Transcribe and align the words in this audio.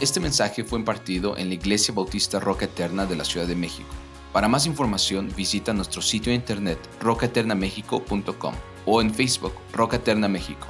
Este 0.00 0.20
mensaje 0.20 0.62
fue 0.62 0.78
impartido 0.78 1.36
en 1.36 1.48
la 1.48 1.54
Iglesia 1.54 1.92
Bautista 1.92 2.38
Roca 2.38 2.66
Eterna 2.66 3.04
de 3.04 3.16
la 3.16 3.24
Ciudad 3.24 3.48
de 3.48 3.56
México. 3.56 3.88
Para 4.32 4.46
más 4.46 4.64
información 4.64 5.28
visita 5.36 5.72
nuestro 5.72 6.02
sitio 6.02 6.30
de 6.30 6.36
internet 6.36 6.78
rocaeternamexico.com 7.00 8.54
o 8.86 9.00
en 9.00 9.12
Facebook 9.12 9.54
Roca 9.72 9.96
Eterna 9.96 10.28
México. 10.28 10.68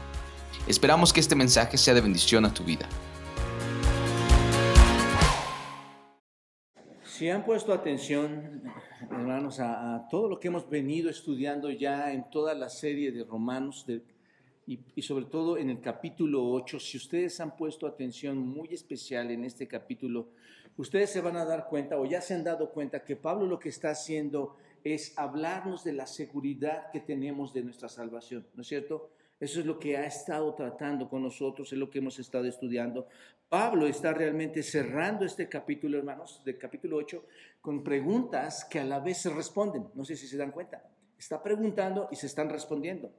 Esperamos 0.67 1.13
que 1.13 1.21
este 1.21 1.35
mensaje 1.35 1.77
sea 1.77 1.93
de 1.93 2.01
bendición 2.01 2.47
a 2.47 2.55
tu 2.55 2.65
vida. 2.65 2.89
Si 7.05 7.29
han 7.29 7.45
puesto 7.45 7.75
atención, 7.75 8.63
hermanos, 9.11 9.61
a, 9.61 9.97
a 9.97 10.09
todo 10.09 10.31
lo 10.31 10.41
que 10.41 10.49
hemos 10.49 10.71
venido 10.71 11.11
estudiando 11.11 11.71
ya 11.71 12.15
en 12.15 12.31
toda 12.31 12.55
la 12.55 12.71
serie 12.71 13.13
de 13.13 13.25
Romanos, 13.25 13.85
de 13.87 14.03
y, 14.69 15.01
sobre 15.01 15.25
todo 15.25 15.57
en 15.57 15.71
el 15.71 15.81
capítulo 15.81 16.47
8, 16.51 16.79
si 16.79 16.99
ustedes 16.99 17.41
han 17.41 17.57
puesto 17.57 17.87
atención 17.87 18.37
muy 18.37 18.69
especial 18.75 19.31
en 19.31 19.45
este 19.45 19.67
capítulo, 19.67 20.29
ustedes 20.77 21.09
se 21.09 21.23
van 21.23 21.39
a 21.39 21.47
dar 21.47 21.69
cuenta 21.69 21.99
o 21.99 22.05
ya 22.05 22.21
se 22.21 22.35
han 22.35 22.45
dado 22.45 22.71
cuenta 22.71 23.03
que 23.03 23.17
Pablo 23.17 23.47
lo 23.47 23.59
que 23.59 23.71
está 23.71 23.91
haciendo 23.91 24.57
es 24.85 25.17
hablarnos 25.17 25.85
de 25.85 25.95
la 25.95 26.07
seguridad 26.07 26.91
que 26.91 27.01
tenemos 27.01 27.55
de 27.55 27.63
nuestra 27.63 27.89
salvación, 27.89 28.47
¿no 28.55 28.61
es 28.61 28.69
cierto? 28.69 29.11
Eso 29.41 29.61
es 29.61 29.67
lo 29.67 29.79
que 29.79 29.97
ha 29.97 30.05
estado 30.05 30.53
tratando 30.55 31.09
con 31.09 31.23
nosotros, 31.23 31.73
es 31.73 31.79
lo 31.79 31.89
que 31.89 32.01
hemos 32.01 32.19
estado 32.19 32.45
estudiando. 32.45 33.07
Pablo 33.49 33.87
está 33.87 34.13
realmente 34.13 34.63
cerrando 34.63 35.25
este 35.25 35.49
capítulo, 35.49 35.97
hermanos, 35.97 36.43
del 36.45 36.59
capítulo 36.59 36.99
8, 36.99 37.25
con 37.63 37.83
preguntas 37.83 38.67
que 38.67 38.81
a 38.81 38.85
la 38.85 39.01
vez 39.01 39.19
se 39.19 39.31
responden. 39.31 39.87
No 39.95 40.05
sé 40.05 40.15
si 40.15 40.27
se 40.27 40.37
dan 40.37 40.51
cuenta. 40.51 40.83
Está 41.19 41.43
preguntando 41.43 42.09
y 42.11 42.17
se 42.17 42.27
están 42.27 42.51
respondiendo. 42.51 43.11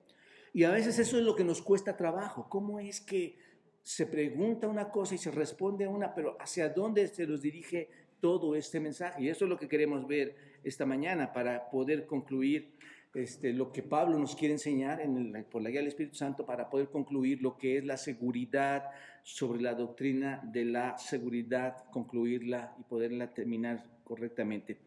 Y 0.54 0.64
a 0.64 0.72
veces 0.72 1.00
eso 1.00 1.18
es 1.18 1.24
lo 1.24 1.36
que 1.36 1.44
nos 1.44 1.62
cuesta 1.62 1.96
trabajo. 1.96 2.48
¿Cómo 2.50 2.80
es 2.80 3.02
que 3.02 3.38
se 3.84 4.06
pregunta 4.06 4.68
una 4.68 4.90
cosa 4.90 5.16
y 5.16 5.18
se 5.18 5.32
responde 5.32 5.86
a 5.86 5.90
una, 5.90 6.14
pero 6.14 6.38
hacia 6.40 6.70
dónde 6.70 7.08
se 7.08 7.28
nos 7.28 7.42
dirige 7.42 7.90
todo 8.20 8.56
este 8.56 8.80
mensaje? 8.80 9.24
Y 9.24 9.30
eso 9.30 9.46
es 9.46 9.50
lo 9.50 9.58
que 9.58 9.68
queremos 9.68 10.08
ver 10.08 10.36
esta 10.64 10.86
mañana 10.86 11.32
para 11.32 11.70
poder 11.70 12.06
concluir 12.06 12.74
este, 13.14 13.54
lo 13.54 13.72
que 13.72 13.82
Pablo 13.82 14.20
nos 14.20 14.36
quiere 14.36 14.54
enseñar 14.54 15.02
en 15.02 15.46
por 15.50 15.64
la 15.64 15.70
guía 15.70 15.80
del 15.80 15.88
Espíritu 15.88 16.16
Santo 16.16 16.46
para 16.46 16.70
poder 16.70 16.90
concluir 16.90 17.42
lo 17.42 17.58
que 17.58 17.78
es 17.78 17.86
la 17.86 17.98
seguridad 17.98 18.84
sobre 19.24 19.62
la 19.62 19.74
doctrina 19.74 20.42
de 20.44 20.66
la 20.66 20.98
seguridad, 20.98 21.86
concluirla 21.92 22.76
y 22.80 22.84
poderla 22.84 23.34
terminar 23.34 23.84
correctamente. 24.04 24.78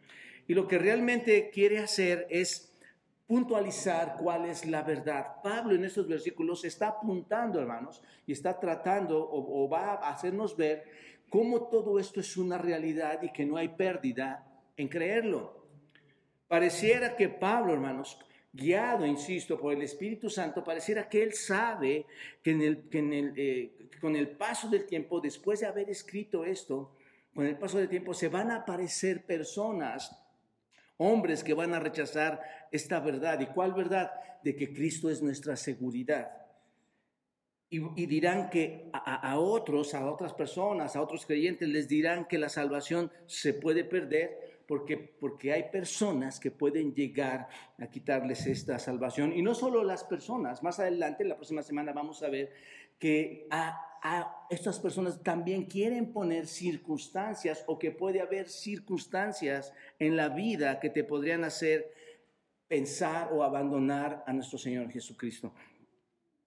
Y 0.46 0.54
lo 0.54 0.68
que 0.68 0.78
realmente 0.78 1.50
quiere 1.50 1.78
hacer 1.78 2.26
es 2.30 2.71
puntualizar 3.32 4.18
cuál 4.18 4.44
es 4.44 4.66
la 4.66 4.82
verdad. 4.82 5.40
Pablo 5.42 5.74
en 5.74 5.86
estos 5.86 6.06
versículos 6.06 6.66
está 6.66 6.88
apuntando, 6.88 7.58
hermanos, 7.58 8.02
y 8.26 8.32
está 8.32 8.60
tratando 8.60 9.26
o, 9.26 9.66
va 9.70 9.94
a 9.94 10.10
hacernos 10.10 10.54
ver 10.54 10.84
cómo 11.30 11.62
todo 11.68 11.98
esto 11.98 12.20
es 12.20 12.36
una 12.36 12.58
realidad 12.58 13.22
y 13.22 13.32
que 13.32 13.46
no 13.46 13.56
hay 13.56 13.68
pérdida 13.68 14.46
en 14.76 14.86
creerlo. 14.86 15.66
Pareciera 16.46 17.16
que 17.16 17.30
Pablo, 17.30 17.72
hermanos, 17.72 18.18
guiado, 18.52 19.06
insisto, 19.06 19.58
por 19.58 19.72
el 19.72 19.80
Espíritu 19.80 20.28
Santo, 20.28 20.62
pareciera 20.62 21.08
que 21.08 21.22
él 21.22 21.32
sabe 21.32 22.04
que, 22.42 22.50
en 22.50 22.60
el, 22.60 22.88
que 22.90 22.98
en 22.98 23.12
el, 23.14 23.32
eh, 23.34 23.88
con 23.98 24.14
el 24.14 24.28
paso 24.28 24.68
del 24.68 24.84
tiempo, 24.84 25.22
después 25.22 25.60
de 25.60 25.66
haber 25.68 25.88
escrito 25.88 26.44
esto, 26.44 26.96
con 27.34 27.46
el 27.46 27.56
paso 27.56 27.78
del 27.78 27.88
tiempo 27.88 28.12
se 28.12 28.28
van 28.28 28.50
a 28.50 28.56
aparecer 28.56 29.24
personas 29.24 30.21
hombres 31.02 31.44
que 31.44 31.54
van 31.54 31.74
a 31.74 31.80
rechazar 31.80 32.40
esta 32.70 33.00
verdad. 33.00 33.40
¿Y 33.40 33.46
cuál 33.46 33.72
verdad? 33.72 34.12
De 34.42 34.56
que 34.56 34.72
Cristo 34.72 35.10
es 35.10 35.22
nuestra 35.22 35.56
seguridad. 35.56 36.30
Y, 37.70 38.04
dirán 38.04 38.50
que 38.50 38.90
a, 38.92 39.38
otros, 39.38 39.94
a 39.94 40.04
otras 40.04 40.34
personas, 40.34 40.94
a 40.94 41.00
otros 41.00 41.24
creyentes, 41.24 41.66
les 41.66 41.88
dirán 41.88 42.26
que 42.26 42.36
la 42.36 42.50
salvación 42.50 43.10
se 43.24 43.54
puede 43.54 43.82
perder 43.82 44.62
porque, 44.68 44.98
porque 44.98 45.54
hay 45.54 45.70
personas 45.70 46.38
que 46.38 46.50
pueden 46.50 46.94
llegar 46.94 47.48
a 47.78 47.86
quitarles 47.86 48.46
esta 48.46 48.78
salvación. 48.78 49.32
Y 49.32 49.40
no 49.40 49.54
solo 49.54 49.84
las 49.84 50.04
personas, 50.04 50.62
más 50.62 50.80
adelante, 50.80 51.24
la 51.24 51.36
próxima 51.36 51.62
semana 51.62 51.94
vamos 51.94 52.22
a 52.22 52.28
ver 52.28 52.52
que 52.98 53.46
a, 53.50 53.91
estas 54.50 54.80
personas 54.80 55.22
también 55.22 55.64
quieren 55.64 56.12
poner 56.12 56.46
circunstancias 56.46 57.62
o 57.66 57.78
que 57.78 57.92
puede 57.92 58.20
haber 58.20 58.48
circunstancias 58.48 59.72
en 59.98 60.16
la 60.16 60.28
vida 60.28 60.80
que 60.80 60.90
te 60.90 61.04
podrían 61.04 61.44
hacer 61.44 61.92
pensar 62.66 63.32
o 63.32 63.42
abandonar 63.42 64.24
a 64.26 64.32
nuestro 64.32 64.58
Señor 64.58 64.90
Jesucristo. 64.90 65.54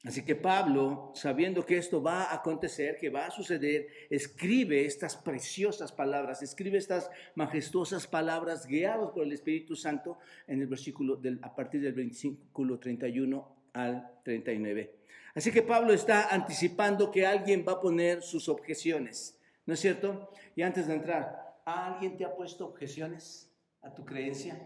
Así 0.04 0.24
que 0.24 0.36
Pablo, 0.36 1.12
sabiendo 1.16 1.66
que 1.66 1.78
esto 1.78 2.02
va 2.02 2.26
a 2.26 2.36
acontecer, 2.36 2.98
que 2.98 3.10
va 3.10 3.26
a 3.26 3.32
suceder, 3.32 3.88
escribe 4.10 4.86
estas 4.86 5.16
preciosas 5.16 5.92
palabras, 5.92 6.44
escribe 6.44 6.78
estas 6.78 7.10
majestuosas 7.34 8.06
palabras 8.06 8.68
guiados 8.68 9.12
por 9.12 9.24
el 9.24 9.32
Espíritu 9.32 9.76
Santo 9.76 10.20
en 10.46 10.62
el 10.62 10.68
versículo 10.68 11.16
del, 11.16 11.40
a 11.42 11.56
partir 11.56 11.82
del 11.82 11.94
versículo 11.94 12.78
31 12.78 13.56
al 13.74 14.12
39. 14.24 14.94
Así 15.36 15.52
que 15.52 15.62
Pablo 15.62 15.92
está 15.92 16.34
anticipando 16.34 17.12
que 17.12 17.28
alguien 17.28 17.66
va 17.68 17.74
a 17.74 17.82
poner 17.82 18.22
sus 18.22 18.48
objeciones, 18.48 19.38
¿no 19.66 19.74
es 19.74 19.82
cierto? 19.82 20.32
Y 20.56 20.62
antes 20.62 20.88
de 20.88 20.96
entrar, 20.96 21.60
¿alguien 21.66 22.16
te 22.16 22.24
ha 22.24 22.34
puesto 22.34 22.66
objeciones 22.66 23.54
a 23.82 23.94
tu 23.94 24.06
creencia? 24.06 24.58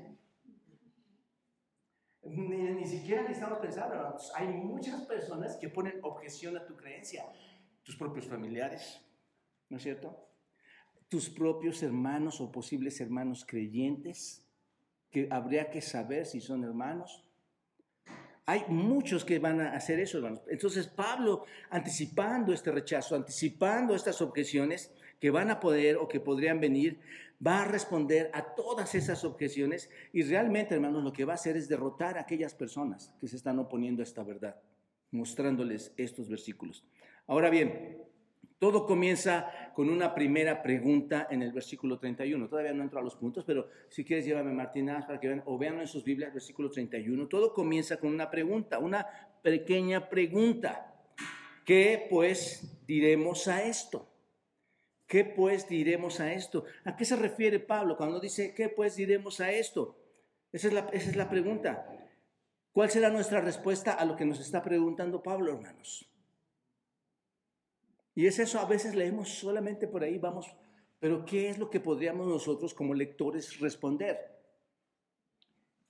Ni, 2.21 2.85
siquiera 2.85 3.23
necesitamos 3.23 3.57
pensar, 3.57 4.15
hay 4.35 4.47
muchas 4.47 5.01
personas 5.05 5.57
que 5.57 5.69
ponen 5.69 5.99
objeción 6.03 6.55
a 6.55 6.65
tu 6.65 6.75
creencia, 6.75 7.25
tus 7.81 7.95
propios 7.95 8.27
familiares, 8.27 9.01
¿no 9.69 9.77
es 9.77 9.83
cierto? 9.83 10.29
Tus 11.07 11.31
propios 11.31 11.81
hermanos 11.81 12.39
o 12.41 12.51
posibles 12.51 13.01
hermanos 13.01 13.43
creyentes, 13.43 14.45
que 15.09 15.27
habría 15.31 15.71
que 15.71 15.81
saber 15.81 16.27
si 16.27 16.39
son 16.39 16.63
hermanos, 16.63 17.25
hay 18.49 18.65
muchos 18.67 19.23
que 19.23 19.37
van 19.37 19.61
a 19.61 19.73
hacer 19.75 19.99
eso, 19.99 20.17
hermanos. 20.17 20.41
Entonces 20.49 20.87
Pablo, 20.87 21.45
anticipando 21.69 22.51
este 22.51 22.71
rechazo, 22.71 23.15
anticipando 23.15 23.93
estas 23.93 24.23
objeciones 24.23 24.91
que 25.19 25.29
van 25.29 25.51
a 25.51 25.59
poder 25.59 25.97
o 25.97 26.07
que 26.07 26.19
podrían 26.19 26.59
venir, 26.59 26.99
va 27.45 27.61
a 27.61 27.65
responder 27.65 28.31
a 28.33 28.55
todas 28.55 28.95
esas 28.95 29.23
objeciones 29.23 29.87
y 30.11 30.23
realmente, 30.23 30.73
hermanos, 30.73 31.03
lo 31.03 31.13
que 31.13 31.25
va 31.25 31.33
a 31.33 31.35
hacer 31.35 31.57
es 31.57 31.69
derrotar 31.69 32.17
a 32.17 32.21
aquellas 32.21 32.55
personas 32.55 33.13
que 33.21 33.27
se 33.27 33.35
están 33.35 33.59
oponiendo 33.59 34.01
a 34.01 34.05
esta 34.05 34.23
verdad, 34.23 34.55
mostrándoles 35.11 35.93
estos 35.95 36.27
versículos. 36.27 36.83
Ahora 37.27 37.51
bien, 37.51 38.01
todo 38.59 38.85
comienza 38.85 39.71
con 39.73 39.89
una 39.89 40.13
primera 40.13 40.61
pregunta 40.61 41.27
en 41.31 41.41
el 41.41 41.53
versículo 41.53 41.97
31. 41.97 42.49
Todavía 42.49 42.73
no 42.73 42.83
entro 42.83 42.99
a 42.99 43.03
los 43.03 43.15
puntos, 43.15 43.45
pero 43.45 43.69
si 43.87 44.03
quieres 44.03 44.25
llévame 44.25 44.51
Martina 44.51 44.99
para 45.07 45.17
que 45.17 45.29
vean, 45.29 45.43
o 45.45 45.57
vean 45.57 45.79
en 45.79 45.87
sus 45.87 46.03
Biblias, 46.03 46.33
versículo 46.33 46.69
31. 46.69 47.27
Todo 47.27 47.53
comienza 47.53 47.97
con 47.97 48.13
una 48.13 48.29
pregunta, 48.29 48.77
una 48.79 49.07
pequeña 49.41 50.09
pregunta. 50.09 50.93
¿Qué 51.65 52.05
pues 52.09 52.85
diremos 52.85 53.47
a 53.47 53.63
esto? 53.63 54.09
¿Qué 55.07 55.23
pues 55.23 55.69
diremos 55.69 56.19
a 56.19 56.33
esto? 56.33 56.65
¿A 56.83 56.97
qué 56.97 57.05
se 57.05 57.15
refiere 57.15 57.59
Pablo 57.59 57.95
cuando 57.95 58.19
dice, 58.19 58.53
¿qué 58.53 58.67
pues 58.67 58.97
diremos 58.97 59.39
a 59.39 59.51
esto? 59.51 59.97
Esa 60.51 60.67
es 60.67 60.73
la, 60.73 60.81
esa 60.91 61.09
es 61.09 61.15
la 61.15 61.29
pregunta. 61.29 61.87
¿Cuál 62.73 62.89
será 62.89 63.09
nuestra 63.09 63.39
respuesta 63.39 63.93
a 63.93 64.03
lo 64.03 64.17
que 64.17 64.25
nos 64.25 64.41
está 64.41 64.61
preguntando 64.61 65.23
Pablo, 65.23 65.53
hermanos? 65.53 66.09
Y 68.19 68.27
es 68.27 68.37
eso, 68.37 68.59
a 68.59 68.65
veces 68.65 68.95
leemos 68.95 69.29
solamente 69.29 69.87
por 69.87 70.03
ahí, 70.03 70.17
vamos, 70.17 70.53
pero 70.99 71.23
¿qué 71.23 71.49
es 71.49 71.57
lo 71.57 71.69
que 71.69 71.79
podríamos 71.79 72.27
nosotros 72.27 72.73
como 72.73 72.93
lectores 72.93 73.61
responder? 73.61 74.17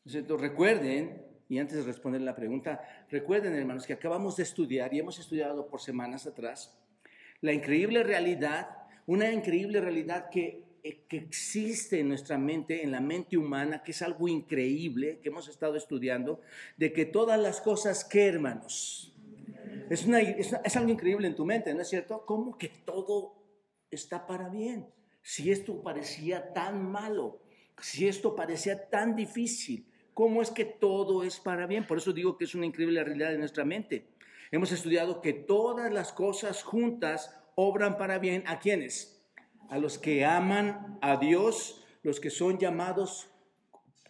Entonces, 0.06 0.39
recuerden, 0.39 1.25
y 1.50 1.57
antes 1.57 1.78
de 1.78 1.84
responder 1.85 2.22
la 2.22 2.35
pregunta, 2.35 3.07
recuerden 3.09 3.56
hermanos 3.56 3.88
que 3.88 3.94
acabamos 3.94 4.38
de 4.38 4.44
estudiar 4.44 4.94
y 4.94 5.00
hemos 5.00 5.18
estudiado 5.18 5.68
por 5.69 5.81
semanas 5.81 6.27
atrás 6.27 6.77
la 7.42 7.51
increíble 7.51 8.03
realidad, 8.03 8.77
una 9.07 9.31
increíble 9.31 9.81
realidad 9.81 10.30
que, 10.30 10.65
eh, 10.83 11.06
que 11.09 11.18
existe 11.18 12.00
en 12.00 12.09
nuestra 12.09 12.38
mente, 12.38 12.83
en 12.83 12.92
la 12.92 13.01
mente 13.01 13.38
humana, 13.38 13.81
que 13.81 13.89
es 13.89 14.03
algo 14.03 14.27
increíble, 14.27 15.18
que 15.24 15.30
hemos 15.30 15.48
estado 15.48 15.77
estudiando, 15.77 16.42
de 16.77 16.94
que 16.94 17.07
todas 17.07 17.39
las 17.39 17.59
cosas 17.59 18.06
que 18.06 18.27
hermanos, 18.27 19.15
es, 19.89 20.06
una, 20.06 20.19
es, 20.21 20.75
algo 20.75 20.89
increíble 20.89 21.27
en 21.27 21.36
tu 21.36 21.45
mente, 21.45 21.74
¿no 21.74 21.81
es 21.81 21.89
cierto? 21.89 22.25
¿Cómo 22.25 22.57
que 22.57 22.69
todo 22.69 23.33
está 23.89 24.27
para 24.27 24.50
bien? 24.50 24.88
Si 25.21 25.51
esto 25.51 25.81
parecía 25.81 26.53
tan 26.53 26.89
malo, 26.91 27.41
si 27.81 28.07
esto 28.07 28.36
parecía 28.36 28.89
tan 28.89 29.15
difícil, 29.15 29.91
¿cómo 30.13 30.41
es 30.41 30.51
que 30.51 30.65
todo 30.65 31.24
es 31.24 31.39
para 31.39 31.65
bien? 31.68 31.86
Por 31.88 31.97
eso 31.97 32.13
digo 32.13 32.38
que 32.38 32.45
es 32.45 32.56
una 32.56 32.65
increíble 32.65 33.03
realidad 33.03 33.31
de 33.31 33.38
nuestra 33.38 33.65
mente. 33.65 34.07
Hemos 34.51 34.71
estudiado 34.71 35.21
que 35.21 35.33
todas 35.33 35.91
las 35.91 36.13
cosas 36.13 36.63
juntas 36.63 37.36
obran 37.56 37.97
para 37.97 38.19
bien 38.19 38.44
a 38.47 38.59
quienes? 38.59 39.24
A 39.69 39.77
los 39.77 39.97
que 39.97 40.25
aman 40.25 40.97
a 41.01 41.18
Dios, 41.18 41.83
los 42.03 42.19
que 42.19 42.30
son 42.30 42.57
llamados 42.57 43.30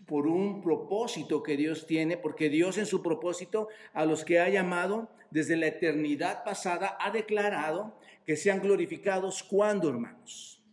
por 0.09 0.25
un 0.25 0.63
propósito 0.63 1.43
que 1.43 1.55
Dios 1.55 1.85
tiene, 1.85 2.17
porque 2.17 2.49
Dios 2.49 2.79
en 2.79 2.87
su 2.87 3.03
propósito 3.03 3.67
a 3.93 4.05
los 4.05 4.25
que 4.25 4.39
ha 4.39 4.49
llamado 4.49 5.07
desde 5.29 5.55
la 5.55 5.67
eternidad 5.67 6.43
pasada 6.43 6.97
ha 6.99 7.11
declarado 7.11 7.95
que 8.25 8.35
sean 8.35 8.59
glorificados 8.59 9.43
cuando, 9.43 9.87
hermanos, 9.87 10.63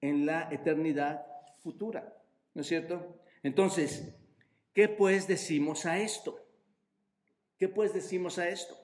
en 0.00 0.24
la 0.24 0.48
eternidad 0.50 1.26
futura, 1.62 2.16
¿no 2.54 2.62
es 2.62 2.68
cierto? 2.68 3.20
Entonces, 3.42 4.14
¿qué 4.72 4.88
pues 4.88 5.28
decimos 5.28 5.84
a 5.84 6.00
esto? 6.00 6.42
¿Qué 7.58 7.68
pues 7.68 7.92
decimos 7.92 8.38
a 8.38 8.48
esto? 8.48 8.78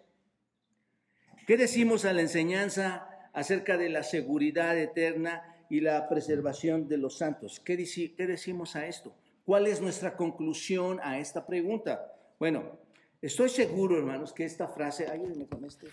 ¿Qué 1.47 1.57
decimos 1.57 2.05
a 2.05 2.13
la 2.13 2.21
enseñanza 2.21 3.09
acerca 3.33 3.79
de 3.79 3.89
la 3.89 4.03
seguridad 4.03 4.77
eterna 4.77 5.57
y 5.71 5.81
la 5.81 6.07
preservación 6.07 6.87
de 6.87 6.99
los 6.99 7.17
santos? 7.17 7.61
¿Qué, 7.61 7.83
qué 8.15 8.27
decimos 8.27 8.77
a 8.77 8.87
esto? 8.87 9.15
¿Cuál 9.47 9.69
es 9.69 9.81
nuestra 9.81 10.17
conclusión 10.17 10.99
a 11.01 11.21
esta 11.21 11.47
pregunta? 11.47 12.13
Bueno, 12.37 12.81
estoy 13.23 13.49
seguro, 13.49 13.97
hermanos, 13.97 14.33
que 14.33 14.45
esta 14.45 14.67
frase, 14.67 15.07
ayúdenme 15.09 15.47
con 15.47 15.65
este, 15.65 15.87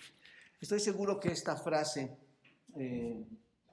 estoy 0.60 0.80
seguro 0.80 1.20
que 1.20 1.28
esta 1.28 1.54
frase 1.54 2.16
eh, 2.76 3.24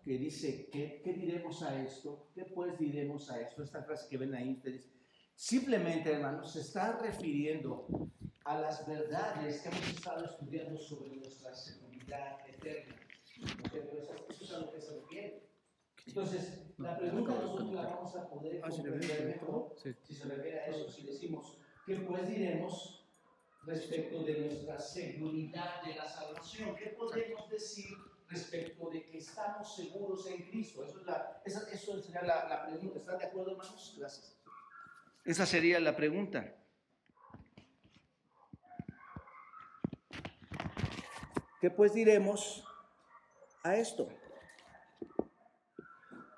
que 0.06 0.18
dice, 0.20 0.70
¿qué, 0.72 1.02
¿qué, 1.04 1.14
diremos 1.14 1.64
a 1.64 1.82
esto? 1.82 2.28
¿Qué 2.36 2.46
pues 2.46 2.78
diremos 2.78 3.32
a 3.32 3.42
esto? 3.42 3.64
Esta 3.64 3.82
frase 3.82 4.08
que 4.08 4.18
ven 4.18 4.36
ahí 4.36 4.54
ustedes, 4.54 4.88
simplemente, 5.34 6.12
hermanos, 6.12 6.54
se 6.54 6.62
está 6.62 7.00
refiriendo 7.00 7.88
a 8.46 8.62
las 8.62 8.86
verdades 8.88 9.62
que 9.62 9.70
hemos 9.70 9.90
estado 9.90 10.26
estudiando 10.26 10.78
sobre 10.78 11.16
nuestra 11.16 11.56
seguridad 11.56 12.38
eterna. 12.48 12.96
Eso 14.30 14.44
es 14.44 14.52
a 14.52 14.60
lo 14.60 14.72
que 14.72 14.80
se 14.80 15.00
refiere. 15.00 15.51
Entonces, 16.08 16.74
la 16.78 16.98
pregunta 16.98 17.34
nosotros 17.36 17.74
la 17.74 17.84
vamos 17.84 18.16
a 18.16 18.28
poder 18.30 18.60
comprender 18.62 19.26
mejor 19.26 19.76
si 19.78 20.14
se 20.14 20.26
refiere 20.26 20.60
a 20.60 20.68
eso, 20.68 20.90
si 20.90 21.04
decimos, 21.04 21.58
¿qué 21.86 21.96
pues 21.98 22.28
diremos 22.28 23.08
respecto 23.64 24.24
de 24.24 24.42
nuestra 24.42 24.80
seguridad 24.80 25.84
de 25.84 25.96
la 25.96 26.08
salvación? 26.08 26.76
¿Qué 26.76 26.88
podemos 26.88 27.50
decir 27.50 27.96
respecto 28.28 28.90
de 28.90 29.06
que 29.06 29.20
estamos 29.20 29.76
seguros 29.76 30.26
en 30.28 30.42
Cristo? 30.50 30.84
Eso, 30.84 31.00
es 31.00 31.06
la, 31.06 31.42
esa, 31.46 31.70
eso 31.72 32.02
sería 32.02 32.24
la, 32.24 32.48
la 32.50 32.66
pregunta. 32.66 33.00
¿Están 33.00 33.18
de 33.20 33.26
acuerdo, 33.26 33.52
hermanos? 33.52 33.96
Gracias. 33.98 34.38
Esa 35.24 35.46
sería 35.46 35.80
la 35.80 35.96
pregunta. 35.96 36.56
¿Qué 41.62 41.70
pues 41.70 41.94
diremos 41.94 42.64
a 43.62 43.76
esto? 43.76 44.10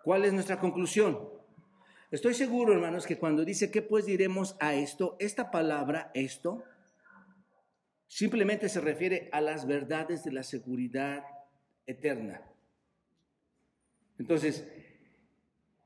¿Cuál 0.03 0.25
es 0.25 0.33
nuestra 0.33 0.59
conclusión? 0.59 1.29
Estoy 2.11 2.33
seguro, 2.33 2.73
hermanos, 2.73 3.07
que 3.07 3.17
cuando 3.17 3.45
dice 3.45 3.71
¿qué 3.71 3.81
pues 3.81 4.05
diremos 4.05 4.57
a 4.59 4.75
esto? 4.75 5.15
Esta 5.17 5.49
palabra, 5.49 6.11
esto, 6.13 6.63
simplemente 8.07 8.67
se 8.67 8.81
refiere 8.81 9.29
a 9.31 9.39
las 9.39 9.65
verdades 9.65 10.25
de 10.25 10.33
la 10.33 10.43
seguridad 10.43 11.23
eterna. 11.87 12.41
Entonces, 14.19 14.67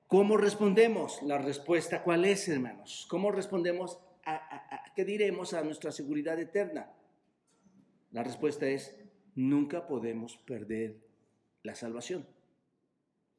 ¿cómo 0.08 0.36
respondemos? 0.36 1.22
La 1.22 1.38
respuesta, 1.38 2.02
¿cuál 2.02 2.26
es, 2.26 2.50
hermanos? 2.50 3.06
¿Cómo 3.10 3.32
respondemos 3.32 4.00
a, 4.26 4.36
a 4.36 4.94
qué 4.96 5.06
diremos 5.06 5.54
a 5.54 5.62
nuestra 5.62 5.92
seguridad 5.92 6.40
eterna? 6.40 6.92
La 8.12 8.24
respuesta 8.24 8.66
es 8.66 9.00
nunca 9.36 9.88
podemos 9.88 10.38
perder 10.38 10.98
la 11.62 11.76
salvación. 11.76 12.26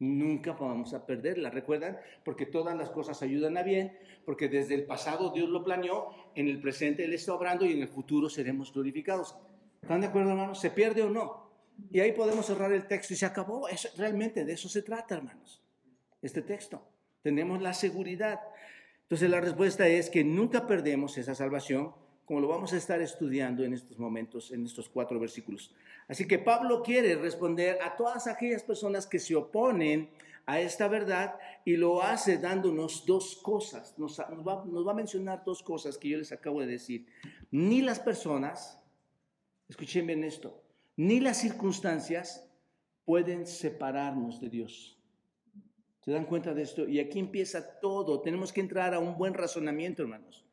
Nunca 0.01 0.53
vamos 0.53 0.95
a 0.95 1.05
perderla, 1.05 1.51
¿recuerdan? 1.51 1.99
Porque 2.25 2.47
todas 2.47 2.77
las 2.77 2.91
cosas 2.91 3.21
ayudan 3.23 3.57
a 3.57 3.63
bien, 3.63 3.99
porque 4.25 4.49
desde 4.49 4.75
el 4.75 4.85
pasado 4.85 5.31
Dios 5.31 5.49
lo 5.49 5.65
planeó, 5.65 6.11
en 6.37 6.49
el 6.49 6.61
presente 6.61 7.05
Él 7.05 7.15
está 7.15 7.35
obrando 7.35 7.67
y 7.67 7.73
en 7.73 7.83
el 7.83 7.89
futuro 7.89 8.29
seremos 8.29 8.73
glorificados. 8.73 9.37
¿Están 9.83 10.01
de 10.01 10.07
acuerdo, 10.07 10.31
hermanos? 10.31 10.61
¿Se 10.61 10.71
pierde 10.71 11.03
o 11.03 11.11
no? 11.11 11.49
Y 11.91 12.01
ahí 12.01 12.13
podemos 12.13 12.47
cerrar 12.47 12.73
el 12.73 12.87
texto 12.87 13.15
y 13.15 13.17
se 13.17 13.27
acabó. 13.27 13.69
Eso, 13.69 13.89
realmente 13.97 14.45
de 14.45 14.53
eso 14.53 14.69
se 14.69 14.83
trata, 14.83 15.17
hermanos. 15.17 15.63
Este 16.23 16.43
texto. 16.43 16.83
Tenemos 17.23 17.61
la 17.61 17.75
seguridad. 17.75 18.41
Entonces 19.03 19.31
la 19.31 19.41
respuesta 19.41 19.87
es 19.89 20.11
que 20.11 20.23
nunca 20.23 20.67
perdemos 20.67 21.19
esa 21.19 21.35
salvación 21.35 21.95
como 22.29 22.41
lo 22.41 22.49
vamos 22.49 22.75
a 22.75 22.77
estar 22.77 23.01
estudiando 23.01 23.65
en 23.65 23.73
estos 23.73 23.99
momentos, 23.99 24.51
en 24.51 24.67
estos 24.67 24.87
cuatro 24.87 25.19
versículos. 25.19 25.75
Así 26.09 26.29
que 26.29 26.39
Pablo 26.39 26.83
quiere 26.83 27.15
responder 27.15 27.79
a 27.81 27.97
todas 27.97 28.27
aquellas 28.27 28.63
personas 28.63 29.07
que 29.07 29.19
se 29.19 29.35
oponen 29.35 30.11
a 30.45 30.61
esta 30.61 30.89
verdad 30.89 31.39
y 31.65 31.79
lo 31.79 32.03
hace 32.03 32.37
dándonos 32.37 33.07
dos 33.07 33.37
cosas. 33.37 33.99
Nos, 33.99 34.21
va, 34.21 34.63
va 34.63 34.93
a 34.93 34.95
mencionar 34.95 35.43
dos 35.43 35.63
cosas 35.63 35.97
que 35.97 36.11
yo 36.11 36.19
les 36.19 36.31
acabo 36.31 36.61
de 36.61 36.67
decir. 36.67 37.07
Ni 37.51 37.81
las 37.81 37.99
personas, 37.99 38.79
escuchen 39.67 40.07
bien 40.07 40.23
esto, 40.23 40.63
ni 40.97 41.21
las 41.21 41.39
circunstancias 41.39 42.47
pueden 43.07 43.47
separarnos 43.47 44.39
de 44.39 44.51
Dios. 44.51 44.99
¿Se 46.05 46.11
dan 46.11 46.27
cuenta 46.27 46.53
de 46.53 46.61
esto? 46.61 46.87
Y 46.87 47.01
aquí 47.01 47.21
empieza 47.21 47.81
todo. 47.81 48.21
Tenemos 48.21 48.53
que 48.53 48.61
entrar 48.61 48.93
a 48.93 48.99
un 48.99 49.17
buen 49.17 49.33
razonamiento, 49.33 50.03
hermanos. 50.03 50.45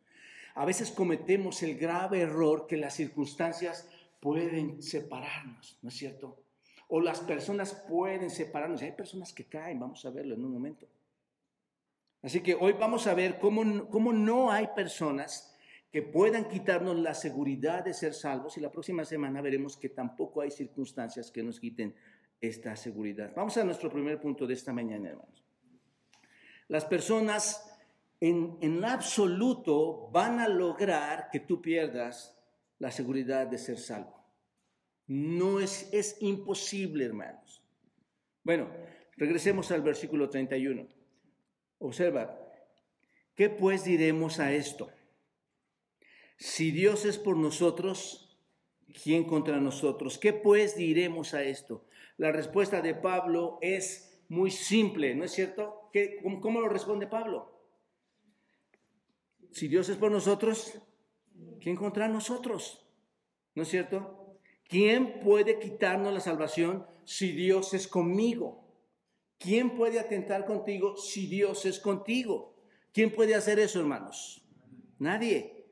A 0.56 0.66
veces 0.66 0.92
cometemos 0.92 1.62
el 1.64 1.78
grave 1.78 2.22
error 2.22 2.66
que 2.66 2.78
las 2.78 2.96
circunstancias 2.96 3.88
pueden 4.22 4.82
separarnos, 4.82 5.78
¿no 5.82 5.90
es 5.90 5.96
cierto? 5.96 6.42
O 6.88 7.02
las 7.02 7.20
personas 7.20 7.74
pueden 7.88 8.30
separarnos. 8.30 8.82
Hay 8.82 8.94
personas 8.94 9.34
que 9.34 9.46
caen, 9.46 9.80
vamos 9.80 10.06
a 10.06 10.12
verlo 10.12 10.36
en 10.36 10.46
un 10.46 10.54
momento. 10.54 10.88
Así 12.22 12.42
que 12.42 12.56
hoy 12.56 12.74
vamos 12.74 13.06
a 13.06 13.14
ver 13.14 13.38
cómo, 13.38 13.88
cómo 13.90 14.14
no 14.14 14.50
hay 14.52 14.68
personas 14.76 15.54
que 15.92 16.02
puedan 16.02 16.48
quitarnos 16.48 16.98
la 16.98 17.14
seguridad 17.14 17.84
de 17.84 17.94
ser 17.94 18.14
salvos 18.14 18.58
y 18.58 18.62
la 18.62 18.72
próxima 18.72 19.06
semana 19.06 19.42
veremos 19.42 19.78
que 19.78 19.90
tampoco 19.90 20.42
hay 20.42 20.52
circunstancias 20.52 21.32
que 21.32 21.44
nos 21.44 21.60
quiten 21.60 21.96
esta 22.42 22.76
seguridad. 22.76 23.34
Vamos 23.36 23.58
a 23.58 23.64
nuestro 23.64 23.90
primer 23.92 24.20
punto 24.20 24.48
de 24.48 24.54
esta 24.54 24.74
mañana, 24.74 25.10
hermanos. 25.10 25.46
Las 26.68 26.86
personas 26.86 27.75
en, 28.20 28.86
absoluto 28.86 30.10
van 30.12 30.40
a 30.40 30.48
lograr 30.48 31.30
que 31.32 31.40
tú 31.40 31.62
pierdas 31.62 32.38
la 32.80 32.92
seguridad 32.92 33.48
de 33.48 33.58
ser 33.58 33.78
salvo. 33.78 34.26
No 35.08 35.60
es, 35.60 35.90
es 35.92 36.18
imposible, 36.22 37.06
hermanos. 37.06 37.62
Bueno, 38.44 38.70
regresemos 39.18 39.72
al 39.72 39.82
versículo 39.82 40.30
31. 40.30 40.88
Observa, 41.80 42.40
¿qué 43.36 43.50
pues 43.50 43.84
diremos 43.84 44.40
a 44.40 44.54
esto? 44.54 44.90
Si 46.38 46.72
Dios 46.72 47.06
es 47.06 47.18
por 47.18 47.38
nosotros, 47.38 48.38
¿quién 49.04 49.26
contra 49.26 49.60
nosotros? 49.60 50.18
¿Qué 50.18 50.34
pues 50.34 50.76
diremos 50.76 51.34
a 51.34 51.44
esto? 51.44 51.86
La 52.18 52.32
respuesta 52.32 52.82
de 52.82 52.96
Pablo 52.96 53.58
es 53.62 54.24
muy 54.30 54.52
simple, 54.52 55.16
¿no 55.16 55.26
es 55.26 55.32
cierto? 55.32 55.90
¿Qué, 55.94 56.18
¿Cómo 56.42 56.62
lo 56.62 56.70
responde 56.70 57.08
Pablo? 57.08 57.55
Si 59.56 59.70
Dios 59.70 59.88
es 59.88 59.96
por 59.96 60.12
nosotros, 60.12 60.74
¿quién 61.62 61.78
contra 61.78 62.10
nosotros? 62.10 62.86
¿No 63.56 63.64
es 63.64 63.70
cierto? 63.70 64.38
¿Quién 64.68 65.22
puede 65.22 65.60
quitarnos 65.60 66.14
la 66.14 66.20
salvación 66.20 66.86
si 67.06 67.32
Dios 67.32 67.74
es 67.74 67.88
conmigo? 67.88 68.68
¿Quién 69.38 69.78
puede 69.78 70.02
atentar 70.02 70.46
contigo 70.46 70.98
si 70.98 71.28
Dios 71.28 71.66
es 71.66 71.80
contigo? 71.80 72.54
¿Quién 72.92 73.16
puede 73.16 73.34
hacer 73.34 73.58
eso, 73.60 73.80
hermanos? 73.80 74.46
Nadie. 75.00 75.68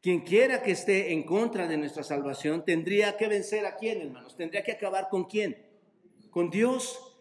Quien 0.00 0.20
quiera 0.20 0.62
que 0.62 0.70
esté 0.70 1.12
en 1.12 1.24
contra 1.24 1.68
de 1.68 1.76
nuestra 1.76 2.04
salvación 2.04 2.64
tendría 2.64 3.18
que 3.18 3.28
vencer 3.28 3.66
a 3.66 3.76
quién, 3.76 4.00
hermanos? 4.00 4.34
Tendría 4.34 4.64
que 4.64 4.72
acabar 4.72 5.10
con 5.10 5.24
quién? 5.24 5.62
Con 6.30 6.48
Dios. 6.48 7.18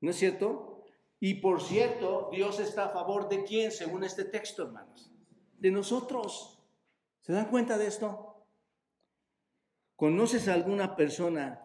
¿No 0.00 0.10
es 0.10 0.16
cierto? 0.16 0.84
Y 1.18 1.34
por 1.34 1.60
cierto, 1.60 2.30
Dios 2.32 2.60
está 2.60 2.84
a 2.84 2.90
favor 2.90 3.28
de 3.28 3.42
quién, 3.42 3.72
según 3.72 4.04
este 4.04 4.26
texto, 4.26 4.62
hermanos 4.62 5.10
de 5.58 5.70
nosotros. 5.70 6.62
¿Se 7.22 7.32
dan 7.32 7.48
cuenta 7.50 7.78
de 7.78 7.86
esto? 7.86 8.46
¿Conoces 9.96 10.48
a 10.48 10.54
alguna 10.54 10.94
persona 10.94 11.60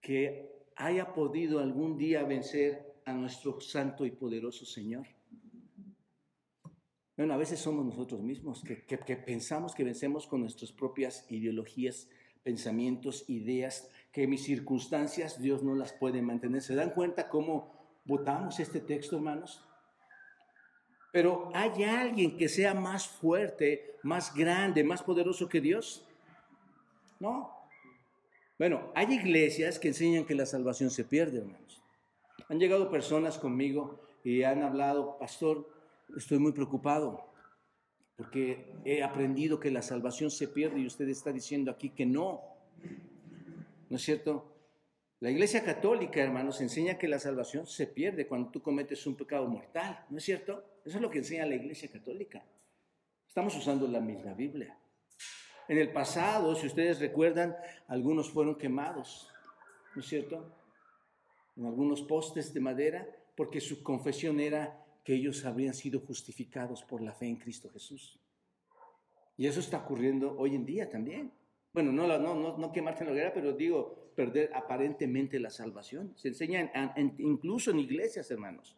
que 0.00 0.66
haya 0.76 1.14
podido 1.14 1.60
algún 1.60 1.96
día 1.96 2.24
vencer 2.24 3.00
a 3.04 3.12
nuestro 3.12 3.60
santo 3.60 4.04
y 4.04 4.10
poderoso 4.10 4.66
Señor? 4.66 5.06
Bueno, 7.16 7.34
a 7.34 7.36
veces 7.36 7.60
somos 7.60 7.84
nosotros 7.84 8.20
mismos 8.20 8.64
que, 8.64 9.16
pensamos 9.16 9.74
que 9.74 9.84
vencemos 9.84 10.26
con 10.26 10.40
nuestras 10.40 10.72
propias 10.72 11.30
ideologías, 11.30 12.08
pensamientos, 12.42 13.24
ideas, 13.30 13.88
que 14.10 14.26
mis 14.26 14.42
circunstancias 14.42 15.40
Dios 15.40 15.62
no 15.62 15.76
las 15.76 15.92
puede 15.92 16.22
mantener. 16.22 16.60
¿Se 16.60 16.74
dan 16.74 16.90
cuenta 16.90 17.28
cómo 17.28 18.00
votamos 18.04 18.58
este 18.58 18.80
texto, 18.80 19.16
hermanos? 19.16 19.64
Pero 21.14 21.48
¿hay 21.54 21.84
alguien 21.84 22.36
que 22.36 22.48
sea 22.48 22.74
más 22.74 23.06
fuerte, 23.06 23.94
más 24.02 24.34
grande, 24.34 24.82
más 24.82 25.00
poderoso 25.00 25.48
que 25.48 25.60
Dios? 25.60 26.04
No. 27.20 27.52
Bueno, 28.58 28.90
hay 28.96 29.14
iglesias 29.14 29.78
que 29.78 29.86
enseñan 29.86 30.24
que 30.24 30.34
la 30.34 30.44
salvación 30.44 30.90
se 30.90 31.04
pierde, 31.04 31.38
hermanos. 31.38 31.80
Han 32.48 32.58
llegado 32.58 32.90
personas 32.90 33.38
conmigo 33.38 34.00
y 34.24 34.42
han 34.42 34.64
hablado, 34.64 35.16
pastor, 35.16 35.70
estoy 36.16 36.40
muy 36.40 36.50
preocupado 36.50 37.32
porque 38.16 38.72
he 38.84 39.04
aprendido 39.04 39.60
que 39.60 39.70
la 39.70 39.82
salvación 39.82 40.32
se 40.32 40.48
pierde 40.48 40.80
y 40.80 40.86
usted 40.86 41.08
está 41.08 41.30
diciendo 41.30 41.70
aquí 41.70 41.90
que 41.90 42.06
no. 42.06 42.42
¿No 43.88 43.98
es 43.98 44.02
cierto? 44.02 44.53
La 45.20 45.30
Iglesia 45.30 45.64
Católica, 45.64 46.20
hermanos, 46.20 46.60
enseña 46.60 46.98
que 46.98 47.08
la 47.08 47.18
salvación 47.18 47.66
se 47.66 47.86
pierde 47.86 48.26
cuando 48.26 48.50
tú 48.50 48.60
cometes 48.60 49.06
un 49.06 49.16
pecado 49.16 49.46
mortal, 49.46 50.04
¿no 50.10 50.18
es 50.18 50.24
cierto? 50.24 50.64
Eso 50.84 50.96
es 50.96 51.02
lo 51.02 51.10
que 51.10 51.18
enseña 51.18 51.46
la 51.46 51.54
Iglesia 51.54 51.90
Católica. 51.90 52.44
Estamos 53.26 53.56
usando 53.56 53.86
la 53.86 54.00
misma 54.00 54.34
Biblia. 54.34 54.76
En 55.68 55.78
el 55.78 55.92
pasado, 55.92 56.54
si 56.54 56.66
ustedes 56.66 57.00
recuerdan, 57.00 57.56
algunos 57.88 58.30
fueron 58.30 58.56
quemados, 58.56 59.30
¿no 59.94 60.02
es 60.02 60.06
cierto? 60.06 60.52
En 61.56 61.64
algunos 61.66 62.02
postes 62.02 62.52
de 62.52 62.60
madera, 62.60 63.08
porque 63.34 63.60
su 63.60 63.82
confesión 63.82 64.40
era 64.40 64.84
que 65.04 65.14
ellos 65.14 65.44
habrían 65.44 65.74
sido 65.74 66.00
justificados 66.00 66.82
por 66.82 67.00
la 67.00 67.12
fe 67.12 67.26
en 67.26 67.36
Cristo 67.36 67.70
Jesús. 67.72 68.20
Y 69.36 69.46
eso 69.46 69.60
está 69.60 69.78
ocurriendo 69.78 70.36
hoy 70.38 70.54
en 70.54 70.66
día 70.66 70.88
también. 70.88 71.32
Bueno, 71.72 71.92
no, 71.92 72.06
no, 72.06 72.34
no, 72.34 72.58
no 72.58 72.72
quemarte 72.72 73.00
en 73.00 73.06
la 73.06 73.12
hoguera, 73.12 73.32
pero 73.32 73.52
digo, 73.52 74.03
perder 74.14 74.50
aparentemente 74.54 75.38
la 75.40 75.50
salvación. 75.50 76.12
Se 76.16 76.28
enseña 76.28 76.72
incluso 77.18 77.70
en 77.70 77.80
iglesias, 77.80 78.30
hermanos. 78.30 78.76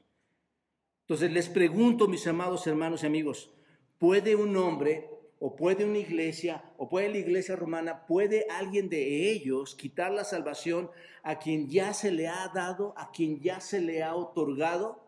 Entonces 1.03 1.31
les 1.31 1.49
pregunto, 1.49 2.09
mis 2.09 2.27
amados 2.27 2.67
hermanos 2.67 3.03
y 3.03 3.07
amigos, 3.07 3.51
¿puede 3.99 4.35
un 4.35 4.57
hombre 4.57 5.09
o 5.39 5.55
puede 5.55 5.85
una 5.85 5.99
iglesia 5.99 6.65
o 6.79 6.89
puede 6.89 7.11
la 7.11 7.19
iglesia 7.19 7.57
romana, 7.57 8.07
puede 8.07 8.47
alguien 8.51 8.89
de 8.89 9.31
ellos 9.31 9.75
quitar 9.75 10.11
la 10.11 10.25
salvación 10.25 10.91
a 11.23 11.39
quien 11.39 11.69
ya 11.69 11.93
se 11.95 12.11
le 12.11 12.27
ha 12.27 12.51
dado, 12.55 12.95
a 12.97 13.13
quien 13.13 13.41
ya 13.41 13.61
se 13.61 13.81
le 13.81 14.03
ha 14.03 14.15
otorgado? 14.15 15.01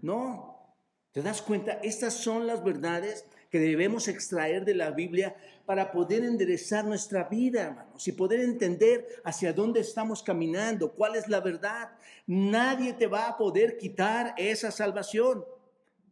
No. 0.00 0.74
¿Te 1.12 1.22
das 1.22 1.42
cuenta? 1.42 1.72
Estas 1.82 2.14
son 2.14 2.46
las 2.46 2.62
verdades 2.62 3.26
que 3.50 3.58
debemos 3.58 4.08
extraer 4.08 4.64
de 4.64 4.74
la 4.74 4.90
Biblia 4.90 5.36
para 5.66 5.90
poder 5.90 6.24
enderezar 6.24 6.84
nuestra 6.84 7.24
vida, 7.24 7.62
hermanos, 7.62 8.06
y 8.06 8.12
poder 8.12 8.40
entender 8.40 9.06
hacia 9.24 9.52
dónde 9.52 9.80
estamos 9.80 10.22
caminando, 10.22 10.92
cuál 10.92 11.16
es 11.16 11.28
la 11.28 11.40
verdad. 11.40 11.90
Nadie 12.26 12.92
te 12.92 13.08
va 13.08 13.26
a 13.26 13.36
poder 13.36 13.76
quitar 13.76 14.34
esa 14.38 14.70
salvación. 14.70 15.44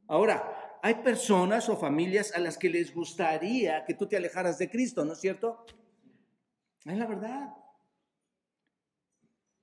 Ahora, 0.09 0.79
hay 0.83 0.97
personas 0.97 1.69
o 1.69 1.77
familias 1.77 2.35
a 2.35 2.41
las 2.41 2.59
que 2.59 2.69
les 2.69 2.93
gustaría 2.93 3.85
que 3.87 3.95
tú 3.95 4.07
te 4.07 4.17
alejaras 4.17 4.59
de 4.59 4.69
Cristo, 4.69 5.05
¿no 5.05 5.15
es 5.15 5.21
cierto? 5.21 5.65
Es 6.85 6.99
la 6.99 7.07
verdad. 7.07 7.55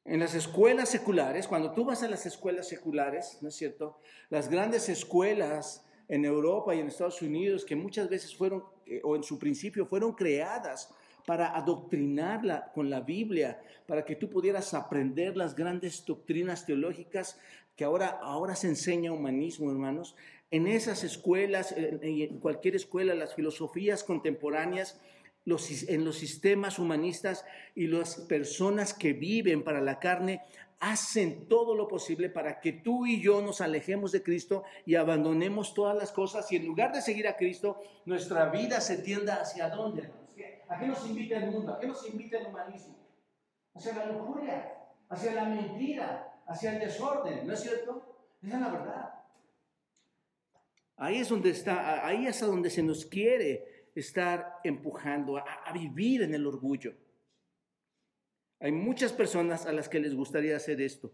En 0.05 0.19
las 0.19 0.33
escuelas 0.33 0.89
seculares, 0.89 1.47
cuando 1.47 1.73
tú 1.73 1.85
vas 1.85 2.01
a 2.01 2.07
las 2.07 2.25
escuelas 2.25 2.67
seculares, 2.67 3.37
¿no 3.41 3.49
es 3.49 3.55
cierto? 3.55 3.99
Las 4.29 4.49
grandes 4.49 4.89
escuelas 4.89 5.85
en 6.07 6.25
Europa 6.25 6.73
y 6.73 6.79
en 6.79 6.87
Estados 6.87 7.21
Unidos 7.21 7.63
que 7.63 7.75
muchas 7.75 8.09
veces 8.09 8.35
fueron, 8.35 8.65
eh, 8.91 9.01
o 9.03 9.15
en 9.15 9.23
su 9.23 9.39
principio, 9.39 9.85
fueron 9.85 10.13
creadas 10.13 10.93
para 11.25 11.55
adoctrinarla 11.55 12.71
con 12.73 12.89
la 12.89 12.99
Biblia, 12.99 13.61
para 13.87 14.03
que 14.03 14.17
tú 14.17 14.29
pudieras 14.29 14.73
aprender 14.73 15.37
las 15.37 15.55
grandes 15.55 16.03
doctrinas 16.05 16.65
teológicas 16.65 17.39
que 17.77 17.85
ahora, 17.85 18.19
ahora 18.21 18.55
se 18.55 18.67
enseña 18.67 19.13
humanismo, 19.13 19.71
hermanos. 19.71 20.15
En 20.49 20.67
esas 20.67 21.05
escuelas, 21.05 21.73
en 21.77 22.39
cualquier 22.39 22.75
escuela, 22.75 23.15
las 23.15 23.33
filosofías 23.35 24.03
contemporáneas, 24.03 24.99
los, 25.45 25.87
en 25.87 26.03
los 26.03 26.17
sistemas 26.17 26.77
humanistas 26.77 27.45
y 27.73 27.87
las 27.87 28.15
personas 28.15 28.93
que 28.93 29.13
viven 29.13 29.63
para 29.63 29.79
la 29.79 29.99
carne 29.99 30.41
hacen 30.81 31.47
todo 31.47 31.75
lo 31.75 31.87
posible 31.87 32.29
para 32.29 32.59
que 32.59 32.73
tú 32.73 33.05
y 33.05 33.21
yo 33.21 33.41
nos 33.41 33.61
alejemos 33.61 34.11
de 34.11 34.23
Cristo 34.23 34.63
y 34.83 34.95
abandonemos 34.95 35.75
todas 35.75 35.95
las 35.95 36.11
cosas 36.11 36.51
y 36.51 36.55
en 36.55 36.65
lugar 36.65 36.91
de 36.91 37.03
seguir 37.03 37.27
a 37.27 37.37
Cristo, 37.37 37.79
nuestra 38.05 38.49
vida 38.49 38.81
se 38.81 38.97
tienda 38.97 39.35
hacia 39.35 39.69
dónde? 39.69 40.11
¿A 40.67 40.79
qué 40.79 40.87
nos 40.87 41.05
invita 41.05 41.37
el 41.37 41.51
mundo? 41.51 41.73
¿A 41.73 41.79
qué 41.79 41.87
nos 41.87 42.07
invita 42.09 42.39
el 42.39 42.47
humanismo? 42.47 42.97
Hacia 43.75 43.93
la 43.93 44.07
lujuria, 44.07 44.73
hacia 45.07 45.33
la 45.33 45.45
mentira, 45.45 46.41
hacia 46.47 46.73
el 46.73 46.79
desorden, 46.79 47.45
¿no 47.45 47.53
es 47.53 47.59
cierto? 47.59 48.25
Esa 48.41 48.55
es 48.55 48.61
la 48.61 48.69
verdad. 48.69 49.13
Ahí 50.97 51.17
es 51.17 51.29
donde 51.29 51.51
está, 51.51 52.05
ahí 52.05 52.25
es 52.25 52.41
a 52.41 52.47
donde 52.47 52.71
se 52.71 52.81
nos 52.81 53.05
quiere 53.05 53.89
estar 53.93 54.59
empujando 54.63 55.37
a 55.37 55.71
vivir 55.73 56.23
en 56.23 56.33
el 56.33 56.47
orgullo. 56.47 56.93
Hay 58.61 58.71
muchas 58.71 59.11
personas 59.11 59.65
a 59.65 59.73
las 59.73 59.89
que 59.89 59.99
les 59.99 60.13
gustaría 60.13 60.55
hacer 60.55 60.81
esto, 60.81 61.11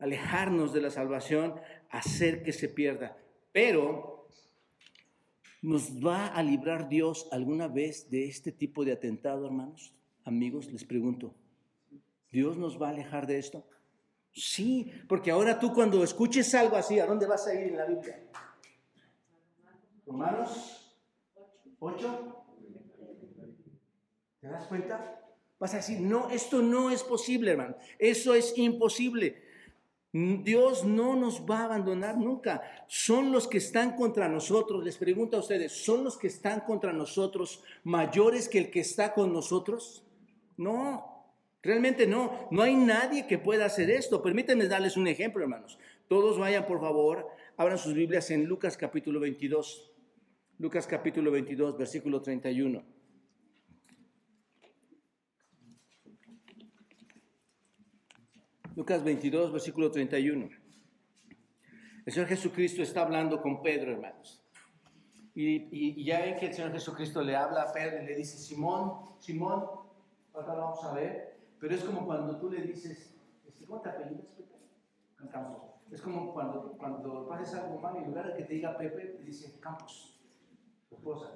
alejarnos 0.00 0.72
de 0.72 0.80
la 0.80 0.90
salvación, 0.90 1.54
hacer 1.90 2.42
que 2.42 2.52
se 2.52 2.68
pierda. 2.68 3.16
Pero, 3.52 4.28
¿nos 5.62 6.04
va 6.04 6.26
a 6.26 6.42
librar 6.42 6.88
Dios 6.88 7.28
alguna 7.30 7.68
vez 7.68 8.10
de 8.10 8.26
este 8.26 8.50
tipo 8.50 8.84
de 8.84 8.92
atentado, 8.92 9.46
hermanos? 9.46 9.94
Amigos, 10.24 10.72
les 10.72 10.84
pregunto, 10.84 11.36
¿Dios 12.32 12.56
nos 12.56 12.82
va 12.82 12.88
a 12.88 12.90
alejar 12.90 13.28
de 13.28 13.38
esto? 13.38 13.64
Sí, 14.32 14.90
porque 15.08 15.30
ahora 15.30 15.60
tú 15.60 15.72
cuando 15.72 16.02
escuches 16.02 16.52
algo 16.54 16.74
así, 16.74 16.98
¿a 16.98 17.06
dónde 17.06 17.26
vas 17.26 17.46
a 17.46 17.54
ir 17.54 17.68
en 17.68 17.76
la 17.76 17.86
Biblia? 17.86 18.18
Romanos 20.04 20.96
8. 21.78 22.44
¿Te 24.40 24.48
das 24.48 24.66
cuenta? 24.66 25.21
Vas 25.62 25.74
a 25.74 25.76
decir, 25.76 26.00
no, 26.00 26.28
esto 26.28 26.60
no 26.60 26.90
es 26.90 27.04
posible, 27.04 27.52
hermano. 27.52 27.76
Eso 27.96 28.34
es 28.34 28.58
imposible. 28.58 29.44
Dios 30.12 30.82
no 30.82 31.14
nos 31.14 31.48
va 31.48 31.60
a 31.60 31.64
abandonar 31.66 32.18
nunca. 32.18 32.62
Son 32.88 33.30
los 33.30 33.46
que 33.46 33.58
están 33.58 33.94
contra 33.94 34.28
nosotros. 34.28 34.82
Les 34.82 34.96
pregunto 34.96 35.36
a 35.36 35.40
ustedes, 35.40 35.70
¿son 35.84 36.02
los 36.02 36.18
que 36.18 36.26
están 36.26 36.62
contra 36.62 36.92
nosotros 36.92 37.62
mayores 37.84 38.48
que 38.48 38.58
el 38.58 38.72
que 38.72 38.80
está 38.80 39.14
con 39.14 39.32
nosotros? 39.32 40.04
No, 40.56 41.28
realmente 41.62 42.08
no. 42.08 42.48
No 42.50 42.62
hay 42.62 42.74
nadie 42.74 43.28
que 43.28 43.38
pueda 43.38 43.66
hacer 43.66 43.88
esto. 43.88 44.20
Permítanme 44.20 44.66
darles 44.66 44.96
un 44.96 45.06
ejemplo, 45.06 45.44
hermanos. 45.44 45.78
Todos 46.08 46.40
vayan, 46.40 46.66
por 46.66 46.80
favor, 46.80 47.28
abran 47.56 47.78
sus 47.78 47.94
Biblias 47.94 48.32
en 48.32 48.46
Lucas 48.46 48.76
capítulo 48.76 49.20
22. 49.20 49.92
Lucas 50.58 50.88
capítulo 50.88 51.30
22, 51.30 51.78
versículo 51.78 52.20
31. 52.20 53.01
Lucas 58.74 59.04
22, 59.04 59.52
versículo 59.52 59.90
31. 59.90 60.48
El 62.06 62.12
Señor 62.12 62.28
Jesucristo 62.28 62.82
está 62.82 63.02
hablando 63.02 63.42
con 63.42 63.60
Pedro, 63.60 63.92
hermanos. 63.92 64.42
Y, 65.34 66.02
ya 66.02 66.20
ven 66.20 66.36
que 66.36 66.46
el 66.46 66.54
Señor 66.54 66.72
Jesucristo 66.72 67.22
le 67.22 67.36
habla 67.36 67.62
a 67.62 67.72
Pedro 67.72 68.02
y 68.02 68.06
le 68.06 68.16
dice, 68.16 68.38
Simón, 68.38 69.16
Simón, 69.18 69.64
ahora 70.32 70.54
vamos 70.54 70.82
a 70.84 70.94
ver, 70.94 71.36
pero 71.60 71.74
es 71.74 71.84
como 71.84 72.06
cuando 72.06 72.38
tú 72.38 72.50
le 72.50 72.62
dices, 72.62 73.14
este, 73.46 73.66
¿cómo 73.66 73.82
te 73.82 73.90
apellidas, 73.90 74.26
Pepe? 74.36 75.30
Campos. 75.30 75.62
Es 75.90 76.00
como 76.00 76.32
cuando, 76.32 76.72
cuando 76.78 77.28
pases 77.28 77.54
algo 77.54 77.78
malo 77.78 78.00
y 78.00 78.04
en 78.04 78.08
lugar 78.08 78.28
de 78.28 78.36
que 78.38 78.44
te 78.44 78.54
diga 78.54 78.76
Pepe, 78.78 79.04
te 79.04 79.22
dice 79.22 79.60
Campos, 79.60 80.18
tu 80.88 80.96
esposa. 80.96 81.30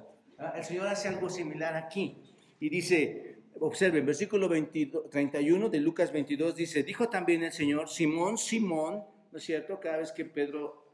El 0.54 0.64
Señor 0.64 0.86
hace 0.86 1.08
algo 1.08 1.28
similar 1.28 1.76
aquí 1.76 2.22
y 2.58 2.68
dice, 2.70 3.25
Observen, 3.60 4.04
versículo 4.04 4.48
31 4.48 5.68
de 5.70 5.80
Lucas 5.80 6.12
22 6.12 6.56
dice, 6.56 6.82
dijo 6.82 7.08
también 7.08 7.42
el 7.42 7.52
Señor, 7.52 7.88
Simón, 7.88 8.36
Simón, 8.36 9.04
¿no 9.32 9.38
es 9.38 9.44
cierto? 9.44 9.80
Cada 9.80 9.98
vez 9.98 10.12
que 10.12 10.26
Pedro 10.26 10.84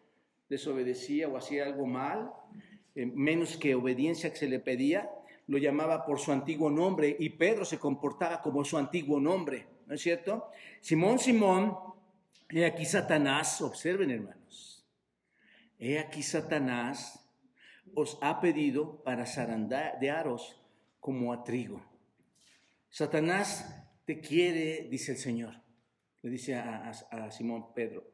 desobedecía 0.49 1.29
o 1.29 1.37
hacía 1.37 1.65
algo 1.65 1.87
mal, 1.87 2.33
eh, 2.95 3.07
menos 3.07 3.57
que 3.57 3.75
obediencia 3.75 4.31
que 4.31 4.37
se 4.37 4.49
le 4.49 4.61
pedía, 4.61 5.11
lo 5.49 5.59
llamaba 5.59 6.05
por 6.05 6.21
su 6.21 6.31
antiguo 6.31 6.71
nombre 6.71 7.17
y 7.19 7.31
Pedro 7.31 7.65
se 7.65 7.79
comportaba 7.79 8.41
como 8.41 8.65
su 8.65 8.79
antiguo 8.79 9.19
nombre, 9.19 9.67
¿no 9.87 9.95
es 9.95 10.01
cierto? 10.01 10.49
Simón, 10.81 11.19
Simón, 11.19 11.77
he 12.49 12.65
aquí 12.65 12.85
Satanás, 12.85 13.61
observen 13.61 14.11
hermanos, 14.11 14.87
he 15.81 15.99
aquí 15.99 16.23
Satanás 16.23 17.19
os 17.95 18.19
ha 18.23 18.41
pedido 18.41 19.03
para 19.03 19.27
zarandearos 19.27 20.61
como 21.01 21.33
a 21.33 21.43
trigo. 21.43 21.92
Satanás 22.93 23.75
te 24.05 24.21
quiere, 24.21 24.87
dice 24.91 25.13
el 25.13 25.19
Señor, 25.19 25.55
le 26.21 26.29
dice 26.29 26.57
a, 26.57 27.31
Simón 27.31 27.73
Pedro. 27.73 28.05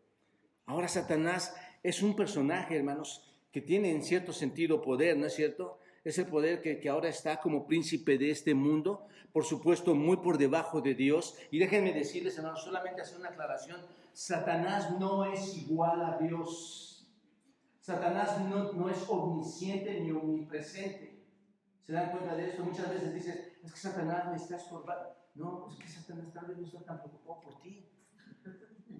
Ahora 0.66 0.86
Satanás 0.86 1.52
es 1.82 2.00
un 2.00 2.14
personaje, 2.14 2.76
hermanos, 2.76 3.28
que 3.50 3.60
tiene 3.60 3.90
en 3.90 4.04
cierto 4.04 4.32
sentido 4.32 4.80
poder, 4.80 5.16
¿no 5.16 5.26
es 5.26 5.34
cierto? 5.34 5.80
Es 6.04 6.16
el 6.18 6.26
poder 6.26 6.62
que, 6.62 6.78
que, 6.78 6.88
ahora 6.88 7.08
está 7.08 7.40
como 7.40 7.66
príncipe 7.66 8.18
de 8.18 8.30
este 8.30 8.54
mundo, 8.54 9.08
por 9.32 9.44
supuesto 9.44 9.96
muy 9.96 10.18
por 10.18 10.38
debajo 10.38 10.80
de 10.80 10.94
Dios. 10.94 11.36
Y 11.50 11.58
déjenme 11.58 11.92
decirles, 11.92 12.38
hermanos, 12.38 12.62
solamente 12.62 13.02
hacer 13.02 13.18
una 13.18 13.30
aclaración, 13.30 13.80
Satanás 14.12 14.96
no 15.00 15.24
es 15.24 15.56
igual 15.56 16.04
a 16.04 16.18
Dios. 16.18 17.04
Satanás 17.80 18.40
no, 18.42 18.74
no 18.74 18.88
es 18.88 19.04
omnisciente 19.08 20.00
ni 20.00 20.12
omnipresente. 20.12 21.07
¿Se 21.88 21.94
dan 21.94 22.10
cuenta 22.10 22.36
de 22.36 22.50
esto? 22.50 22.62
Muchas 22.62 22.90
veces 22.90 23.14
dices, 23.14 23.52
es 23.64 23.72
que 23.72 23.78
Satanás 23.78 24.28
me 24.28 24.36
está 24.36 24.56
estorbando. 24.56 25.08
No, 25.34 25.70
es 25.70 25.76
que 25.78 25.88
Satanás 25.88 26.30
tal 26.34 26.44
vez 26.48 26.58
no 26.58 26.66
está 26.66 26.84
tan 26.84 26.98
preocupado 26.98 27.40
por 27.40 27.62
ti. 27.62 27.90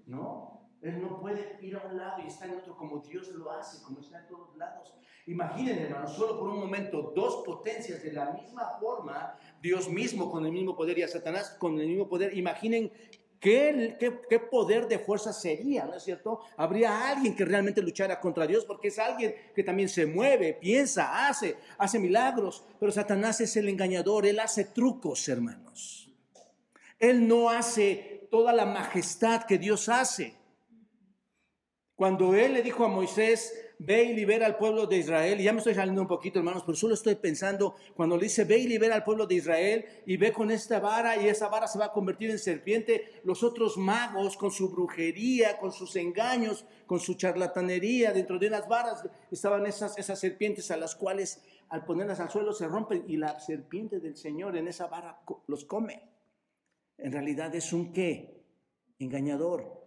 No, 0.07 0.71
él 0.81 0.99
no 0.99 1.19
puede 1.19 1.59
ir 1.61 1.75
a 1.75 1.85
un 1.85 1.97
lado 1.97 2.23
y 2.23 2.25
estar 2.25 2.49
en 2.49 2.57
otro 2.57 2.75
como 2.75 2.97
Dios 2.97 3.27
lo 3.27 3.51
hace, 3.51 3.83
como 3.83 3.99
está 3.99 4.21
en 4.21 4.27
todos 4.27 4.57
lados. 4.57 4.91
Imaginen, 5.27 5.77
hermanos, 5.77 6.13
solo 6.13 6.39
por 6.39 6.49
un 6.49 6.61
momento, 6.61 7.13
dos 7.15 7.43
potencias 7.45 8.01
de 8.01 8.11
la 8.11 8.31
misma 8.31 8.79
forma, 8.79 9.37
Dios 9.61 9.87
mismo 9.87 10.31
con 10.31 10.43
el 10.47 10.51
mismo 10.51 10.75
poder 10.75 10.97
y 10.97 11.03
a 11.03 11.07
Satanás 11.07 11.55
con 11.59 11.79
el 11.79 11.87
mismo 11.89 12.09
poder. 12.09 12.35
Imaginen 12.35 12.91
¿Qué, 13.39 14.41
poder 14.51 14.87
de 14.87 14.99
fuerza 14.99 15.31
sería, 15.31 15.85
¿no 15.85 15.95
es 15.95 16.03
cierto? 16.03 16.41
Habría 16.57 17.09
alguien 17.09 17.35
que 17.35 17.45
realmente 17.45 17.81
luchara 17.81 18.19
contra 18.19 18.45
Dios, 18.45 18.65
porque 18.65 18.89
es 18.89 18.99
alguien 18.99 19.33
que 19.55 19.63
también 19.63 19.87
se 19.87 20.05
mueve, 20.05 20.53
piensa, 20.53 21.27
hace, 21.27 21.55
hace 21.77 21.99
milagros, 21.99 22.63
pero 22.79 22.91
Satanás 22.91 23.39
es 23.39 23.55
el 23.55 23.69
engañador, 23.69 24.25
él 24.25 24.41
hace 24.41 24.65
trucos, 24.65 25.29
hermanos. 25.29 26.11
Él 26.99 27.27
no 27.27 27.49
hace 27.49 28.27
toda 28.29 28.51
la 28.51 28.65
majestad 28.65 29.43
que 29.43 29.57
Dios 29.57 29.87
hace. 29.87 30.35
Cuando 31.95 32.35
él 32.35 32.53
le 32.53 32.61
dijo 32.61 32.83
a 32.83 32.89
Moisés, 32.89 33.53
ve 33.79 34.03
y 34.03 34.13
libera 34.13 34.45
al 34.45 34.57
pueblo 34.57 34.85
de 34.85 34.97
Israel. 34.97 35.39
Y 35.39 35.45
ya 35.45 35.53
me 35.53 35.59
estoy 35.59 35.73
saliendo 35.73 36.01
un 36.01 36.07
poquito, 36.07 36.39
hermanos, 36.39 36.63
pero 36.65 36.75
solo 36.77 36.93
estoy 36.93 37.15
pensando 37.15 37.75
cuando 37.95 38.17
le 38.17 38.23
dice, 38.23 38.43
ve 38.43 38.59
y 38.59 38.67
libera 38.67 38.93
al 38.93 39.03
pueblo 39.03 39.25
de 39.25 39.35
Israel 39.35 39.85
y 40.05 40.17
ve 40.17 40.31
con 40.33 40.51
esta 40.51 40.79
vara 40.79 41.17
y 41.17 41.27
esa 41.27 41.47
vara 41.47 41.67
se 41.67 41.79
va 41.79 41.85
a 41.85 41.91
convertir 41.91 42.29
en 42.29 42.39
serpiente. 42.39 43.21
Los 43.23 43.41
otros 43.41 43.77
magos 43.77 44.35
con 44.37 44.51
su 44.51 44.69
brujería, 44.69 45.57
con 45.57 45.71
sus 45.71 45.95
engaños, 45.95 46.65
con 46.85 46.99
su 46.99 47.13
charlatanería, 47.15 48.11
dentro 48.11 48.37
de 48.37 48.47
unas 48.47 48.67
varas 48.67 49.07
estaban 49.31 49.65
esas, 49.65 49.97
esas 49.97 50.19
serpientes 50.19 50.69
a 50.71 50.77
las 50.77 50.95
cuales 50.95 51.41
al 51.69 51.85
ponerlas 51.85 52.19
al 52.19 52.29
suelo 52.29 52.51
se 52.51 52.67
rompen 52.67 53.05
y 53.07 53.15
la 53.15 53.39
serpiente 53.39 53.99
del 53.99 54.17
Señor 54.17 54.57
en 54.57 54.67
esa 54.67 54.87
vara 54.87 55.21
los 55.47 55.63
come. 55.63 56.01
En 56.97 57.13
realidad 57.13 57.55
es 57.55 57.71
un 57.71 57.93
qué? 57.93 58.43
Engañador. 58.99 59.79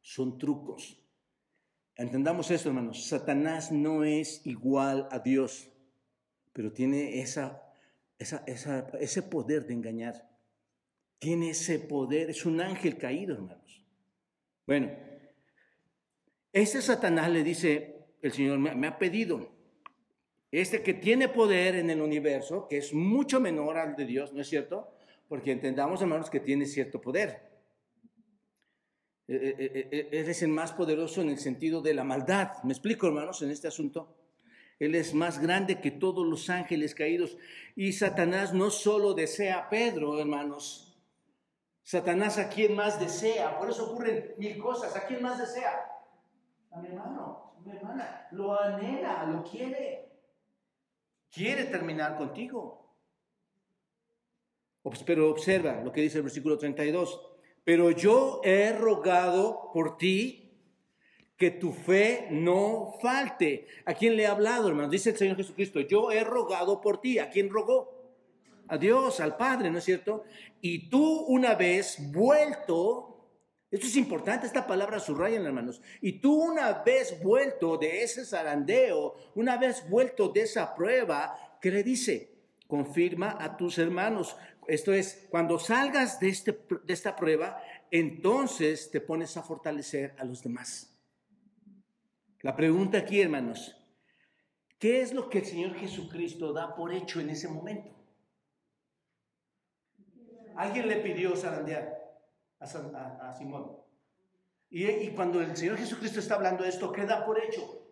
Son 0.00 0.38
trucos. 0.38 1.03
Entendamos 1.96 2.50
esto, 2.50 2.68
hermanos. 2.68 3.06
Satanás 3.06 3.70
no 3.70 4.04
es 4.04 4.44
igual 4.46 5.08
a 5.10 5.20
Dios, 5.20 5.70
pero 6.52 6.72
tiene 6.72 7.20
ese 7.20 9.22
poder 9.22 9.66
de 9.66 9.74
engañar. 9.74 10.28
Tiene 11.18 11.50
ese 11.50 11.78
poder, 11.78 12.30
es 12.30 12.44
un 12.44 12.60
ángel 12.60 12.98
caído, 12.98 13.34
hermanos. 13.34 13.84
Bueno, 14.66 14.90
ese 16.52 16.82
Satanás 16.82 17.30
le 17.30 17.44
dice, 17.44 18.06
el 18.22 18.32
Señor 18.32 18.58
me, 18.58 18.74
me 18.74 18.88
ha 18.88 18.98
pedido, 18.98 19.52
este 20.50 20.82
que 20.82 20.94
tiene 20.94 21.28
poder 21.28 21.76
en 21.76 21.90
el 21.90 22.00
universo, 22.00 22.66
que 22.68 22.78
es 22.78 22.92
mucho 22.92 23.40
menor 23.40 23.76
al 23.76 23.96
de 23.96 24.04
Dios, 24.04 24.32
¿no 24.32 24.40
es 24.40 24.48
cierto? 24.48 24.92
Porque 25.28 25.52
entendamos, 25.52 26.00
hermanos, 26.00 26.30
que 26.30 26.40
tiene 26.40 26.66
cierto 26.66 27.00
poder. 27.00 27.53
Él 29.26 29.36
eh, 29.42 29.56
eh, 29.58 30.08
eh, 30.12 30.24
es 30.28 30.42
el 30.42 30.50
más 30.50 30.72
poderoso 30.72 31.22
en 31.22 31.30
el 31.30 31.38
sentido 31.38 31.80
de 31.80 31.94
la 31.94 32.04
maldad. 32.04 32.62
¿Me 32.62 32.72
explico, 32.72 33.06
hermanos, 33.06 33.40
en 33.42 33.50
este 33.50 33.68
asunto? 33.68 34.16
Él 34.78 34.94
es 34.94 35.14
más 35.14 35.40
grande 35.40 35.80
que 35.80 35.90
todos 35.90 36.26
los 36.26 36.50
ángeles 36.50 36.94
caídos. 36.94 37.38
Y 37.74 37.92
Satanás 37.92 38.52
no 38.52 38.70
solo 38.70 39.14
desea 39.14 39.58
a 39.58 39.68
Pedro, 39.70 40.18
hermanos. 40.20 40.98
Satanás 41.82 42.38
a 42.38 42.48
quién 42.48 42.74
más 42.74 43.00
desea. 43.00 43.58
Por 43.58 43.70
eso 43.70 43.92
ocurren 43.92 44.34
mil 44.36 44.58
cosas. 44.58 44.94
¿A 44.96 45.06
quién 45.06 45.22
más 45.22 45.38
desea? 45.38 45.86
A 46.72 46.80
mi 46.80 46.88
hermano, 46.88 47.54
mi 47.64 47.72
hermana. 47.76 48.28
Lo 48.32 48.60
anhela, 48.60 49.24
lo 49.24 49.42
quiere. 49.44 50.10
Quiere 51.30 51.64
terminar 51.64 52.16
contigo. 52.16 52.82
Pero 55.06 55.30
observa 55.30 55.80
lo 55.82 55.92
que 55.92 56.02
dice 56.02 56.18
el 56.18 56.24
versículo 56.24 56.58
32 56.58 57.33
pero 57.64 57.90
yo 57.90 58.40
he 58.44 58.72
rogado 58.72 59.70
por 59.72 59.96
ti 59.96 60.44
que 61.36 61.50
tu 61.50 61.72
fe 61.72 62.28
no 62.30 62.94
falte. 63.02 63.66
¿A 63.84 63.94
quién 63.94 64.16
le 64.16 64.26
ha 64.26 64.32
hablado, 64.32 64.68
hermano? 64.68 64.88
Dice 64.88 65.10
el 65.10 65.16
Señor 65.16 65.36
Jesucristo, 65.36 65.80
yo 65.80 66.10
he 66.12 66.22
rogado 66.22 66.80
por 66.80 67.00
ti. 67.00 67.18
¿A 67.18 67.30
quién 67.30 67.50
rogó? 67.50 67.92
A 68.68 68.78
Dios, 68.78 69.20
al 69.20 69.36
Padre, 69.36 69.70
¿no 69.70 69.78
es 69.78 69.84
cierto? 69.84 70.24
Y 70.60 70.88
tú 70.88 71.24
una 71.26 71.54
vez 71.54 71.98
vuelto, 72.12 73.28
esto 73.70 73.86
es 73.86 73.96
importante, 73.96 74.46
esta 74.46 74.66
palabra 74.66 75.00
subrayan, 75.00 75.44
hermanos, 75.44 75.82
y 76.00 76.20
tú 76.20 76.34
una 76.34 76.82
vez 76.82 77.22
vuelto 77.22 77.76
de 77.76 78.02
ese 78.02 78.24
zarandeo, 78.24 79.16
una 79.34 79.58
vez 79.58 79.86
vuelto 79.90 80.28
de 80.28 80.42
esa 80.42 80.74
prueba, 80.74 81.58
¿qué 81.60 81.70
le 81.70 81.82
dice? 81.82 82.32
Confirma 82.66 83.36
a 83.38 83.58
tus 83.58 83.76
hermanos, 83.76 84.34
esto 84.68 84.92
es, 84.92 85.26
cuando 85.30 85.58
salgas 85.58 86.20
de, 86.20 86.28
este, 86.28 86.52
de 86.52 86.92
esta 86.92 87.16
prueba, 87.16 87.62
entonces 87.90 88.90
te 88.90 89.00
pones 89.00 89.36
a 89.36 89.42
fortalecer 89.42 90.14
a 90.18 90.24
los 90.24 90.42
demás. 90.42 90.94
La 92.40 92.54
pregunta 92.54 92.98
aquí, 92.98 93.20
hermanos, 93.20 93.76
¿qué 94.78 95.00
es 95.00 95.14
lo 95.14 95.30
que 95.30 95.38
el 95.38 95.46
Señor 95.46 95.74
Jesucristo 95.74 96.52
da 96.52 96.74
por 96.74 96.92
hecho 96.92 97.20
en 97.20 97.30
ese 97.30 97.48
momento? 97.48 97.90
Alguien 100.56 100.88
le 100.88 100.96
pidió 100.96 101.34
zarandear 101.36 102.04
a, 102.60 103.34
Simón. 103.36 103.76
Y, 104.70 104.86
y, 104.86 105.10
cuando 105.14 105.40
el 105.40 105.56
Señor 105.56 105.78
Jesucristo 105.78 106.20
está 106.20 106.34
hablando 106.34 106.64
de 106.64 106.70
esto, 106.70 106.92
¿qué 106.92 107.04
da 107.06 107.24
por 107.24 107.42
hecho? 107.42 107.84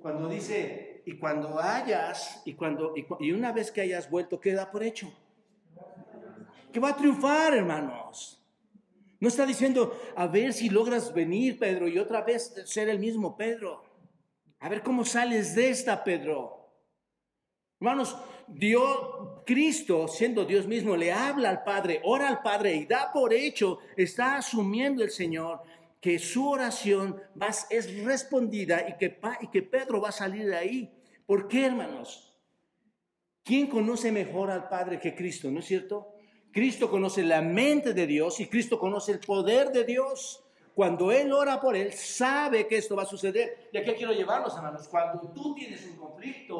Cuando 0.00 0.28
dice, 0.28 0.91
y 1.04 1.16
cuando 1.16 1.58
hayas, 1.60 2.42
y, 2.44 2.54
cuando, 2.54 2.94
y, 2.96 3.32
una 3.32 3.52
vez 3.52 3.70
que 3.70 3.80
hayas 3.80 4.08
vuelto, 4.08 4.40
queda 4.40 4.70
por 4.70 4.82
hecho. 4.82 5.12
Que 6.72 6.80
va 6.80 6.90
a 6.90 6.96
triunfar, 6.96 7.54
hermanos. 7.54 8.38
No 9.20 9.28
está 9.28 9.46
diciendo, 9.46 9.98
a 10.16 10.26
ver 10.26 10.52
si 10.52 10.68
logras 10.68 11.12
venir, 11.12 11.58
Pedro, 11.58 11.86
y 11.88 11.98
otra 11.98 12.22
vez 12.22 12.54
ser 12.64 12.88
el 12.88 12.98
mismo 12.98 13.36
Pedro. 13.36 13.84
A 14.60 14.68
ver 14.68 14.82
cómo 14.82 15.04
sales 15.04 15.54
de 15.54 15.70
esta, 15.70 16.02
Pedro. 16.02 16.70
Hermanos, 17.80 18.16
Dios, 18.46 19.42
Cristo, 19.44 20.06
siendo 20.08 20.44
Dios 20.44 20.66
mismo, 20.66 20.96
le 20.96 21.12
habla 21.12 21.50
al 21.50 21.64
Padre, 21.64 22.00
ora 22.04 22.28
al 22.28 22.42
Padre 22.42 22.74
y 22.74 22.86
da 22.86 23.12
por 23.12 23.32
hecho, 23.32 23.78
está 23.96 24.36
asumiendo 24.36 25.02
el 25.02 25.10
Señor 25.10 25.62
que 26.02 26.18
su 26.18 26.50
oración 26.50 27.22
va, 27.40 27.50
es 27.70 28.04
respondida 28.04 28.88
y 28.88 28.96
que, 28.96 29.20
y 29.40 29.46
que 29.46 29.62
Pedro 29.62 30.00
va 30.00 30.08
a 30.08 30.12
salir 30.12 30.46
de 30.46 30.56
ahí. 30.56 30.92
¿Por 31.24 31.46
qué, 31.46 31.66
hermanos? 31.66 32.36
¿Quién 33.44 33.68
conoce 33.68 34.10
mejor 34.10 34.50
al 34.50 34.68
Padre 34.68 34.98
que 34.98 35.14
Cristo? 35.14 35.48
¿No 35.48 35.60
es 35.60 35.66
cierto? 35.66 36.12
Cristo 36.50 36.90
conoce 36.90 37.22
la 37.22 37.40
mente 37.40 37.94
de 37.94 38.08
Dios 38.08 38.40
y 38.40 38.48
Cristo 38.48 38.80
conoce 38.80 39.12
el 39.12 39.20
poder 39.20 39.70
de 39.70 39.84
Dios. 39.84 40.44
Cuando 40.74 41.12
Él 41.12 41.32
ora 41.32 41.60
por 41.60 41.76
Él, 41.76 41.92
sabe 41.92 42.66
que 42.66 42.78
esto 42.78 42.96
va 42.96 43.04
a 43.04 43.06
suceder. 43.06 43.70
¿Y 43.72 43.78
a 43.78 43.84
qué 43.84 43.94
quiero 43.94 44.12
llevarlos, 44.12 44.56
hermanos? 44.56 44.88
Cuando 44.88 45.30
tú 45.30 45.54
tienes 45.54 45.86
un 45.86 45.96
conflicto 45.98 46.58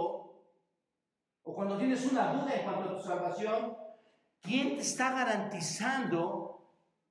o 1.42 1.52
cuando 1.52 1.76
tienes 1.78 2.07
una 2.07 2.33
duda 2.33 2.55
en 2.55 2.62
cuanto 2.62 2.90
a 2.90 2.96
tu 2.96 3.02
salvación, 3.02 3.76
¿quién 4.40 4.76
te 4.76 4.83
está 4.83 5.11
garantizando 5.11 6.41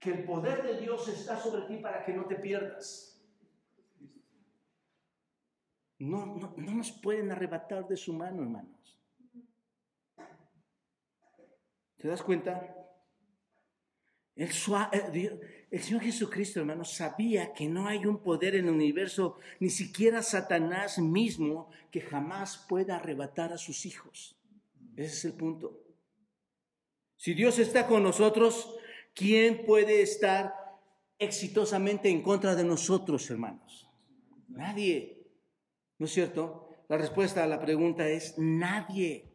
que 0.02 0.10
el 0.10 0.24
poder 0.24 0.64
de 0.64 0.82
Dios 0.82 1.08
está 1.08 1.38
sobre 1.38 1.62
ti 1.68 1.78
para 1.78 2.04
que 2.04 2.12
no 2.12 2.26
te 2.26 2.36
pierdas. 2.36 3.22
No, 6.00 6.26
no, 6.26 6.56
nos 6.58 6.92
pueden 6.92 7.32
arrebatar 7.32 7.88
de 7.88 7.96
su 7.96 8.12
mano, 8.12 8.42
hermanos. 8.42 9.00
¿Te 11.98 12.08
das 12.08 12.24
cuenta? 12.24 12.76
El, 14.36 14.48
el, 15.70 15.80
Señor 15.84 16.02
Jesucristo, 16.02 16.60
hermanos, 16.60 16.96
sabía 16.96 17.54
que 17.54 17.68
no 17.68 17.88
hay 17.88 18.08
un 18.08 18.24
poder 18.24 18.56
en 18.56 18.66
el 18.70 18.74
universo, 18.74 19.38
ni 19.60 19.70
siquiera 19.70 20.24
Satanás 20.24 20.98
mismo, 20.98 21.70
que 21.92 22.02
jamás 22.02 22.66
pueda 22.68 22.96
arrebatar 22.96 23.54
a 23.54 23.60
sus 23.60 23.86
hijos. 23.86 24.36
Ese 24.96 25.14
es 25.14 25.26
el 25.26 25.34
punto. 25.34 25.80
Si 27.18 27.36
Dios 27.36 27.60
está 27.60 27.86
con 27.86 28.02
nosotros, 28.02 28.80
¿Quién 29.13 29.65
puede 29.65 30.02
estar 30.02 30.54
exitosamente 31.19 32.10
en 32.10 32.21
contra 32.21 32.56
de 32.56 32.63
nosotros, 32.63 33.30
hermanos? 33.30 33.89
Nadie. 34.47 35.28
¿No 35.97 36.06
es 36.06 36.13
cierto? 36.13 36.69
La 36.88 36.97
respuesta 36.97 37.43
a 37.43 37.47
la 37.47 37.60
pregunta 37.60 38.08
es 38.08 38.38
nadie. 38.38 39.32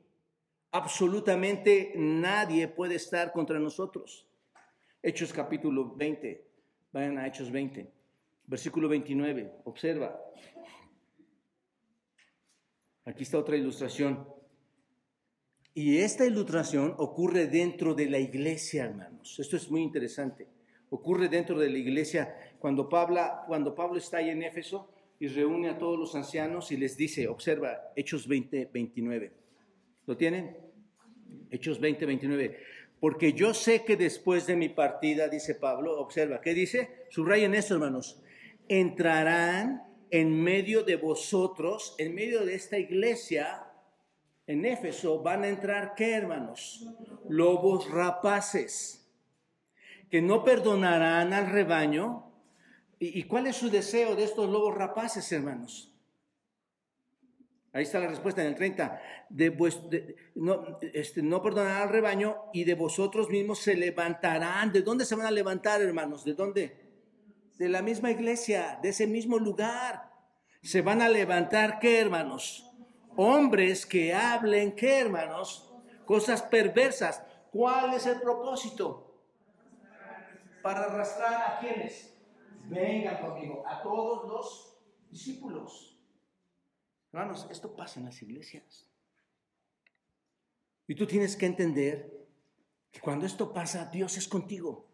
Absolutamente 0.73 1.93
nadie 1.97 2.69
puede 2.69 2.97
estar 2.97 3.33
contra 3.33 3.59
nosotros. 3.59 4.27
Hechos 5.03 5.33
capítulo 5.33 5.95
20. 5.95 6.45
Vayan 6.93 7.19
a 7.19 7.27
Hechos 7.27 7.51
20. 7.51 7.91
Versículo 8.47 8.89
29. 8.89 9.61
Observa. 9.65 10.21
Aquí 13.05 13.23
está 13.23 13.39
otra 13.39 13.57
ilustración. 13.57 14.36
Y 15.79 15.99
esta 15.99 16.25
ilustración 16.25 16.95
ocurre 16.97 17.49
dentro 17.49 17.93
de 17.93 18.09
la 18.09 18.19
iglesia, 18.19 18.87
hermanos. 18.87 19.39
Esto 19.39 19.59
es 19.59 19.71
muy 19.71 19.83
interesante. 19.83 20.49
Ocurre 20.89 21.29
dentro 21.29 21.59
de 21.59 21.69
la 21.69 21.77
iglesia 21.77 22.35
cuando 22.59 22.89
Pablo, 22.89 23.21
cuando 23.47 23.75
Pablo 23.75 23.99
está 23.99 24.17
ahí 24.17 24.31
en 24.31 24.43
Éfeso 24.43 24.91
y 25.21 25.29
reúne 25.29 25.69
a 25.69 25.77
todos 25.77 25.99
los 25.99 26.15
ancianos 26.15 26.73
y 26.73 26.79
les 26.79 26.97
dice, 26.97 27.29
observa, 27.29 27.93
Hechos 27.95 28.27
20, 28.27 28.71
29. 28.73 29.33
¿Lo 30.07 30.17
tienen? 30.17 30.57
Hechos 31.51 31.79
20, 31.79 32.07
29. 32.07 32.57
Porque 32.99 33.35
yo 33.35 33.53
sé 33.53 33.85
que 33.85 33.99
después 33.99 34.47
de 34.47 34.57
mi 34.57 34.71
partida, 34.71 35.29
dice 35.29 35.57
Pablo, 35.57 36.01
observa, 36.01 36.41
¿qué 36.41 36.55
dice? 36.55 37.05
Subrayen 37.11 37.55
esto, 37.55 37.75
hermanos. 37.75 38.23
Entrarán 38.67 39.83
en 40.11 40.43
medio 40.43 40.85
de 40.85 40.97
vosotros, 40.97 41.95
en 41.99 42.15
medio 42.15 42.47
de 42.47 42.55
esta 42.55 42.79
iglesia, 42.79 43.66
en 44.47 44.65
Éfeso 44.65 45.23
van 45.23 45.43
a 45.43 45.49
entrar, 45.49 45.95
¿qué 45.95 46.15
hermanos? 46.15 46.87
Lobos 47.29 47.91
rapaces 47.91 49.07
que 50.11 50.23
no 50.23 50.45
perdonarán 50.45 51.33
al 51.33 51.51
rebaño. 51.51 52.33
¿Y, 52.99 53.25
cuál 53.25 53.47
es 53.47 53.57
su 53.57 53.69
deseo 53.69 54.17
de 54.17 54.25
estos 54.25 54.49
lobos 54.49 54.75
rapaces, 54.75 55.31
hermanos? 55.33 55.93
Ahí 57.73 57.83
está 57.83 57.99
la 58.01 58.07
respuesta 58.07 58.41
en 58.41 58.49
el 58.49 58.55
30. 58.55 59.03
De, 59.29 60.15
no, 60.37 60.79
este, 60.95 61.23
no 61.23 61.43
perdonarán 61.43 61.83
al 61.83 61.89
rebaño 61.91 62.37
y 62.55 62.65
de 62.65 62.75
vosotros 62.75 63.29
mismos 63.29 63.59
se 63.59 63.77
levantarán. 63.77 64.73
¿De 64.73 64.81
dónde 64.81 65.05
se 65.05 65.15
van 65.15 65.27
a 65.27 65.31
levantar, 65.31 65.83
hermanos? 65.83 66.25
¿De 66.25 66.33
dónde? 66.33 66.87
De 67.59 67.69
la 67.69 67.83
misma 67.83 68.11
iglesia, 68.11 68.79
de 68.83 68.91
ese 68.91 69.07
mismo 69.07 69.39
lugar. 69.39 70.11
Se 70.63 70.81
van 70.81 71.03
a 71.03 71.09
levantar, 71.09 71.79
¿qué, 71.79 72.01
hermanos? 72.01 72.66
Hombres 73.17 73.87
que 73.87 74.15
hablen, 74.15 74.75
¿qué, 74.77 75.01
hermanos? 75.01 75.73
Cosas 76.05 76.43
perversas. 76.43 77.23
¿Cuál 77.51 77.95
es 77.95 78.07
el 78.07 78.21
propósito? 78.21 79.07
para 80.67 80.87
arrastrar 80.87 81.53
a 81.53 81.61
quienes. 81.61 82.13
Vengan 82.65 83.21
conmigo, 83.21 83.63
a 83.69 83.81
todos 83.83 84.29
los 84.29 84.77
discípulos. 85.09 85.97
Hermanos, 87.13 87.47
esto 87.53 87.77
pasa 87.77 88.01
en 88.01 88.07
las 88.07 88.21
iglesias. 88.21 88.91
Y 90.89 90.97
tú 90.97 91.07
tienes 91.07 91.37
que 91.37 91.47
entender 91.47 92.27
que 92.91 92.99
cuando 92.99 93.27
esto 93.27 93.53
pasa, 93.53 93.85
Dios 93.87 94.17
es 94.17 94.27
contigo. 94.27 94.89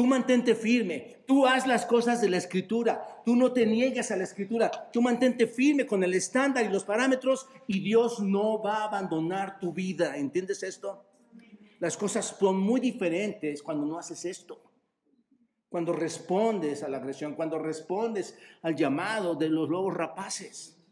Tú 0.00 0.06
mantente 0.06 0.54
firme, 0.54 1.18
tú 1.26 1.46
haz 1.46 1.66
las 1.66 1.84
cosas 1.84 2.22
de 2.22 2.30
la 2.30 2.38
escritura, 2.38 3.20
tú 3.22 3.36
no 3.36 3.52
te 3.52 3.66
niegues 3.66 4.10
a 4.10 4.16
la 4.16 4.24
escritura, 4.24 4.70
tú 4.90 5.02
mantente 5.02 5.46
firme 5.46 5.84
con 5.84 6.02
el 6.02 6.14
estándar 6.14 6.64
y 6.64 6.70
los 6.70 6.84
parámetros 6.84 7.46
y 7.66 7.80
Dios 7.80 8.18
no 8.18 8.62
va 8.62 8.76
a 8.76 8.84
abandonar 8.84 9.60
tu 9.60 9.74
vida. 9.74 10.16
¿Entiendes 10.16 10.62
esto? 10.62 11.04
Las 11.80 11.98
cosas 11.98 12.34
son 12.40 12.58
muy 12.60 12.80
diferentes 12.80 13.62
cuando 13.62 13.84
no 13.84 13.98
haces 13.98 14.24
esto 14.24 14.62
cuando 15.68 15.92
respondes 15.92 16.82
a 16.82 16.88
la 16.88 16.96
agresión, 16.96 17.34
cuando 17.34 17.58
respondes 17.58 18.38
al 18.62 18.74
llamado 18.74 19.34
de 19.34 19.50
los 19.50 19.68
lobos 19.68 19.94
rapaces. 19.94 20.82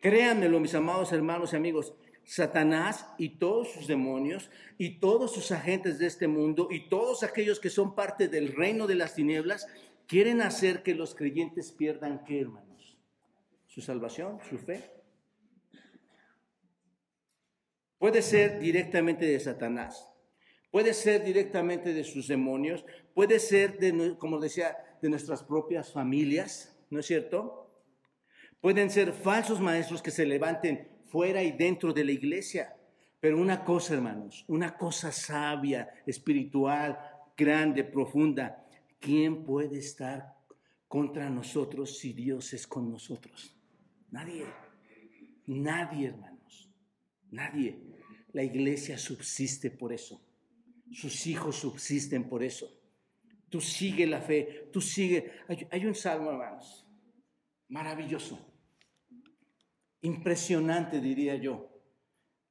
Créanmelo, 0.00 0.60
mis 0.60 0.76
amados 0.76 1.10
hermanos 1.10 1.52
y 1.52 1.56
amigos, 1.56 1.92
Satanás 2.24 3.06
y 3.18 3.30
todos 3.38 3.72
sus 3.72 3.86
demonios 3.86 4.50
y 4.78 5.00
todos 5.00 5.32
sus 5.32 5.50
agentes 5.50 5.98
de 5.98 6.06
este 6.06 6.28
mundo 6.28 6.68
y 6.70 6.88
todos 6.88 7.22
aquellos 7.22 7.58
que 7.58 7.70
son 7.70 7.94
parte 7.94 8.28
del 8.28 8.54
reino 8.54 8.86
de 8.86 8.94
las 8.94 9.14
tinieblas 9.14 9.66
quieren 10.06 10.40
hacer 10.42 10.82
que 10.82 10.94
los 10.94 11.14
creyentes 11.14 11.72
pierdan 11.72 12.24
qué, 12.24 12.40
hermanos? 12.40 12.98
Su 13.66 13.80
salvación, 13.80 14.38
su 14.48 14.58
fe. 14.58 14.90
Puede 17.98 18.22
ser 18.22 18.58
directamente 18.58 19.26
de 19.26 19.38
Satanás, 19.38 20.08
puede 20.70 20.94
ser 20.94 21.22
directamente 21.22 21.92
de 21.92 22.02
sus 22.02 22.28
demonios, 22.28 22.84
puede 23.14 23.38
ser, 23.38 23.78
de, 23.78 24.16
como 24.18 24.40
decía, 24.40 24.76
de 25.02 25.10
nuestras 25.10 25.42
propias 25.42 25.92
familias, 25.92 26.76
¿no 26.90 27.00
es 27.00 27.06
cierto? 27.06 27.70
Pueden 28.60 28.90
ser 28.90 29.12
falsos 29.12 29.60
maestros 29.60 30.02
que 30.02 30.10
se 30.10 30.26
levanten 30.26 30.88
fuera 31.10 31.42
y 31.42 31.52
dentro 31.52 31.92
de 31.92 32.04
la 32.04 32.12
iglesia. 32.12 32.76
Pero 33.20 33.38
una 33.38 33.64
cosa, 33.64 33.94
hermanos, 33.94 34.44
una 34.48 34.76
cosa 34.76 35.12
sabia, 35.12 35.90
espiritual, 36.06 36.98
grande, 37.36 37.84
profunda, 37.84 38.66
¿quién 38.98 39.44
puede 39.44 39.78
estar 39.78 40.36
contra 40.88 41.28
nosotros 41.28 41.98
si 41.98 42.12
Dios 42.12 42.52
es 42.52 42.66
con 42.66 42.90
nosotros? 42.90 43.54
Nadie. 44.10 44.46
Nadie, 45.46 46.08
hermanos. 46.08 46.70
Nadie. 47.30 47.78
La 48.32 48.42
iglesia 48.42 48.96
subsiste 48.96 49.70
por 49.70 49.92
eso. 49.92 50.20
Sus 50.92 51.26
hijos 51.26 51.56
subsisten 51.56 52.28
por 52.28 52.42
eso. 52.42 52.68
Tú 53.48 53.60
sigue 53.60 54.06
la 54.06 54.20
fe, 54.20 54.68
tú 54.72 54.80
sigue. 54.80 55.32
Hay, 55.70 55.84
un 55.84 55.94
salmo, 55.94 56.30
hermanos, 56.30 56.86
maravilloso, 57.68 58.49
impresionante, 60.02 61.00
diría 61.00 61.36
yo, 61.36 61.68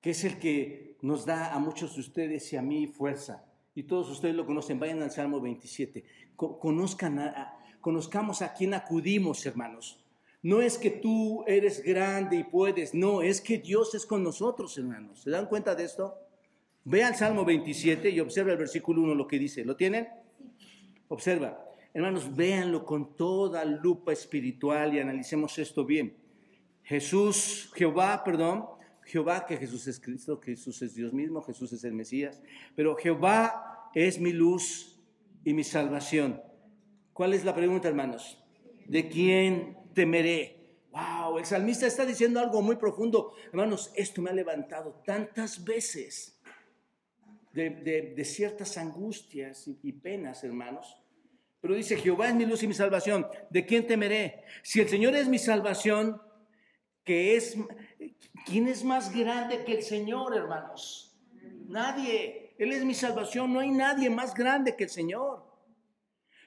que 0.02 0.12
es 0.12 0.24
el 0.24 0.40
que 0.40 0.98
nos 1.02 1.26
da 1.26 1.54
a 1.54 1.60
muchos 1.60 1.96
de 1.96 2.02
ustedes 2.02 2.52
y 2.54 2.58
a 2.58 2.62
mí 2.62 2.88
fuerza. 2.88 3.46
Y 3.76 3.84
todos 3.84 4.10
ustedes 4.10 4.36
lo 4.36 4.46
conocen, 4.46 4.80
vayan 4.80 5.02
al 5.02 5.12
Salmo 5.12 5.40
27. 5.40 6.04
Conozcan 6.36 7.34
conozcamos 7.82 8.42
a 8.42 8.54
quién 8.54 8.74
acudimos, 8.74 9.46
hermanos. 9.46 10.04
No 10.42 10.62
es 10.62 10.78
que 10.78 10.90
tú 10.90 11.44
eres 11.48 11.84
grande 11.84 12.38
y 12.38 12.44
puedes, 12.44 12.94
no, 12.94 13.22
es 13.22 13.42
que 13.42 13.58
Dios 13.58 13.94
es 13.94 14.06
con 14.06 14.24
nosotros, 14.24 14.78
hermanos. 14.78 15.22
¿Se 15.22 15.30
dan 15.30 15.48
cuenta 15.48 15.76
de 15.76 15.84
esto? 15.84 16.16
Ve 16.86 17.04
al 17.04 17.16
Salmo 17.16 17.44
27 17.44 18.10
y 18.10 18.20
observa 18.20 18.52
el 18.52 18.58
versículo 18.58 19.02
1 19.02 19.16
lo 19.16 19.28
que 19.28 19.38
dice. 19.38 19.66
¿Lo 19.66 19.76
tienen? 19.76 20.08
Observa, 21.10 21.66
hermanos, 21.94 22.36
véanlo 22.36 22.86
con 22.86 23.16
toda 23.16 23.66
lupa 23.66 24.14
espiritual 24.14 24.94
y 24.94 25.00
analicemos 25.00 25.58
esto 25.60 25.84
bien. 25.86 26.16
Jesús, 26.90 27.70
Jehová, 27.76 28.24
perdón, 28.24 28.66
Jehová, 29.04 29.46
que 29.46 29.58
Jesús 29.58 29.86
es 29.86 30.00
Cristo, 30.00 30.42
Jesús 30.42 30.82
es 30.82 30.96
Dios 30.96 31.14
mismo, 31.14 31.40
Jesús 31.44 31.72
es 31.72 31.84
el 31.84 31.94
Mesías, 31.94 32.42
pero 32.76 32.96
Jehová 32.96 33.92
es 33.94 34.20
mi 34.20 34.34
luz 34.34 35.00
y 35.44 35.54
mi 35.54 35.64
salvación. 35.64 36.42
¿Cuál 37.14 37.36
es 37.36 37.46
la 37.46 37.54
pregunta, 37.54 37.88
hermanos? 37.88 38.44
¿De 38.88 39.08
quién 39.08 39.78
temeré? 39.94 40.80
Wow, 40.90 41.38
el 41.38 41.46
salmista 41.46 41.86
está 41.86 42.08
diciendo 42.08 42.40
algo 42.40 42.60
muy 42.64 42.78
profundo. 42.78 43.36
Hermanos, 43.50 43.92
esto 43.96 44.24
me 44.24 44.32
ha 44.32 44.34
levantado 44.34 45.04
tantas 45.06 45.64
veces 45.64 46.42
de, 47.54 48.24
ciertas 48.26 48.80
angustias 48.80 49.70
y, 49.84 49.92
penas, 49.92 50.44
hermanos. 50.44 51.00
Pero 51.62 51.76
dice, 51.76 51.98
Jehová 51.98 52.30
es 52.30 52.34
mi 52.34 52.48
luz 52.48 52.64
y 52.64 52.68
mi 52.68 52.74
salvación. 52.74 53.28
¿De 53.52 53.64
quién 53.68 53.86
temeré? 53.86 54.44
Si 54.64 54.82
el 54.82 54.90
Señor 54.90 55.16
es 55.16 55.28
mi 55.28 55.38
salvación, 55.38 56.20
es, 57.10 57.58
¿quién 58.46 58.68
es 58.68 58.84
más 58.84 59.14
grande 59.16 59.64
que 59.64 59.74
el 59.74 59.84
Señor, 59.84 60.36
hermanos? 60.36 61.18
Nadie. 61.68 62.56
Él 62.58 62.72
es 62.74 62.84
mi 62.84 62.94
salvación. 62.94 63.54
No 63.54 63.60
hay 63.60 63.72
nadie 63.72 64.10
más 64.10 64.34
grande 64.34 64.76
que 64.76 64.86
el 64.86 64.90
Señor. 64.90 65.46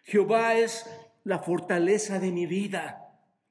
Jehová 0.05 0.55
es 0.55 0.87
la 1.25 1.39
fortaleza 1.39 2.19
de 2.19 2.33
mi 2.33 2.47
vida. 2.47 2.99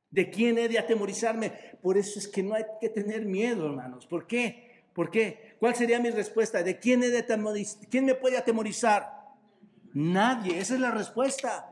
¿De 0.09 0.29
quién 0.29 0.57
he 0.57 0.67
de 0.67 0.77
atemorizarme? 0.77 1.51
Por 1.81 1.97
eso 1.97 2.19
es 2.19 2.27
que 2.27 2.43
no 2.43 2.53
hay 2.53 2.65
que 2.79 2.89
tener 2.89 3.25
miedo, 3.25 3.65
hermanos. 3.65 4.05
¿Por 4.05 4.27
qué? 4.27 4.83
¿Por 4.93 5.09
qué? 5.09 5.55
¿Cuál 5.59 5.75
sería 5.75 5.99
mi 5.99 6.09
respuesta? 6.09 6.61
¿De 6.61 6.77
quién, 6.77 6.99
de 6.99 7.67
quién 7.89 8.05
me 8.05 8.15
puede 8.15 8.37
atemorizar? 8.37 9.21
Nadie, 9.93 10.59
esa 10.59 10.75
es 10.75 10.79
la 10.81 10.91
respuesta. 10.91 11.70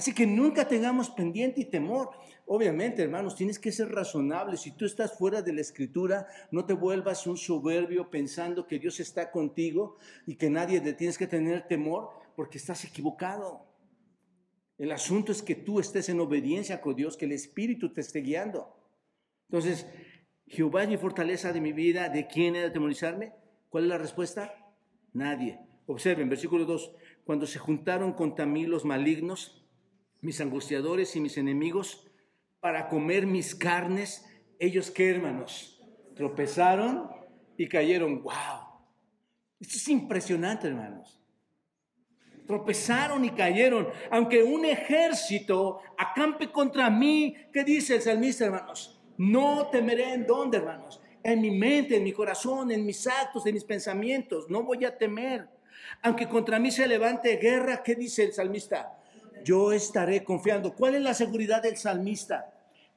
Así 0.00 0.14
que 0.14 0.26
nunca 0.26 0.66
tengamos 0.66 1.10
pendiente 1.10 1.60
y 1.60 1.66
temor. 1.66 2.08
Obviamente, 2.46 3.02
hermanos, 3.02 3.36
tienes 3.36 3.58
que 3.58 3.70
ser 3.70 3.90
razonable. 3.90 4.56
Si 4.56 4.70
tú 4.70 4.86
estás 4.86 5.18
fuera 5.18 5.42
de 5.42 5.52
la 5.52 5.60
escritura, 5.60 6.26
no 6.50 6.64
te 6.64 6.72
vuelvas 6.72 7.26
un 7.26 7.36
soberbio 7.36 8.08
pensando 8.08 8.66
que 8.66 8.78
Dios 8.78 8.98
está 8.98 9.30
contigo 9.30 9.98
y 10.26 10.36
que 10.36 10.48
nadie 10.48 10.80
te 10.80 10.94
tienes 10.94 11.18
que 11.18 11.26
tener 11.26 11.68
temor 11.68 12.08
porque 12.34 12.56
estás 12.56 12.82
equivocado. 12.86 13.66
El 14.78 14.90
asunto 14.90 15.32
es 15.32 15.42
que 15.42 15.54
tú 15.54 15.80
estés 15.80 16.08
en 16.08 16.18
obediencia 16.18 16.80
con 16.80 16.96
Dios, 16.96 17.18
que 17.18 17.26
el 17.26 17.32
Espíritu 17.32 17.92
te 17.92 18.00
esté 18.00 18.20
guiando. 18.20 18.74
Entonces, 19.50 19.86
Jehová 20.46 20.84
es 20.84 20.88
mi 20.88 20.96
fortaleza 20.96 21.52
de 21.52 21.60
mi 21.60 21.74
vida, 21.74 22.08
¿de 22.08 22.26
quién 22.26 22.56
he 22.56 22.60
de 22.60 22.68
atemorizarme? 22.68 23.34
¿Cuál 23.68 23.84
es 23.84 23.90
la 23.90 23.98
respuesta? 23.98 24.72
Nadie. 25.12 25.60
Observen, 25.84 26.30
versículo 26.30 26.64
2, 26.64 26.90
cuando 27.24 27.46
se 27.46 27.58
juntaron 27.58 28.14
contra 28.14 28.46
mí 28.46 28.64
los 28.64 28.86
malignos, 28.86 29.59
mis 30.20 30.40
angustiadores 30.40 31.16
y 31.16 31.20
mis 31.20 31.36
enemigos, 31.38 32.06
para 32.60 32.88
comer 32.88 33.26
mis 33.26 33.54
carnes, 33.54 34.26
ellos 34.58 34.90
qué 34.90 35.10
hermanos, 35.10 35.80
tropezaron 36.14 37.10
y 37.56 37.66
cayeron. 37.68 38.22
¡Wow! 38.22 38.34
Esto 39.58 39.76
es 39.76 39.88
impresionante, 39.88 40.68
hermanos. 40.68 41.18
Tropezaron 42.46 43.24
y 43.24 43.30
cayeron. 43.30 43.88
Aunque 44.10 44.42
un 44.42 44.64
ejército 44.64 45.80
acampe 45.96 46.50
contra 46.50 46.90
mí, 46.90 47.36
¿qué 47.52 47.64
dice 47.64 47.96
el 47.96 48.02
salmista, 48.02 48.46
hermanos? 48.46 49.00
No 49.16 49.68
temeré 49.68 50.14
en 50.14 50.26
dónde, 50.26 50.58
hermanos. 50.58 51.00
En 51.22 51.40
mi 51.40 51.50
mente, 51.50 51.96
en 51.96 52.04
mi 52.04 52.12
corazón, 52.12 52.72
en 52.72 52.84
mis 52.84 53.06
actos, 53.06 53.46
en 53.46 53.54
mis 53.54 53.64
pensamientos. 53.64 54.48
No 54.48 54.62
voy 54.62 54.84
a 54.84 54.96
temer. 54.96 55.48
Aunque 56.02 56.28
contra 56.28 56.58
mí 56.58 56.70
se 56.70 56.88
levante 56.88 57.36
guerra, 57.36 57.82
¿qué 57.82 57.94
dice 57.94 58.24
el 58.24 58.32
salmista? 58.32 58.99
Yo 59.44 59.72
estaré 59.72 60.24
confiando. 60.24 60.74
¿Cuál 60.74 60.96
es 60.96 61.02
la 61.02 61.14
seguridad 61.14 61.62
del 61.62 61.76
salmista? 61.76 62.52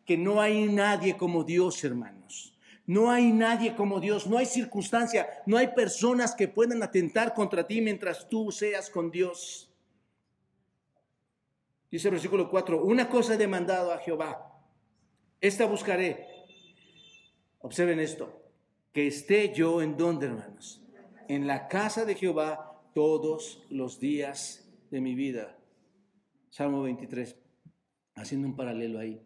Que 0.05 0.17
no 0.17 0.41
hay 0.41 0.65
nadie 0.65 1.17
como 1.17 1.43
Dios, 1.43 1.83
hermanos. 1.83 2.53
No 2.85 3.09
hay 3.09 3.31
nadie 3.31 3.75
como 3.75 3.99
Dios, 3.99 4.27
no 4.27 4.37
hay 4.37 4.45
circunstancia, 4.45 5.25
no 5.45 5.55
hay 5.55 5.69
personas 5.69 6.35
que 6.35 6.49
puedan 6.49 6.83
atentar 6.83 7.33
contra 7.33 7.65
ti 7.65 7.79
mientras 7.79 8.27
tú 8.27 8.51
seas 8.51 8.89
con 8.89 9.09
Dios. 9.09 9.69
Dice 11.89 12.09
el 12.09 12.13
versículo 12.15 12.49
4, 12.49 12.83
una 12.83 13.07
cosa 13.07 13.35
he 13.35 13.37
demandado 13.37 13.93
a 13.93 13.99
Jehová, 13.99 14.53
esta 15.39 15.65
buscaré. 15.65 16.27
Observen 17.59 17.99
esto. 17.99 18.41
Que 18.91 19.07
esté 19.07 19.53
yo 19.53 19.81
en 19.81 19.97
donde, 19.97 20.27
hermanos. 20.27 20.81
En 21.27 21.47
la 21.47 21.67
casa 21.67 22.05
de 22.05 22.15
Jehová 22.15 22.81
todos 22.93 23.63
los 23.69 23.99
días 23.99 24.65
de 24.91 25.01
mi 25.01 25.15
vida. 25.15 25.57
Salmo 26.53 26.83
23, 26.83 27.35
haciendo 28.13 28.47
un 28.47 28.55
paralelo 28.55 28.99
ahí. 28.99 29.19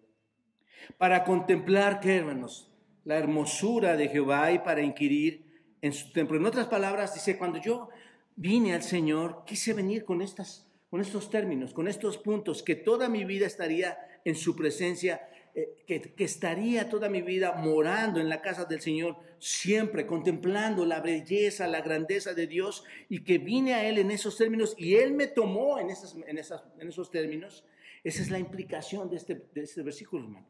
Para 0.97 1.25
contemplar, 1.25 1.99
¿qué 1.99 2.15
hermanos? 2.15 2.71
La 3.03 3.17
hermosura 3.17 3.97
de 3.97 4.07
Jehová 4.07 4.53
y 4.53 4.59
para 4.59 4.81
inquirir 4.81 5.75
en 5.81 5.91
su 5.91 6.13
templo. 6.13 6.37
En 6.37 6.45
otras 6.45 6.67
palabras, 6.67 7.15
dice, 7.15 7.37
cuando 7.37 7.59
yo 7.59 7.89
vine 8.37 8.73
al 8.73 8.81
Señor, 8.81 9.43
quise 9.45 9.73
venir 9.73 10.05
con, 10.05 10.21
estas, 10.21 10.71
con 10.89 11.01
estos 11.01 11.29
términos, 11.29 11.73
con 11.73 11.89
estos 11.89 12.17
puntos, 12.17 12.63
que 12.63 12.75
toda 12.75 13.09
mi 13.09 13.25
vida 13.25 13.45
estaría 13.45 13.97
en 14.23 14.35
su 14.35 14.55
presencia 14.55 15.19
eh, 15.59 15.75
que, 15.87 16.23
estaría 16.23 16.87
toda 16.87 17.09
mi 17.09 17.23
vida 17.23 17.53
morando 17.53 18.19
en 18.19 18.29
la 18.29 18.43
casa 18.43 18.65
del 18.65 18.79
Señor, 18.79 19.17
siempre 19.39 20.05
contemplando 20.05 20.85
la 20.85 21.01
belleza, 21.01 21.65
la 21.65 21.81
grandeza 21.81 22.35
de 22.35 22.45
Dios, 22.45 22.83
y 23.09 23.23
que 23.23 23.39
vine 23.39 23.73
a 23.73 23.83
Él 23.89 23.97
en 23.97 24.11
esos 24.11 24.37
términos 24.37 24.75
y 24.77 24.93
Él 24.93 25.13
me 25.13 25.25
tomó 25.25 25.79
en, 25.79 25.89
esas, 25.89 26.15
en, 26.27 26.37
esas, 26.37 26.61
en 26.77 26.89
esos 26.89 27.09
términos. 27.09 27.65
Esa 28.03 28.21
es 28.21 28.29
la 28.29 28.37
implicación 28.37 29.09
de 29.09 29.15
este, 29.15 29.47
de 29.51 29.63
este 29.63 29.81
versículo, 29.81 30.25
hermano. 30.25 30.47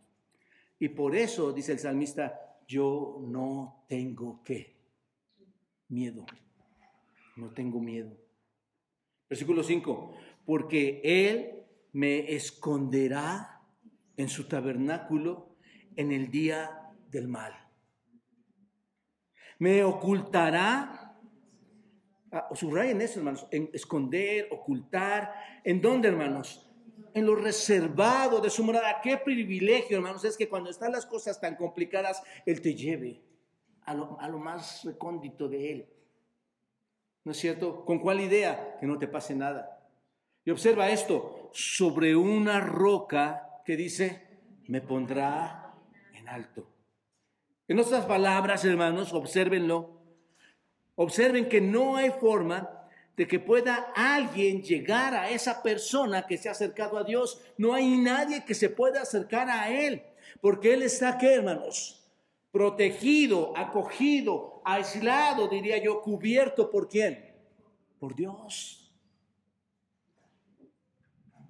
Y 0.77 0.89
por 0.89 1.15
eso, 1.15 1.53
dice 1.53 1.71
el 1.71 1.79
salmista, 1.79 2.57
yo 2.67 3.17
no 3.25 3.85
tengo 3.87 4.41
qué? 4.43 4.75
Miedo. 5.87 6.25
No 7.37 7.53
tengo 7.53 7.79
miedo. 7.79 8.11
Versículo 9.29 9.63
5, 9.63 10.13
porque 10.45 10.99
Él 11.01 11.63
me 11.93 12.33
esconderá 12.35 13.56
en 14.17 14.27
su 14.27 14.47
tabernáculo 14.47 15.55
en 15.95 16.11
el 16.11 16.29
día 16.29 16.91
del 17.09 17.27
mal. 17.27 17.53
Me 19.59 19.83
ocultará, 19.83 21.17
ah, 22.31 22.49
subrayen 22.53 23.01
eso, 23.01 23.19
hermanos, 23.19 23.47
en 23.51 23.69
esconder, 23.73 24.49
ocultar, 24.51 25.33
¿en 25.63 25.81
dónde, 25.81 26.09
hermanos? 26.09 26.63
En 27.13 27.25
lo 27.25 27.35
reservado 27.35 28.39
de 28.39 28.49
su 28.49 28.63
morada. 28.63 29.01
Qué 29.01 29.17
privilegio, 29.17 29.97
hermanos, 29.97 30.23
es 30.25 30.37
que 30.37 30.49
cuando 30.49 30.69
están 30.69 30.91
las 30.91 31.05
cosas 31.05 31.39
tan 31.39 31.55
complicadas, 31.55 32.21
Él 32.45 32.61
te 32.61 32.75
lleve 32.75 33.23
a 33.85 33.93
lo, 33.95 34.19
a 34.19 34.27
lo 34.27 34.37
más 34.37 34.83
recóndito 34.83 35.47
de 35.47 35.71
Él. 35.71 35.89
¿No 37.23 37.31
es 37.31 37.37
cierto? 37.37 37.83
¿Con 37.85 37.99
cuál 37.99 38.21
idea? 38.21 38.77
Que 38.79 38.85
no 38.85 38.99
te 38.99 39.07
pase 39.07 39.35
nada. 39.35 39.89
Y 40.45 40.51
observa 40.51 40.89
esto, 40.89 41.49
sobre 41.51 42.15
una 42.15 42.59
roca 42.59 43.46
que 43.67 43.75
dice, 43.75 44.21
me 44.67 44.79
pondrá 44.79 45.73
en 46.13 46.29
alto. 46.29 46.65
En 47.67 47.77
otras 47.77 48.05
palabras, 48.05 48.63
hermanos, 48.63 49.11
observenlo. 49.11 49.89
Observen 50.95 51.49
que 51.49 51.59
no 51.59 51.97
hay 51.97 52.11
forma 52.11 52.87
de 53.17 53.27
que 53.27 53.41
pueda 53.41 53.91
alguien 53.93 54.63
llegar 54.63 55.13
a 55.13 55.31
esa 55.31 55.61
persona 55.61 56.25
que 56.25 56.37
se 56.37 56.47
ha 56.47 56.53
acercado 56.53 56.97
a 56.97 57.03
Dios. 57.03 57.41
No 57.57 57.73
hay 57.73 57.97
nadie 57.97 58.45
que 58.45 58.55
se 58.55 58.69
pueda 58.69 59.01
acercar 59.01 59.49
a 59.49 59.69
Él, 59.69 60.01
porque 60.39 60.73
Él 60.73 60.83
está 60.83 61.09
aquí, 61.09 61.27
hermanos, 61.27 62.07
protegido, 62.53 63.51
acogido, 63.57 64.61
aislado, 64.63 65.49
diría 65.49 65.77
yo, 65.77 66.01
cubierto 66.01 66.71
por 66.71 66.87
quién? 66.87 67.35
Por 67.99 68.15
Dios. 68.15 68.86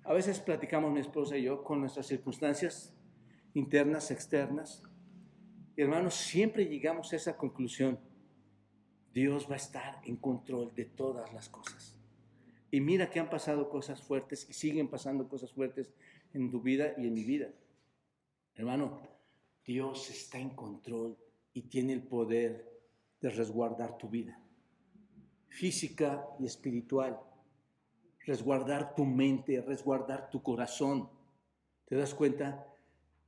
A 0.07 0.13
veces 0.13 0.39
platicamos 0.39 0.93
mi 0.93 1.01
esposa 1.01 1.37
y 1.37 1.43
yo 1.43 1.65
con 1.65 1.81
nuestras 1.81 2.07
circunstancias 2.07 2.93
internas, 3.53 4.09
externas. 4.09 4.81
hermanos, 5.75 6.15
siempre 6.15 6.65
llegamos 6.65 7.11
a 7.11 7.17
esa 7.17 7.35
conclusión. 7.35 7.99
Dios 9.13 9.49
va 9.49 9.55
a 9.55 9.57
estar 9.57 9.99
en 10.05 10.15
control 10.15 10.73
de 10.73 10.85
todas 10.85 11.33
las 11.33 11.49
cosas. 11.49 11.97
Y 12.71 12.79
mira 12.79 13.09
que 13.09 13.19
han 13.19 13.29
pasado 13.29 13.69
cosas 13.69 14.01
fuertes 14.01 14.49
y 14.49 14.53
siguen 14.53 14.87
pasando 14.87 15.27
cosas 15.27 15.51
fuertes 15.51 15.93
en 16.33 16.49
tu 16.49 16.61
vida 16.61 16.93
y 16.97 17.07
en 17.07 17.13
mi 17.13 17.25
vida. 17.25 17.49
Hermano, 18.55 19.01
Dios 19.65 20.09
está 20.09 20.39
en 20.39 20.51
control 20.51 21.17
y 21.51 21.63
tiene 21.63 21.91
el 21.91 22.03
poder 22.03 22.79
de 23.19 23.29
resguardar 23.29 23.97
tu 23.97 24.07
vida, 24.07 24.41
física 25.49 26.25
y 26.39 26.45
espiritual 26.45 27.19
resguardar 28.27 28.93
tu 28.93 29.05
mente, 29.05 29.61
resguardar 29.61 30.29
tu 30.29 30.43
corazón. 30.43 31.09
¿Te 31.85 31.95
das 31.95 32.13
cuenta? 32.13 32.67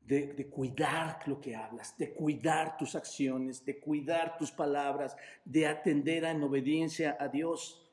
De, 0.02 0.48
cuidar 0.50 1.20
lo 1.28 1.40
que 1.40 1.56
hablas, 1.56 1.96
de 1.98 2.14
cuidar 2.14 2.78
tus 2.78 2.96
acciones, 2.96 3.64
de 3.64 3.80
cuidar 3.80 4.38
tus 4.38 4.52
palabras, 4.52 5.16
de 5.46 5.68
atender 5.68 6.24
en 6.24 6.42
obediencia 6.42 7.16
a 7.20 7.28
Dios. 7.28 7.88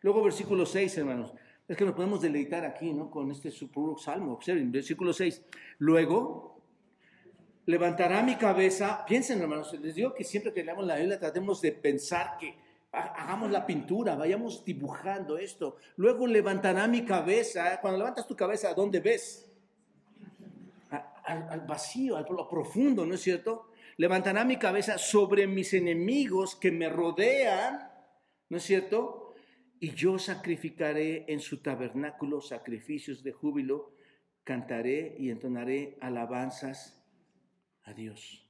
Luego 0.00 0.24
versículo 0.24 0.66
6, 0.66 0.98
hermanos. 0.98 1.32
Es 1.68 1.76
que 1.76 1.84
nos 1.84 1.94
podemos 1.94 2.20
deleitar 2.20 2.64
aquí, 2.64 2.92
¿no? 2.92 3.08
Con 3.08 3.30
este 3.30 3.50
puro 3.68 3.96
salmo. 3.96 4.32
Observen, 4.32 4.72
versículo 4.72 5.12
6. 5.12 5.40
Luego, 5.78 6.60
levantará 7.66 8.22
mi 8.24 8.34
cabeza. 8.34 9.04
Piensen, 9.06 9.40
hermanos, 9.40 9.72
les 9.80 9.94
digo 9.94 10.12
que 10.12 10.24
siempre 10.24 10.52
que 10.52 10.64
leamos 10.64 10.84
la 10.84 10.96
Biblia 10.96 11.18
tratemos 11.18 11.62
de 11.62 11.72
pensar 11.72 12.36
que 12.38 12.56
hagamos 12.92 13.50
la 13.50 13.66
pintura, 13.66 14.14
vayamos 14.14 14.64
dibujando 14.64 15.38
esto. 15.38 15.76
Luego 15.96 16.26
levantará 16.26 16.86
mi 16.86 17.04
cabeza. 17.04 17.80
Cuando 17.80 17.98
levantas 17.98 18.26
tu 18.26 18.36
cabeza, 18.36 18.68
¿a 18.68 18.74
dónde 18.74 19.00
ves? 19.00 19.48
al, 21.24 21.60
vacío, 21.60 22.16
al 22.16 22.26
lo 22.28 22.48
profundo, 22.48 23.06
¿no 23.06 23.14
es 23.14 23.20
cierto? 23.20 23.68
Levantará 23.96 24.44
mi 24.44 24.56
cabeza 24.56 24.98
sobre 24.98 25.46
mis 25.46 25.74
enemigos 25.74 26.56
que 26.56 26.70
me 26.70 26.88
rodean, 26.88 27.90
¿no 28.48 28.56
es 28.56 28.62
cierto? 28.62 29.34
Y 29.80 29.94
yo 29.94 30.18
sacrificaré 30.18 31.24
en 31.28 31.40
su 31.40 31.58
tabernáculo 31.58 32.40
sacrificios 32.40 33.22
de 33.22 33.32
júbilo, 33.32 33.92
cantaré 34.44 35.16
y 35.18 35.30
entonaré 35.30 35.98
alabanzas 36.00 37.00
a 37.84 37.92
Dios. 37.92 38.48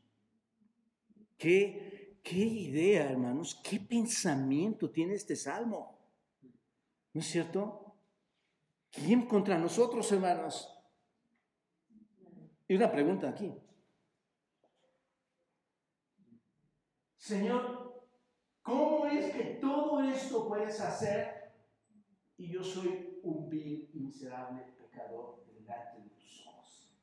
¿Qué 1.38 2.01
¿Qué 2.22 2.36
idea, 2.36 3.10
hermanos? 3.10 3.60
¿Qué 3.68 3.80
pensamiento 3.80 4.90
tiene 4.90 5.14
este 5.14 5.34
salmo? 5.34 5.98
¿No 7.12 7.20
es 7.20 7.26
cierto? 7.26 7.96
¿Quién 8.90 9.26
contra 9.26 9.58
nosotros, 9.58 10.10
hermanos? 10.12 10.68
Y 12.68 12.76
una 12.76 12.90
pregunta 12.90 13.28
aquí. 13.28 13.52
Señor, 17.16 18.06
¿cómo 18.62 19.06
es 19.06 19.34
que 19.34 19.58
todo 19.60 20.02
esto 20.02 20.48
puedes 20.48 20.80
hacer 20.80 21.52
y 22.36 22.52
yo 22.52 22.62
soy 22.62 23.18
un 23.22 23.48
vil 23.48 23.90
miserable 23.94 24.62
pecador 24.78 25.44
delante 25.46 26.02
de 26.02 26.10
tus 26.10 26.46
ojos? 26.46 26.96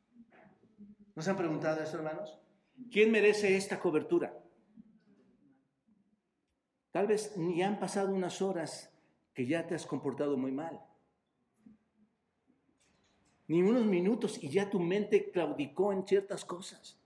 ¿No 1.13 1.21
se 1.21 1.29
han 1.29 1.37
preguntado 1.37 1.81
eso, 1.83 1.97
hermanos? 1.97 2.39
¿Quién 2.91 3.11
merece 3.11 3.55
esta 3.55 3.79
cobertura? 3.79 4.33
Tal 6.91 7.07
vez 7.07 7.37
ni 7.37 7.61
han 7.61 7.79
pasado 7.79 8.13
unas 8.13 8.41
horas 8.41 8.91
que 9.33 9.45
ya 9.45 9.67
te 9.67 9.75
has 9.75 9.85
comportado 9.85 10.37
muy 10.37 10.51
mal. 10.51 10.79
Ni 13.47 13.61
unos 13.61 13.85
minutos 13.85 14.43
y 14.43 14.49
ya 14.49 14.69
tu 14.69 14.79
mente 14.79 15.31
claudicó 15.31 15.93
en 15.93 16.05
ciertas 16.05 16.45
cosas. 16.45 16.99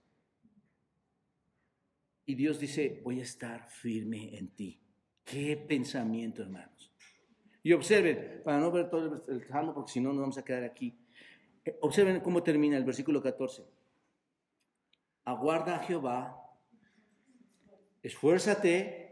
Y 2.26 2.34
Dios 2.34 2.58
dice, 2.58 3.00
voy 3.04 3.20
a 3.20 3.22
estar 3.22 3.68
firme 3.68 4.36
en 4.36 4.48
ti. 4.48 4.80
Qué 5.24 5.56
pensamiento, 5.56 6.42
hermanos. 6.42 6.92
Y 7.62 7.72
observen, 7.72 8.42
para 8.44 8.58
no 8.58 8.70
ver 8.70 8.90
todo 8.90 9.24
el 9.28 9.46
salmo, 9.48 9.74
porque 9.74 9.92
si 9.92 10.00
no, 10.00 10.10
nos 10.10 10.20
vamos 10.20 10.38
a 10.38 10.44
quedar 10.44 10.64
aquí. 10.64 10.98
Eh, 11.64 11.78
observen 11.80 12.20
cómo 12.20 12.42
termina 12.42 12.76
el 12.76 12.84
versículo 12.84 13.22
14. 13.22 13.64
Aguarda 15.24 15.76
a 15.76 15.78
Jehová, 15.82 16.58
esfuérzate 18.02 19.03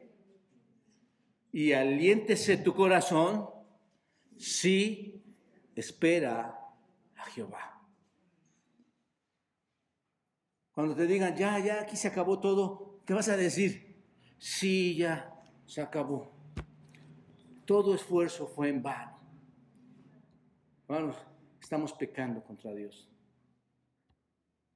y 1.52 1.72
aliéntese 1.72 2.56
tu 2.56 2.74
corazón 2.74 3.50
si 4.38 5.22
espera 5.76 6.58
a 7.16 7.24
Jehová. 7.26 7.80
Cuando 10.72 10.96
te 10.96 11.06
digan, 11.06 11.36
ya, 11.36 11.58
ya, 11.58 11.82
aquí 11.82 11.96
se 11.96 12.08
acabó 12.08 12.40
todo, 12.40 13.02
¿qué 13.04 13.12
vas 13.12 13.28
a 13.28 13.36
decir? 13.36 14.02
Sí, 14.38 14.96
ya, 14.96 15.30
se 15.66 15.82
acabó. 15.82 16.32
Todo 17.66 17.94
esfuerzo 17.94 18.46
fue 18.46 18.70
en 18.70 18.82
vano. 18.82 19.18
Hermanos, 20.88 21.16
estamos 21.60 21.92
pecando 21.92 22.42
contra 22.42 22.74
Dios. 22.74 23.11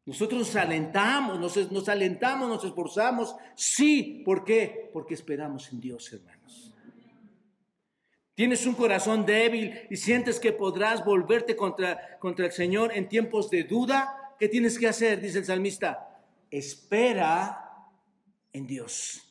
Nosotros 0.07 0.38
nos 0.38 0.57
alentamos, 0.57 1.38
nos, 1.40 1.73
nos 1.73 1.88
alentamos, 1.88 2.49
nos 2.49 2.64
esforzamos. 2.64 3.35
Sí, 3.57 4.23
¿por 4.25 4.45
qué? 4.45 4.88
Porque 4.92 5.14
esperamos 5.14 5.71
en 5.73 5.81
Dios, 5.81 6.12
hermanos. 6.12 6.73
Tienes 8.37 8.66
un 8.66 8.75
corazón 8.75 9.27
débil 9.27 9.75
y 9.90 9.97
sientes 9.97 10.38
que 10.38 10.53
podrás 10.53 11.05
volverte 11.05 11.57
contra, 11.57 12.19
contra 12.19 12.47
el 12.47 12.53
Señor 12.53 12.92
en 12.95 13.09
tiempos 13.09 13.51
de 13.51 13.64
duda. 13.64 14.35
¿Qué 14.38 14.49
tienes 14.49 14.79
que 14.79 14.87
hacer? 14.87 15.21
Dice 15.21 15.38
el 15.38 15.45
salmista. 15.45 16.23
Espera 16.51 17.88
en 18.53 18.66
Dios. 18.66 19.23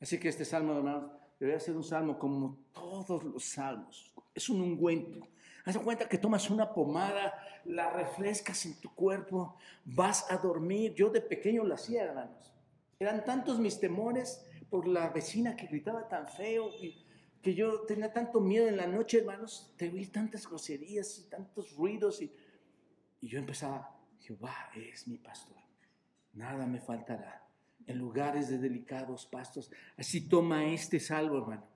Así 0.00 0.18
que 0.18 0.28
este 0.28 0.44
salmo, 0.44 0.76
hermanos, 0.76 1.10
le 1.40 1.46
voy 1.46 1.54
a 1.54 1.58
hacer 1.58 1.76
un 1.76 1.84
salmo 1.84 2.18
como 2.18 2.56
todos 2.72 3.22
los 3.24 3.44
salmos. 3.44 4.14
Es 4.34 4.48
un 4.48 4.62
ungüento. 4.62 5.28
Haz 5.66 5.78
cuenta 5.78 6.08
que 6.08 6.16
tomas 6.16 6.48
una 6.48 6.72
pomada, 6.72 7.34
la 7.64 7.90
refrescas 7.90 8.64
en 8.66 8.80
tu 8.80 8.94
cuerpo, 8.94 9.56
vas 9.84 10.30
a 10.30 10.36
dormir. 10.36 10.94
Yo 10.94 11.10
de 11.10 11.20
pequeño 11.20 11.64
lo 11.64 11.74
hacía, 11.74 12.04
hermanos. 12.04 12.54
Eran 13.00 13.24
tantos 13.24 13.58
mis 13.58 13.80
temores 13.80 14.46
por 14.70 14.86
la 14.86 15.08
vecina 15.08 15.56
que 15.56 15.66
gritaba 15.66 16.06
tan 16.06 16.28
feo 16.28 16.70
y 16.80 17.04
que 17.42 17.52
yo 17.52 17.80
tenía 17.80 18.12
tanto 18.12 18.40
miedo 18.40 18.68
en 18.68 18.76
la 18.76 18.86
noche, 18.86 19.18
hermanos, 19.18 19.74
de 19.76 19.90
oír 19.90 20.12
tantas 20.12 20.46
groserías 20.46 21.18
y 21.18 21.28
tantos 21.28 21.74
ruidos. 21.74 22.22
Y, 22.22 22.32
y 23.20 23.26
yo 23.26 23.40
empezaba, 23.40 23.92
Jehová 24.20 24.70
es 24.76 25.08
mi 25.08 25.18
pastor, 25.18 25.58
nada 26.32 26.64
me 26.68 26.80
faltará. 26.80 27.44
En 27.88 27.98
lugares 27.98 28.48
de 28.50 28.58
delicados 28.58 29.26
pastos, 29.26 29.72
así 29.96 30.28
toma 30.28 30.64
este 30.66 31.00
salvo, 31.00 31.38
hermano, 31.38 31.66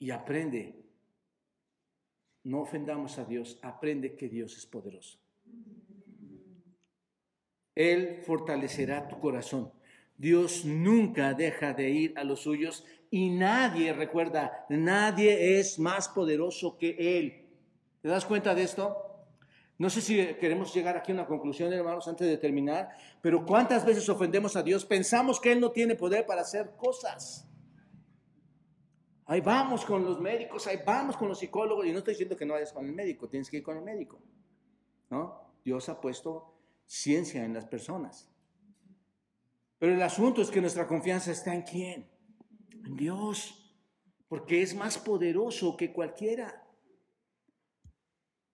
y 0.00 0.10
aprende 0.10 0.83
no 2.44 2.60
ofendamos 2.60 3.18
a 3.18 3.24
Dios, 3.24 3.58
aprende 3.62 4.14
que 4.16 4.28
Dios 4.28 4.56
es 4.56 4.66
poderoso. 4.66 5.18
Él 7.74 8.22
fortalecerá 8.24 9.08
tu 9.08 9.18
corazón. 9.18 9.72
Dios 10.16 10.64
nunca 10.64 11.34
deja 11.34 11.72
de 11.72 11.90
ir 11.90 12.14
a 12.16 12.22
los 12.22 12.42
suyos 12.42 12.84
y 13.10 13.30
nadie, 13.30 13.92
recuerda, 13.92 14.64
nadie 14.68 15.58
es 15.58 15.78
más 15.78 16.08
poderoso 16.08 16.78
que 16.78 17.18
Él. 17.18 17.46
¿Te 18.00 18.08
das 18.08 18.24
cuenta 18.24 18.54
de 18.54 18.62
esto? 18.62 18.96
No 19.76 19.90
sé 19.90 20.00
si 20.00 20.16
queremos 20.34 20.72
llegar 20.72 20.96
aquí 20.96 21.10
a 21.10 21.16
una 21.16 21.26
conclusión, 21.26 21.72
hermanos, 21.72 22.06
antes 22.06 22.28
de 22.28 22.36
terminar, 22.36 22.90
pero 23.20 23.44
¿cuántas 23.44 23.84
veces 23.84 24.08
ofendemos 24.08 24.54
a 24.54 24.62
Dios? 24.62 24.84
Pensamos 24.84 25.40
que 25.40 25.50
Él 25.50 25.60
no 25.60 25.72
tiene 25.72 25.96
poder 25.96 26.26
para 26.26 26.42
hacer 26.42 26.70
cosas. 26.76 27.48
Ahí 29.26 29.40
vamos 29.40 29.84
con 29.84 30.04
los 30.04 30.20
médicos, 30.20 30.66
ahí 30.66 30.78
vamos 30.84 31.16
con 31.16 31.28
los 31.28 31.38
psicólogos. 31.38 31.86
Y 31.86 31.92
no 31.92 31.98
estoy 31.98 32.12
diciendo 32.12 32.36
que 32.36 32.44
no 32.44 32.54
vayas 32.54 32.72
con 32.72 32.86
el 32.86 32.92
médico, 32.92 33.28
tienes 33.28 33.50
que 33.50 33.58
ir 33.58 33.62
con 33.62 33.76
el 33.76 33.82
médico. 33.82 34.20
¿no? 35.10 35.40
Dios 35.64 35.88
ha 35.88 36.00
puesto 36.00 36.54
ciencia 36.86 37.44
en 37.44 37.54
las 37.54 37.64
personas. 37.64 38.30
Pero 39.78 39.94
el 39.94 40.02
asunto 40.02 40.42
es 40.42 40.50
que 40.50 40.60
nuestra 40.60 40.86
confianza 40.86 41.30
está 41.30 41.54
en 41.54 41.62
quién? 41.62 42.10
En 42.84 42.96
Dios. 42.96 43.60
Porque 44.28 44.62
es 44.62 44.74
más 44.74 44.98
poderoso 44.98 45.76
que 45.76 45.92
cualquiera. 45.92 46.62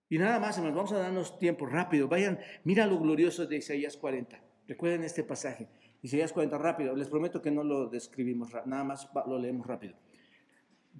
Y 0.09 0.17
nada 0.17 0.39
más, 0.39 0.61
vamos 0.61 0.91
a 0.91 0.97
darnos 0.97 1.39
tiempo 1.39 1.65
rápido. 1.65 2.07
Vayan, 2.07 2.39
mira 2.63 2.85
lo 2.85 2.99
glorioso 2.99 3.45
de 3.45 3.57
Isaías 3.57 3.95
40. 3.95 4.41
Recuerden 4.67 5.03
este 5.03 5.23
pasaje. 5.23 5.69
Isaías 6.01 6.33
40, 6.33 6.57
rápido. 6.57 6.95
Les 6.95 7.07
prometo 7.07 7.41
que 7.41 7.51
no 7.51 7.63
lo 7.63 7.87
describimos, 7.87 8.49
nada 8.65 8.83
más 8.83 9.09
lo 9.27 9.39
leemos 9.39 9.65
rápido. 9.65 9.95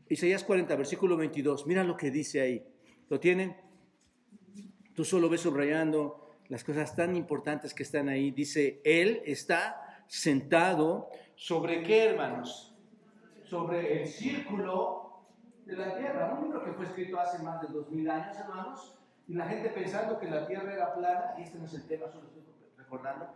Isaías 0.09 0.43
40, 0.43 0.75
versículo 0.75 1.15
22. 1.17 1.67
Mira 1.67 1.83
lo 1.83 1.95
que 1.95 2.11
dice 2.11 2.41
ahí. 2.41 2.65
¿Lo 3.09 3.19
tienen? 3.19 3.55
Tú 4.93 5.05
solo 5.05 5.29
ves 5.29 5.41
subrayando 5.41 6.35
las 6.49 6.63
cosas 6.63 6.95
tan 6.95 7.15
importantes 7.15 7.73
que 7.73 7.83
están 7.83 8.09
ahí. 8.09 8.31
Dice, 8.31 8.81
Él 8.83 9.21
está 9.25 10.03
sentado 10.07 11.09
sobre 11.35 11.81
qué, 11.83 12.05
hermanos? 12.05 12.75
Sobre 13.45 14.01
el 14.01 14.07
círculo 14.07 15.23
de 15.65 15.77
la 15.77 15.97
tierra. 15.97 16.33
Un 16.33 16.43
libro 16.43 16.63
que 16.63 16.73
fue 16.73 16.85
escrito 16.85 17.19
hace 17.19 17.41
más 17.41 17.61
de 17.61 17.69
dos 17.69 17.89
mil 17.89 18.09
años, 18.09 18.37
hermanos. 18.37 18.97
Y 19.27 19.33
la 19.33 19.47
gente 19.47 19.69
pensando 19.69 20.19
que 20.19 20.29
la 20.29 20.45
tierra 20.45 20.73
era 20.73 20.93
plana, 20.93 21.35
y 21.37 21.43
este 21.43 21.57
no 21.57 21.65
es 21.65 21.73
el 21.73 21.87
tema, 21.87 22.07
solo 22.11 22.27
estoy 22.27 22.43
recordando, 22.77 23.29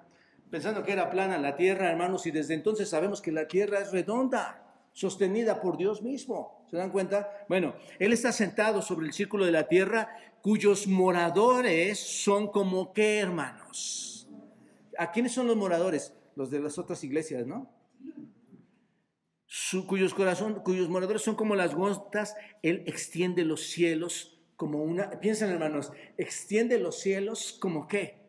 pensando 0.49 0.83
que 0.83 0.91
era 0.91 1.09
plana 1.09 1.37
la 1.37 1.55
tierra, 1.55 1.89
hermanos, 1.89 2.25
y 2.25 2.31
desde 2.31 2.53
entonces 2.53 2.89
sabemos 2.89 3.21
que 3.21 3.31
la 3.31 3.47
tierra 3.47 3.79
es 3.79 3.93
redonda 3.93 4.64
sostenida 4.95 5.61
por 5.61 5.77
Dios 5.77 6.01
mismo. 6.01 6.65
¿Se 6.71 6.77
dan 6.77 6.89
cuenta? 6.89 7.29
Bueno, 7.49 7.75
Él 7.99 8.13
está 8.13 8.31
sentado 8.31 8.81
sobre 8.81 9.05
el 9.05 9.13
círculo 9.13 9.45
de 9.45 9.51
la 9.51 9.67
tierra 9.67 10.09
cuyos 10.41 10.87
moradores 10.87 11.99
son 11.99 12.47
como 12.47 12.93
qué, 12.93 13.19
hermanos. 13.19 14.27
¿A 14.97 15.11
quiénes 15.11 15.33
son 15.33 15.47
los 15.47 15.57
moradores? 15.57 16.13
Los 16.35 16.49
de 16.49 16.61
las 16.61 16.77
otras 16.77 17.03
iglesias, 17.03 17.45
¿no? 17.45 17.69
cuyos, 19.87 20.13
corazón, 20.13 20.61
cuyos 20.63 20.89
moradores 20.89 21.21
son 21.21 21.35
como 21.35 21.55
las 21.55 21.75
gotas, 21.75 22.35
Él 22.61 22.83
extiende 22.87 23.43
los 23.43 23.63
cielos 23.67 24.39
como 24.55 24.83
una, 24.83 25.19
piensen 25.19 25.49
hermanos, 25.49 25.91
extiende 26.17 26.79
los 26.79 26.99
cielos 26.99 27.57
como 27.59 27.87
qué? 27.87 28.21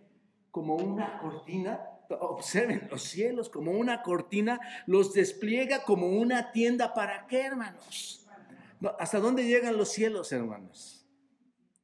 Como 0.51 0.75
una 0.77 1.19
cortina 1.21 1.96
observen 2.09 2.89
los 2.91 3.03
cielos 3.03 3.49
como 3.49 3.73
una 3.73 4.03
cortina, 4.03 4.61
los 4.87 5.13
despliega 5.13 5.83
como 5.85 6.09
una 6.09 6.53
tienda. 6.53 6.95
¿Para 6.95 7.27
qué, 7.27 7.43
hermanos? 7.43 8.27
¿Hasta 8.99 9.19
dónde 9.21 9.45
llegan 9.45 9.77
los 9.77 9.91
cielos, 9.91 10.33
hermanos? 10.33 11.07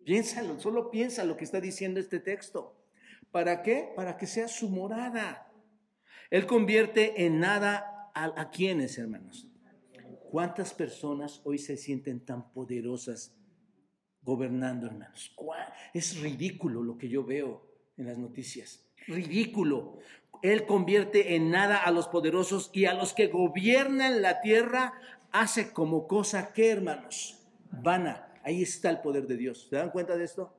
Piénsalo, 0.05 0.59
solo 0.59 0.91
piensa 0.91 1.25
lo 1.25 1.37
que 1.37 1.45
está 1.45 1.61
diciendo 1.61 2.01
este 2.01 2.21
texto. 2.21 2.77
¿Para 3.31 3.63
qué? 3.63 3.93
Para 3.97 4.17
que 4.17 4.27
sea 4.27 4.49
su 4.49 4.69
morada. 4.69 5.51
Él 6.31 6.47
convierte 6.47 7.25
en 7.25 7.41
nada 7.41 8.11
a, 8.15 8.51
quienes, 8.51 8.99
hermanos. 8.99 9.49
¿Cuántas 10.31 10.75
personas 10.75 11.41
hoy 11.45 11.59
se 11.59 11.77
sienten 11.77 12.25
tan 12.25 12.53
poderosas 12.53 13.37
gobernando, 14.23 14.87
hermanos? 14.87 15.35
Es 15.95 16.21
ridículo 16.21 16.83
lo 16.83 16.97
que 16.97 17.09
yo 17.09 17.25
veo 17.25 17.69
en 17.97 18.07
las 18.07 18.19
noticias 18.19 18.92
ridículo. 19.07 19.99
Él 20.43 20.67
convierte 20.67 21.37
en 21.37 21.51
nada 21.51 21.77
a 21.77 21.91
los 21.91 22.09
poderosos 22.09 22.71
y 22.73 22.87
a 22.87 22.95
los 22.95 23.15
que 23.15 23.29
gobiernan 23.29 24.23
la 24.23 24.41
tierra 24.41 24.95
hace 25.31 25.73
como 25.73 26.07
cosa 26.09 26.53
que, 26.53 26.71
hermanos, 26.71 27.39
vana. 27.71 28.29
Ahí 28.45 28.63
está 28.63 28.91
el 28.91 29.01
poder 29.01 29.27
de 29.27 29.37
Dios. 29.37 29.69
¿Se 29.71 29.77
dan 29.77 29.91
cuenta 29.91 30.17
de 30.17 30.25
esto? 30.25 30.53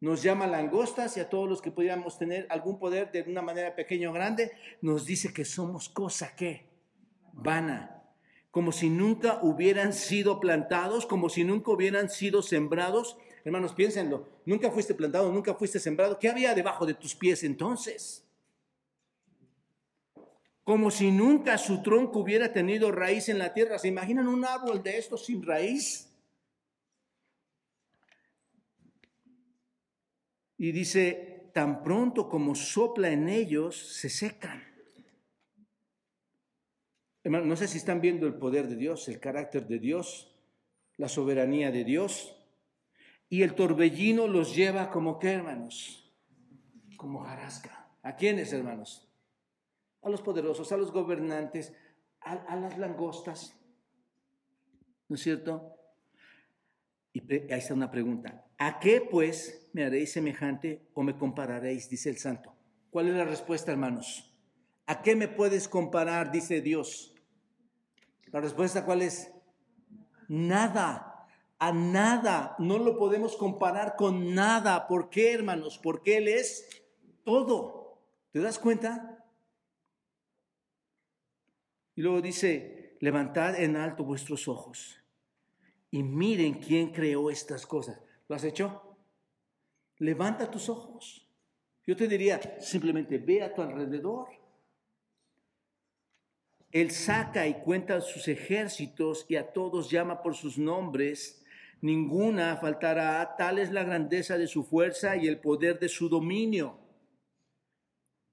Nos 0.00 0.22
llama 0.22 0.46
langostas 0.46 1.16
y 1.16 1.20
a 1.20 1.28
todos 1.28 1.48
los 1.48 1.62
que 1.62 1.70
pudiéramos 1.70 2.18
tener 2.18 2.46
algún 2.50 2.78
poder 2.78 3.10
de 3.12 3.22
una 3.22 3.42
manera 3.42 3.74
pequeña 3.74 4.10
o 4.10 4.12
grande, 4.12 4.52
nos 4.82 5.06
dice 5.06 5.32
que 5.32 5.44
somos 5.44 5.88
cosa 5.88 6.36
que 6.36 6.68
vana. 7.32 8.02
Como 8.50 8.72
si 8.72 8.90
nunca 8.90 9.40
hubieran 9.42 9.92
sido 9.92 10.40
plantados, 10.40 11.06
como 11.06 11.28
si 11.28 11.44
nunca 11.44 11.70
hubieran 11.70 12.08
sido 12.10 12.42
sembrados 12.42 13.18
Hermanos, 13.46 13.74
piénsenlo. 13.74 14.26
Nunca 14.44 14.72
fuiste 14.72 14.92
plantado, 14.92 15.30
nunca 15.30 15.54
fuiste 15.54 15.78
sembrado. 15.78 16.18
¿Qué 16.18 16.28
había 16.28 16.52
debajo 16.52 16.84
de 16.84 16.94
tus 16.94 17.14
pies 17.14 17.44
entonces? 17.44 18.26
Como 20.64 20.90
si 20.90 21.12
nunca 21.12 21.56
su 21.56 21.80
tronco 21.80 22.18
hubiera 22.18 22.52
tenido 22.52 22.90
raíz 22.90 23.28
en 23.28 23.38
la 23.38 23.54
tierra. 23.54 23.78
¿Se 23.78 23.86
imaginan 23.86 24.26
un 24.26 24.44
árbol 24.44 24.82
de 24.82 24.98
estos 24.98 25.26
sin 25.26 25.46
raíz? 25.46 26.12
Y 30.58 30.72
dice, 30.72 31.52
tan 31.54 31.84
pronto 31.84 32.28
como 32.28 32.56
sopla 32.56 33.10
en 33.10 33.28
ellos, 33.28 33.76
se 33.76 34.08
secan. 34.08 34.64
Hermanos, 37.22 37.46
no 37.46 37.54
sé 37.54 37.68
si 37.68 37.78
están 37.78 38.00
viendo 38.00 38.26
el 38.26 38.34
poder 38.34 38.66
de 38.66 38.74
Dios, 38.74 39.06
el 39.06 39.20
carácter 39.20 39.68
de 39.68 39.78
Dios, 39.78 40.34
la 40.96 41.08
soberanía 41.08 41.70
de 41.70 41.84
Dios. 41.84 42.35
Y 43.28 43.42
el 43.42 43.54
torbellino 43.54 44.28
los 44.28 44.54
lleva 44.54 44.90
como 44.90 45.18
qué, 45.18 45.32
hermanos? 45.32 46.12
Como 46.96 47.20
jarasca. 47.20 47.88
¿A 48.02 48.14
quiénes, 48.14 48.52
hermanos? 48.52 49.08
A 50.02 50.08
los 50.08 50.22
poderosos, 50.22 50.70
a 50.70 50.76
los 50.76 50.92
gobernantes, 50.92 51.74
a, 52.20 52.56
las 52.56 52.78
langostas. 52.78 53.58
¿No 55.08 55.16
es 55.16 55.22
cierto? 55.22 55.76
Y 57.12 57.20
ahí 57.32 57.58
está 57.58 57.74
una 57.74 57.90
pregunta. 57.90 58.44
¿A 58.58 58.78
qué 58.78 59.00
pues 59.00 59.68
me 59.72 59.84
haréis 59.84 60.12
semejante 60.12 60.88
o 60.94 61.02
me 61.02 61.16
compararéis? 61.16 61.88
Dice 61.90 62.10
el 62.10 62.18
santo. 62.18 62.54
¿Cuál 62.90 63.08
es 63.08 63.14
la 63.14 63.24
respuesta, 63.24 63.72
hermanos? 63.72 64.32
¿A 64.86 65.02
qué 65.02 65.16
me 65.16 65.26
puedes 65.26 65.68
comparar? 65.68 66.30
Dice 66.30 66.60
Dios. 66.60 67.14
La 68.26 68.40
respuesta, 68.40 68.84
¿cuál 68.84 69.02
es? 69.02 69.32
Nada 70.28 71.15
a 71.58 71.72
nada, 71.72 72.54
no 72.58 72.78
lo 72.78 72.98
podemos 72.98 73.36
comparar 73.36 73.96
con 73.96 74.34
nada. 74.34 74.86
¿Por 74.86 75.08
qué, 75.08 75.32
hermanos? 75.32 75.78
Porque 75.82 76.18
Él 76.18 76.28
es 76.28 76.68
todo. 77.24 77.98
¿Te 78.32 78.40
das 78.40 78.58
cuenta? 78.58 79.24
Y 81.94 82.02
luego 82.02 82.20
dice, 82.20 82.98
levantad 83.00 83.58
en 83.58 83.76
alto 83.76 84.04
vuestros 84.04 84.48
ojos 84.48 85.00
y 85.90 86.02
miren 86.02 86.54
quién 86.54 86.92
creó 86.92 87.30
estas 87.30 87.66
cosas. 87.66 88.00
¿Lo 88.28 88.36
has 88.36 88.44
hecho? 88.44 88.98
Levanta 89.98 90.50
tus 90.50 90.68
ojos. 90.68 91.26
Yo 91.86 91.96
te 91.96 92.06
diría, 92.06 92.38
simplemente 92.60 93.16
ve 93.16 93.42
a 93.42 93.54
tu 93.54 93.62
alrededor. 93.62 94.28
Él 96.70 96.90
saca 96.90 97.46
y 97.46 97.54
cuenta 97.62 98.00
sus 98.02 98.28
ejércitos 98.28 99.24
y 99.28 99.36
a 99.36 99.52
todos 99.52 99.90
llama 99.90 100.22
por 100.22 100.34
sus 100.34 100.58
nombres 100.58 101.45
ninguna 101.80 102.56
faltará, 102.56 103.36
tal 103.36 103.58
es 103.58 103.70
la 103.70 103.84
grandeza 103.84 104.38
de 104.38 104.46
su 104.46 104.64
fuerza 104.64 105.16
y 105.16 105.26
el 105.26 105.38
poder 105.38 105.78
de 105.78 105.88
su 105.88 106.08
dominio. 106.08 106.78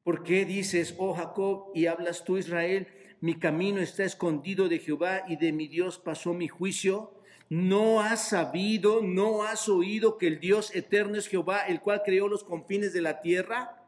¿Por 0.04 0.24
qué 0.24 0.46
dices, 0.46 0.96
oh 0.98 1.14
Jacob, 1.14 1.72
y 1.74 1.86
hablas 1.86 2.24
tú 2.24 2.38
Israel, 2.38 2.88
mi 3.22 3.40
camino 3.40 3.80
está 3.80 4.04
escondido 4.04 4.68
de 4.68 4.80
Jehová 4.80 5.24
y 5.30 5.38
de 5.38 5.54
mi 5.54 5.70
Dios 5.70 5.98
pasó 5.98 6.34
mi 6.34 6.50
juicio. 6.50 7.14
¿No 7.50 8.02
has 8.02 8.28
sabido, 8.30 9.02
no 9.02 9.44
has 9.44 9.70
oído 9.70 10.18
que 10.18 10.28
el 10.28 10.42
Dios 10.42 10.76
eterno 10.76 11.18
es 11.18 11.28
Jehová, 11.28 11.62
el 11.68 11.80
cual 11.80 12.02
creó 12.04 12.28
los 12.28 12.44
confines 12.44 12.92
de 12.92 13.02
la 13.02 13.22
tierra? 13.22 13.83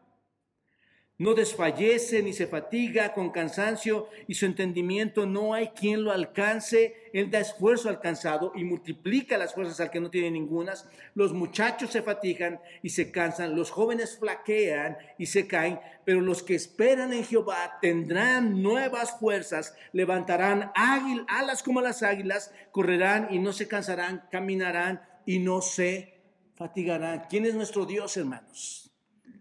No 1.17 1.33
desfallece 1.33 2.21
ni 2.21 2.33
se 2.33 2.45
fatiga 2.45 3.13
con 3.13 3.29
cansancio 3.29 4.09
y 4.27 4.33
su 4.33 4.45
entendimiento 4.45 5.25
no 5.25 5.53
hay 5.53 5.69
quien 5.69 6.03
lo 6.03 6.11
alcance. 6.11 7.09
Él 7.13 7.31
da 7.31 7.39
esfuerzo 7.39 7.87
al 7.87 8.01
cansado 8.01 8.51
y 8.53 8.65
multiplica 8.65 9.37
las 9.37 9.53
fuerzas 9.53 9.79
al 9.79 9.91
que 9.91 10.01
no 10.01 10.09
tiene 10.09 10.31
ningunas. 10.31 10.89
Los 11.13 11.31
muchachos 11.31 11.91
se 11.91 12.01
fatigan 12.01 12.59
y 12.83 12.89
se 12.89 13.11
cansan, 13.11 13.55
los 13.55 13.71
jóvenes 13.71 14.17
flaquean 14.19 14.97
y 15.17 15.27
se 15.27 15.47
caen, 15.47 15.79
pero 16.03 16.19
los 16.19 16.43
que 16.43 16.55
esperan 16.55 17.13
en 17.13 17.23
Jehová 17.23 17.77
tendrán 17.81 18.61
nuevas 18.61 19.17
fuerzas, 19.17 19.73
levantarán 19.93 20.73
alas 20.75 21.63
como 21.63 21.79
las 21.79 22.03
águilas, 22.03 22.51
correrán 22.71 23.29
y 23.31 23.39
no 23.39 23.53
se 23.53 23.69
cansarán, 23.69 24.25
caminarán 24.31 25.01
y 25.25 25.39
no 25.39 25.61
se 25.61 26.19
fatigarán. 26.55 27.23
¿Quién 27.29 27.45
es 27.45 27.55
nuestro 27.55 27.85
Dios, 27.85 28.17
hermanos? 28.17 28.84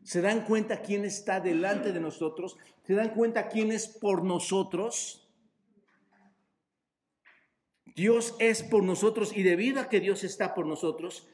¿Se 0.05 0.21
dan 0.21 0.45
cuenta 0.45 0.83
quién 0.83 1.07
está 1.07 1.41
delante 1.41 1.91
de 1.91 1.99
nosotros? 1.99 2.59
¿Se 2.87 2.93
dan 2.93 3.15
cuenta 3.15 3.49
quién 3.49 3.73
es 3.73 3.89
por 3.89 4.23
nosotros? 4.23 5.27
Dios 7.97 8.37
es 8.39 8.63
por 8.63 8.83
nosotros 8.83 9.35
y 9.35 9.43
debido 9.43 9.81
a 9.81 9.89
que 9.89 10.01
Dios 10.01 10.23
está 10.23 10.55
por 10.55 10.67
nosotros, 10.67 11.27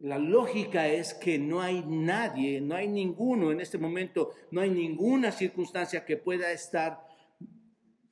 la 0.00 0.18
lógica 0.18 0.88
es 0.88 1.14
que 1.14 1.38
no 1.38 1.60
hay 1.60 1.84
nadie, 1.86 2.60
no 2.60 2.74
hay 2.74 2.88
ninguno 2.88 3.52
en 3.52 3.60
este 3.60 3.78
momento, 3.78 4.32
no 4.50 4.60
hay 4.60 4.70
ninguna 4.70 5.30
circunstancia 5.30 6.04
que 6.04 6.16
pueda 6.16 6.50
estar 6.50 7.06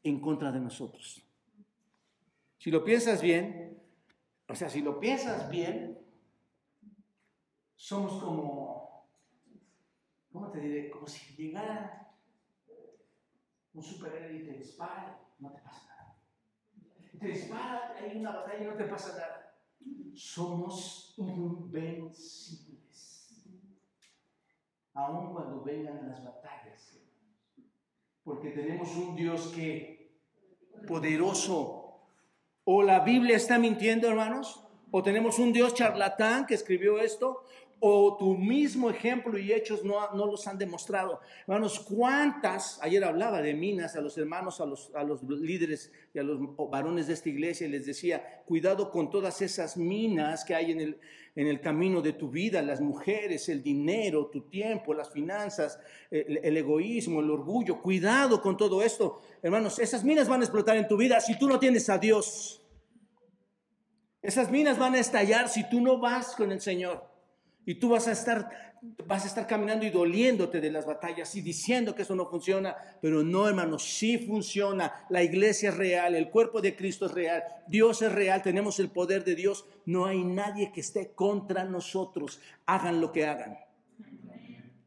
en 0.04 0.20
contra 0.20 0.52
de 0.52 0.60
nosotros. 0.60 1.26
Si 2.58 2.70
lo 2.70 2.84
piensas 2.84 3.20
bien, 3.20 3.82
o 4.46 4.54
sea, 4.54 4.68
si 4.68 4.82
lo 4.82 5.00
piensas 5.00 5.50
bien, 5.50 5.98
somos 7.74 8.22
como 8.22 8.89
¿cómo 10.32 10.50
te 10.50 10.60
diré? 10.60 10.90
Como 10.90 11.06
si 11.06 11.34
llegara 11.36 12.14
un 13.72 13.82
superhéroe 13.82 14.36
y 14.36 14.44
te 14.44 14.52
dispara, 14.52 15.20
no 15.38 15.52
te 15.52 15.60
pasa 15.60 15.86
nada. 15.86 16.16
Te 17.18 17.28
dispara, 17.28 17.94
hay 17.96 18.18
una 18.18 18.32
batalla 18.32 18.62
y 18.62 18.66
no 18.66 18.74
te 18.74 18.84
pasa 18.84 19.12
nada. 19.12 19.54
Somos 20.14 21.14
invencibles. 21.16 22.70
Aun 24.94 25.32
cuando 25.32 25.62
vengan 25.62 26.08
las 26.08 26.24
batallas. 26.24 27.00
Porque 28.24 28.50
tenemos 28.50 28.96
un 28.96 29.16
Dios 29.16 29.52
que 29.54 30.18
poderoso. 30.86 32.00
O 32.64 32.82
la 32.82 33.00
Biblia 33.00 33.36
está 33.36 33.58
mintiendo, 33.58 34.08
hermanos. 34.08 34.66
O 34.90 35.02
tenemos 35.02 35.38
un 35.38 35.52
Dios 35.52 35.74
charlatán 35.74 36.46
que 36.46 36.54
escribió 36.54 36.98
esto, 36.98 37.44
o 37.82 38.18
tu 38.18 38.36
mismo 38.36 38.90
ejemplo 38.90 39.38
y 39.38 39.52
hechos 39.52 39.82
no, 39.82 40.12
no, 40.12 40.26
los 40.26 40.46
han 40.46 40.58
demostrado. 40.58 41.20
Hermanos, 41.40 41.80
¿cuántas? 41.80 42.78
Ayer 42.82 43.02
hablaba 43.02 43.40
de 43.40 43.54
minas 43.54 43.96
a 43.96 44.02
los 44.02 44.18
hermanos, 44.18 44.60
a 44.60 44.66
los, 44.66 44.90
a 44.94 45.02
los 45.02 45.22
líderes 45.22 45.90
y 46.12 46.18
a 46.18 46.22
los 46.22 46.38
varones 46.70 47.06
de 47.06 47.14
esta 47.14 47.30
iglesia 47.30 47.66
y 47.66 47.70
les 47.70 47.86
decía, 47.86 48.42
cuidado 48.44 48.90
con 48.90 49.10
todas 49.10 49.40
esas 49.40 49.78
minas 49.78 50.44
que 50.44 50.54
hay 50.54 50.72
en 50.72 50.80
el, 50.80 51.00
en 51.34 51.46
el 51.46 51.62
camino 51.62 52.02
de 52.02 52.12
tu 52.12 52.28
vida, 52.28 52.60
las 52.60 52.82
mujeres, 52.82 53.48
el 53.48 53.62
dinero, 53.62 54.26
tu 54.26 54.42
tiempo, 54.42 54.92
las 54.92 55.10
finanzas, 55.10 55.80
el, 56.10 56.38
el 56.42 56.56
egoísmo, 56.58 57.20
el 57.20 57.30
orgullo. 57.30 57.80
Cuidado 57.80 58.42
con 58.42 58.58
todo 58.58 58.82
esto. 58.82 59.22
Hermanos, 59.42 59.78
esas 59.78 60.04
minas 60.04 60.28
van 60.28 60.42
a 60.42 60.44
explotar 60.44 60.76
en 60.76 60.86
tu 60.86 60.98
vida 60.98 61.18
si 61.20 61.38
tú 61.38 61.48
no 61.48 61.58
tienes 61.58 61.88
a 61.88 61.96
Dios. 61.96 62.62
Esas 64.20 64.50
minas 64.50 64.78
van 64.78 64.94
a 64.94 64.98
estallar 64.98 65.48
si 65.48 65.66
tú 65.70 65.80
no 65.80 65.98
vas 65.98 66.36
con 66.36 66.52
el 66.52 66.60
Señor. 66.60 67.09
Y 67.66 67.74
tú 67.74 67.90
vas 67.90 68.08
a 68.08 68.12
estar, 68.12 68.48
vas 69.06 69.24
a 69.24 69.28
estar 69.28 69.46
caminando 69.46 69.84
y 69.84 69.90
doliéndote 69.90 70.60
de 70.60 70.70
las 70.70 70.86
batallas 70.86 71.34
y 71.34 71.42
diciendo 71.42 71.94
que 71.94 72.02
eso 72.02 72.14
no 72.14 72.26
funciona, 72.26 72.76
pero 73.02 73.22
no, 73.22 73.46
hermanos, 73.46 73.84
sí 73.84 74.18
funciona. 74.18 75.06
La 75.10 75.22
iglesia 75.22 75.68
es 75.68 75.76
real, 75.76 76.14
el 76.14 76.30
cuerpo 76.30 76.60
de 76.60 76.74
Cristo 76.74 77.06
es 77.06 77.12
real, 77.12 77.42
Dios 77.68 78.02
es 78.02 78.12
real, 78.12 78.42
tenemos 78.42 78.80
el 78.80 78.90
poder 78.90 79.24
de 79.24 79.34
Dios. 79.34 79.66
No 79.84 80.06
hay 80.06 80.24
nadie 80.24 80.72
que 80.72 80.80
esté 80.80 81.12
contra 81.12 81.64
nosotros. 81.64 82.40
Hagan 82.66 83.00
lo 83.00 83.12
que 83.12 83.26
hagan. 83.26 83.58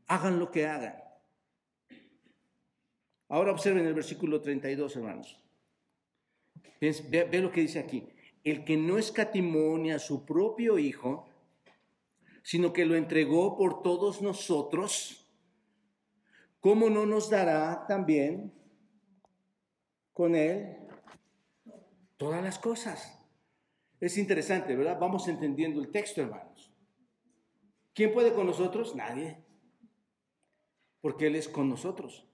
Hagan 0.08 0.40
lo 0.40 0.52
que 0.52 0.66
hagan. 0.66 0.96
Ahora 3.30 3.52
observen 3.52 3.86
el 3.86 3.94
versículo 3.94 4.42
32, 4.42 4.96
hermanos. 4.96 5.40
Ve, 6.82 7.28
ve 7.32 7.40
lo 7.40 7.52
que 7.52 7.62
dice 7.62 7.80
aquí. 7.80 8.04
El 8.44 8.66
que 8.66 8.76
no 8.76 8.98
escatimó 8.98 9.78
a 9.92 10.00
su 10.00 10.26
propio 10.26 10.78
Hijo, 10.78 11.28
sino 12.44 12.74
que 12.74 12.86
lo 12.86 12.96
entregó 12.96 13.58
por 13.58 13.82
todos 13.82 14.22
nosotros, 14.22 15.34
¿cómo 16.60 16.90
no 16.90 17.06
nos 17.06 17.30
dará 17.30 17.86
también 17.88 18.54
con 20.12 20.36
Él 20.36 20.78
todas 22.18 22.44
las 22.44 22.60
cosas? 22.60 23.20
Es 24.00 24.18
interesante, 24.18 24.76
¿verdad? 24.76 25.00
Vamos 25.00 25.30
entendiendo 25.30 25.80
el 25.80 25.90
texto, 25.90 26.22
hermanos. 26.22 26.72
¿Quién 27.94 28.12
puede 28.12 28.34
con 28.34 28.46
nosotros? 28.46 28.96
Nadie. 28.96 29.42
Porque 31.00 31.28
Él 31.28 31.36
es 31.38 31.48
con 31.48 31.70
nosotros. 31.70 32.28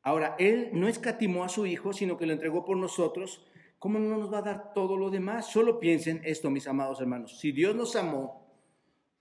Ahora, 0.00 0.36
Él 0.38 0.70
no 0.72 0.88
escatimó 0.88 1.44
a 1.44 1.50
su 1.50 1.66
Hijo, 1.66 1.92
sino 1.92 2.16
que 2.16 2.24
lo 2.24 2.32
entregó 2.32 2.64
por 2.64 2.78
nosotros. 2.78 3.44
¿Cómo 3.78 3.98
no 3.98 4.16
nos 4.16 4.32
va 4.32 4.38
a 4.38 4.42
dar 4.42 4.72
todo 4.72 4.96
lo 4.96 5.10
demás? 5.10 5.50
Solo 5.50 5.78
piensen 5.78 6.22
esto, 6.24 6.48
mis 6.48 6.66
amados 6.66 7.00
hermanos. 7.00 7.38
Si 7.38 7.52
Dios 7.52 7.76
nos 7.76 7.94
amó, 7.96 8.45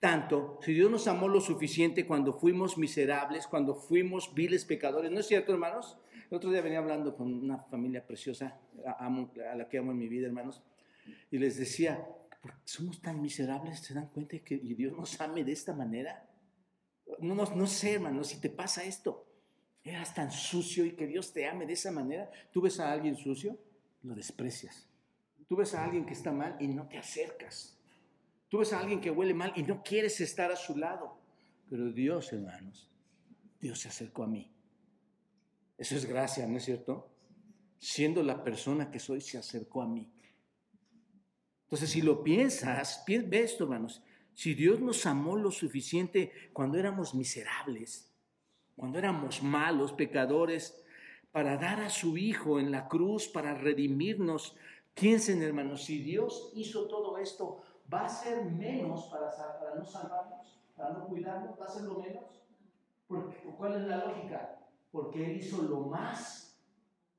tanto, 0.05 0.59
si 0.61 0.71
Dios 0.71 0.91
nos 0.91 1.07
amó 1.07 1.27
lo 1.27 1.41
suficiente 1.41 2.05
cuando 2.05 2.31
fuimos 2.31 2.77
miserables, 2.77 3.47
cuando 3.47 3.73
fuimos 3.73 4.35
viles 4.35 4.63
pecadores, 4.63 5.11
¿no 5.11 5.19
es 5.19 5.25
cierto, 5.25 5.51
hermanos? 5.51 5.97
El 6.29 6.37
otro 6.37 6.51
día 6.51 6.61
venía 6.61 6.77
hablando 6.77 7.15
con 7.15 7.33
una 7.33 7.57
familia 7.57 8.05
preciosa, 8.05 8.55
a, 8.85 9.09
la 9.55 9.67
que 9.67 9.79
amo 9.79 9.93
en 9.93 9.97
mi 9.97 10.07
vida, 10.07 10.27
hermanos, 10.27 10.61
y 11.31 11.39
les 11.39 11.57
decía, 11.57 12.07
somos 12.65 13.01
tan 13.01 13.19
miserables, 13.19 13.79
¿se 13.79 13.95
dan 13.95 14.09
cuenta 14.09 14.37
que 14.37 14.57
Dios 14.57 14.95
nos 14.95 15.19
ame 15.21 15.43
de 15.43 15.53
esta 15.53 15.73
manera? 15.73 16.29
No, 17.17 17.33
no, 17.33 17.43
no 17.43 17.65
sé, 17.65 17.93
hermanos, 17.93 18.27
si 18.27 18.39
te 18.39 18.51
pasa 18.51 18.83
esto, 18.83 19.25
eras 19.83 20.13
tan 20.13 20.29
sucio 20.29 20.85
y 20.85 20.91
que 20.91 21.07
Dios 21.07 21.33
te 21.33 21.47
ame 21.47 21.65
de 21.65 21.73
esa 21.73 21.89
manera, 21.89 22.29
tú 22.51 22.61
ves 22.61 22.79
a 22.79 22.91
alguien 22.91 23.15
sucio, 23.15 23.57
lo 24.03 24.13
desprecias. 24.13 24.87
Tú 25.47 25.55
ves 25.55 25.73
a 25.73 25.83
alguien 25.83 26.05
que 26.05 26.13
está 26.13 26.31
mal 26.31 26.57
y 26.59 26.67
no 26.67 26.87
te 26.87 26.99
acercas. 26.99 27.74
Tú 28.49 28.59
ves 28.59 28.73
a 28.73 28.79
alguien 28.79 29.01
que 29.01 29.11
huele 29.11 29.33
mal 29.33 29.53
y 29.55 29.63
no 29.63 29.81
quieres 29.83 30.21
estar 30.21 30.51
a 30.51 30.55
su 30.55 30.77
lado. 30.77 31.17
Pero 31.69 31.91
Dios, 31.91 32.31
hermanos, 32.31 32.89
Dios 33.59 33.79
se 33.79 33.87
acercó 33.87 34.23
a 34.23 34.27
mí. 34.27 34.51
Eso 35.77 35.95
es 35.95 36.05
gracia, 36.05 36.45
¿no 36.47 36.57
es 36.57 36.65
cierto? 36.65 37.09
Siendo 37.79 38.23
la 38.23 38.43
persona 38.43 38.91
que 38.91 38.99
soy, 38.99 39.21
se 39.21 39.37
acercó 39.37 39.81
a 39.81 39.87
mí. 39.87 40.09
Entonces, 41.63 41.89
si 41.89 42.01
lo 42.01 42.23
piensas, 42.23 43.03
ve 43.07 43.41
esto, 43.41 43.63
hermanos. 43.63 44.03
Si 44.33 44.53
Dios 44.53 44.79
nos 44.79 45.05
amó 45.05 45.35
lo 45.35 45.49
suficiente 45.49 46.31
cuando 46.53 46.77
éramos 46.77 47.15
miserables, 47.15 48.13
cuando 48.75 48.99
éramos 48.99 49.41
malos, 49.41 49.93
pecadores, 49.93 50.81
para 51.31 51.57
dar 51.57 51.81
a 51.81 51.89
su 51.89 52.17
Hijo 52.17 52.59
en 52.59 52.71
la 52.71 52.87
cruz, 52.87 53.27
para 53.27 53.55
redimirnos, 53.55 54.55
piensen, 54.93 55.41
hermanos, 55.41 55.83
si 55.85 55.99
Dios 55.99 56.51
hizo 56.55 56.87
todo 56.87 57.17
esto 57.17 57.63
va 57.93 58.05
a 58.05 58.09
ser 58.09 58.45
menos 58.45 59.05
para, 59.05 59.29
para 59.59 59.75
no 59.75 59.85
salvarnos, 59.85 60.61
para 60.75 60.93
no 60.93 61.05
cuidarnos, 61.07 61.59
va 61.59 61.65
a 61.65 61.69
ser 61.69 61.83
lo 61.83 61.99
menos. 61.99 62.23
Porque, 63.07 63.37
¿Cuál 63.57 63.75
es 63.75 63.87
la 63.87 64.05
lógica? 64.05 64.59
Porque 64.91 65.25
Él 65.25 65.37
hizo 65.37 65.61
lo 65.63 65.81
más, 65.81 66.59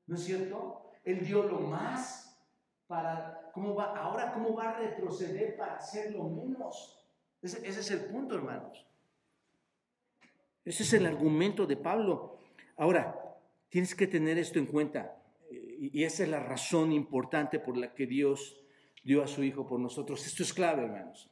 ¿no 0.05 0.15
es 0.15 0.23
cierto? 0.23 0.91
Él 1.03 1.25
dio 1.25 1.43
lo 1.43 1.61
más 1.61 2.37
para, 2.87 3.51
¿cómo 3.53 3.75
va? 3.75 3.97
Ahora, 3.97 4.33
¿cómo 4.33 4.55
va 4.55 4.71
a 4.71 4.77
retroceder 4.79 5.55
para 5.55 5.75
hacer 5.75 6.13
lo 6.13 6.25
menos? 6.25 7.05
Ese, 7.41 7.65
ese 7.67 7.79
es 7.79 7.91
el 7.91 8.05
punto, 8.05 8.35
hermanos. 8.35 8.85
Ese 10.65 10.83
es 10.83 10.93
el 10.93 11.05
argumento 11.05 11.65
de 11.65 11.77
Pablo. 11.77 12.39
Ahora, 12.75 13.15
tienes 13.69 13.95
que 13.95 14.07
tener 14.07 14.37
esto 14.37 14.59
en 14.59 14.65
cuenta. 14.65 15.15
Y 15.49 16.03
esa 16.03 16.23
es 16.23 16.29
la 16.29 16.39
razón 16.39 16.91
importante 16.91 17.59
por 17.59 17.77
la 17.77 17.93
que 17.93 18.05
Dios 18.05 18.59
dio 19.07 19.23
a 19.23 19.27
su 19.27 19.41
Hijo 19.41 19.65
por 19.65 19.79
nosotros. 19.79 20.27
Esto 20.27 20.43
es 20.43 20.53
clave, 20.53 20.83
hermanos. 20.83 21.31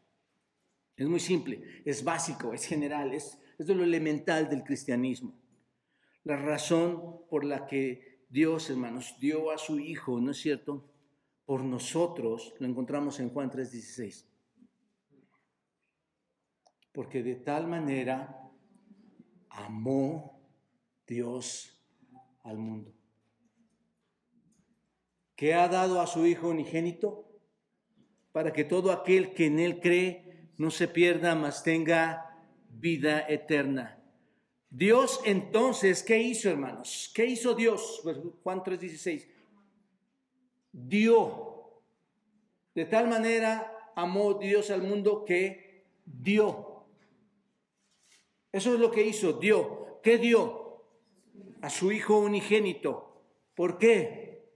Es 0.96 1.08
muy 1.10 1.20
simple, 1.20 1.62
es 1.84 2.06
básico, 2.06 2.54
es 2.54 2.66
general, 2.66 3.14
es, 3.14 3.38
es 3.60 3.68
de 3.68 3.76
lo 3.76 3.84
elemental 3.84 4.50
del 4.50 4.64
cristianismo. 4.64 5.36
La 6.24 6.38
razón 6.38 7.28
por 7.30 7.44
la 7.44 7.68
que 7.68 8.24
Dios, 8.30 8.70
hermanos, 8.70 9.18
dio 9.20 9.52
a 9.52 9.58
su 9.58 9.78
Hijo, 9.78 10.22
¿no 10.22 10.32
es 10.32 10.38
cierto? 10.38 10.90
Por 11.46 11.66
nosotros, 11.66 12.56
lo 12.60 12.66
encontramos 12.66 13.20
en 13.20 13.30
Juan 13.30 13.52
3:16. 13.52 14.26
Porque 16.94 17.22
de 17.24 17.36
tal 17.36 17.68
manera 17.68 18.50
amó 19.50 20.40
Dios 21.06 21.78
al 22.42 22.58
mundo. 22.58 22.94
que 25.36 25.54
ha 25.54 25.68
dado 25.68 26.00
a 26.00 26.08
su 26.08 26.26
Hijo 26.26 26.48
unigénito, 26.48 27.25
para 28.36 28.52
que 28.52 28.66
todo 28.66 28.92
aquel 28.92 29.34
que 29.34 29.46
en 29.46 29.60
Él 29.60 29.80
cree 29.80 30.50
no 30.58 30.70
se 30.70 30.90
pierda, 30.90 31.36
mas 31.36 31.64
tenga 31.64 32.38
vida 32.68 33.26
eterna. 33.30 33.98
Dios 34.70 35.22
entonces, 35.24 36.04
¿qué 36.04 36.18
hizo, 36.18 36.50
hermanos? 36.50 37.14
¿Qué 37.16 37.28
hizo 37.28 37.56
Dios? 37.56 38.02
Pues, 38.04 38.18
Juan 38.44 38.62
3:16. 38.62 39.26
Dio. 40.74 41.82
De 42.74 42.84
tal 42.84 43.08
manera 43.08 43.72
amó 43.96 44.34
Dios 44.34 44.70
al 44.70 44.82
mundo 44.82 45.24
que 45.24 45.86
dio. 46.06 46.84
Eso 48.52 48.74
es 48.74 48.82
lo 48.82 48.92
que 48.92 49.08
hizo, 49.08 49.32
dio. 49.32 50.02
¿Qué 50.04 50.18
dio? 50.18 50.84
A 51.62 51.70
su 51.70 51.90
Hijo 51.90 52.18
unigénito. 52.18 53.24
¿Por 53.56 53.78
qué? 53.78 54.52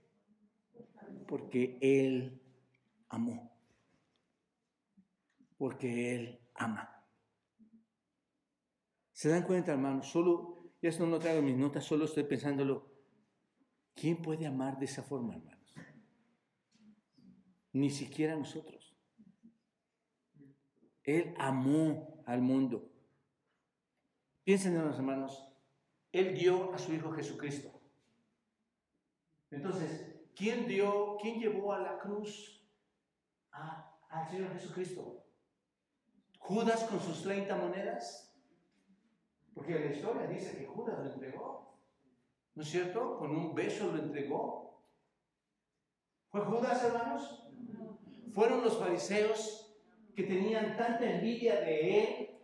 Porque 1.26 1.78
Él 1.80 2.42
amó. 3.08 3.49
Porque 5.60 6.14
Él 6.14 6.40
ama. 6.54 7.04
¿Se 9.12 9.28
dan 9.28 9.42
cuenta, 9.42 9.72
hermanos? 9.72 10.06
Solo, 10.06 10.72
ya 10.80 10.90
no 11.00 11.18
traigo 11.18 11.42
mis 11.42 11.58
notas, 11.58 11.84
solo 11.84 12.06
estoy 12.06 12.24
pensándolo. 12.24 12.90
¿Quién 13.94 14.22
puede 14.22 14.46
amar 14.46 14.78
de 14.78 14.86
esa 14.86 15.02
forma, 15.02 15.34
hermanos? 15.34 15.74
Ni 17.74 17.90
siquiera 17.90 18.36
nosotros. 18.36 18.96
Él 21.02 21.34
amó 21.36 22.24
al 22.24 22.40
mundo. 22.40 22.90
Piensen 24.42 24.76
en 24.76 24.86
hermanos. 24.86 25.46
Él 26.10 26.34
dio 26.34 26.72
a 26.72 26.78
su 26.78 26.94
Hijo 26.94 27.12
Jesucristo. 27.12 27.82
Entonces, 29.50 30.22
¿quién 30.34 30.66
dio, 30.66 31.18
quién 31.20 31.38
llevó 31.38 31.74
a 31.74 31.80
la 31.80 31.98
cruz 31.98 32.66
al 33.50 34.26
Señor 34.30 34.54
Jesucristo? 34.54 35.19
¿Judas 36.40 36.82
con 36.84 37.00
sus 37.00 37.22
30 37.22 37.54
monedas? 37.54 38.34
Porque 39.54 39.78
la 39.78 39.86
historia 39.86 40.26
dice 40.26 40.56
que 40.58 40.66
Judas 40.66 40.98
lo 40.98 41.12
entregó. 41.12 41.78
¿No 42.54 42.62
es 42.62 42.68
cierto? 42.68 43.18
Con 43.18 43.30
un 43.30 43.54
beso 43.54 43.92
lo 43.92 44.02
entregó. 44.02 44.82
¿Fue 46.30 46.40
Judas, 46.40 46.82
hermanos? 46.82 47.46
Fueron 48.32 48.62
los 48.62 48.78
fariseos 48.78 49.76
que 50.16 50.24
tenían 50.24 50.76
tanta 50.76 51.08
envidia 51.08 51.60
de 51.60 52.02
él, 52.02 52.40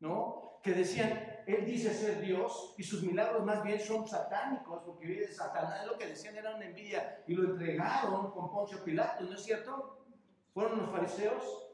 ¿no? 0.00 0.60
Que 0.62 0.72
decían, 0.72 1.42
él 1.46 1.64
dice 1.64 1.92
ser 1.92 2.20
Dios 2.20 2.74
y 2.76 2.82
sus 2.82 3.02
milagros 3.02 3.44
más 3.44 3.62
bien 3.62 3.80
son 3.80 4.06
satánicos, 4.06 4.82
porque 4.84 5.06
de 5.06 5.32
Satanás 5.32 5.86
lo 5.86 5.96
que 5.96 6.08
decían 6.08 6.36
era 6.36 6.54
una 6.54 6.66
envidia 6.66 7.24
y 7.26 7.34
lo 7.34 7.50
entregaron 7.52 8.30
con 8.32 8.50
Poncio 8.50 8.84
Pilato, 8.84 9.24
¿no 9.24 9.34
es 9.34 9.44
cierto? 9.44 10.04
¿Fueron 10.52 10.78
los 10.78 10.90
fariseos? 10.90 11.65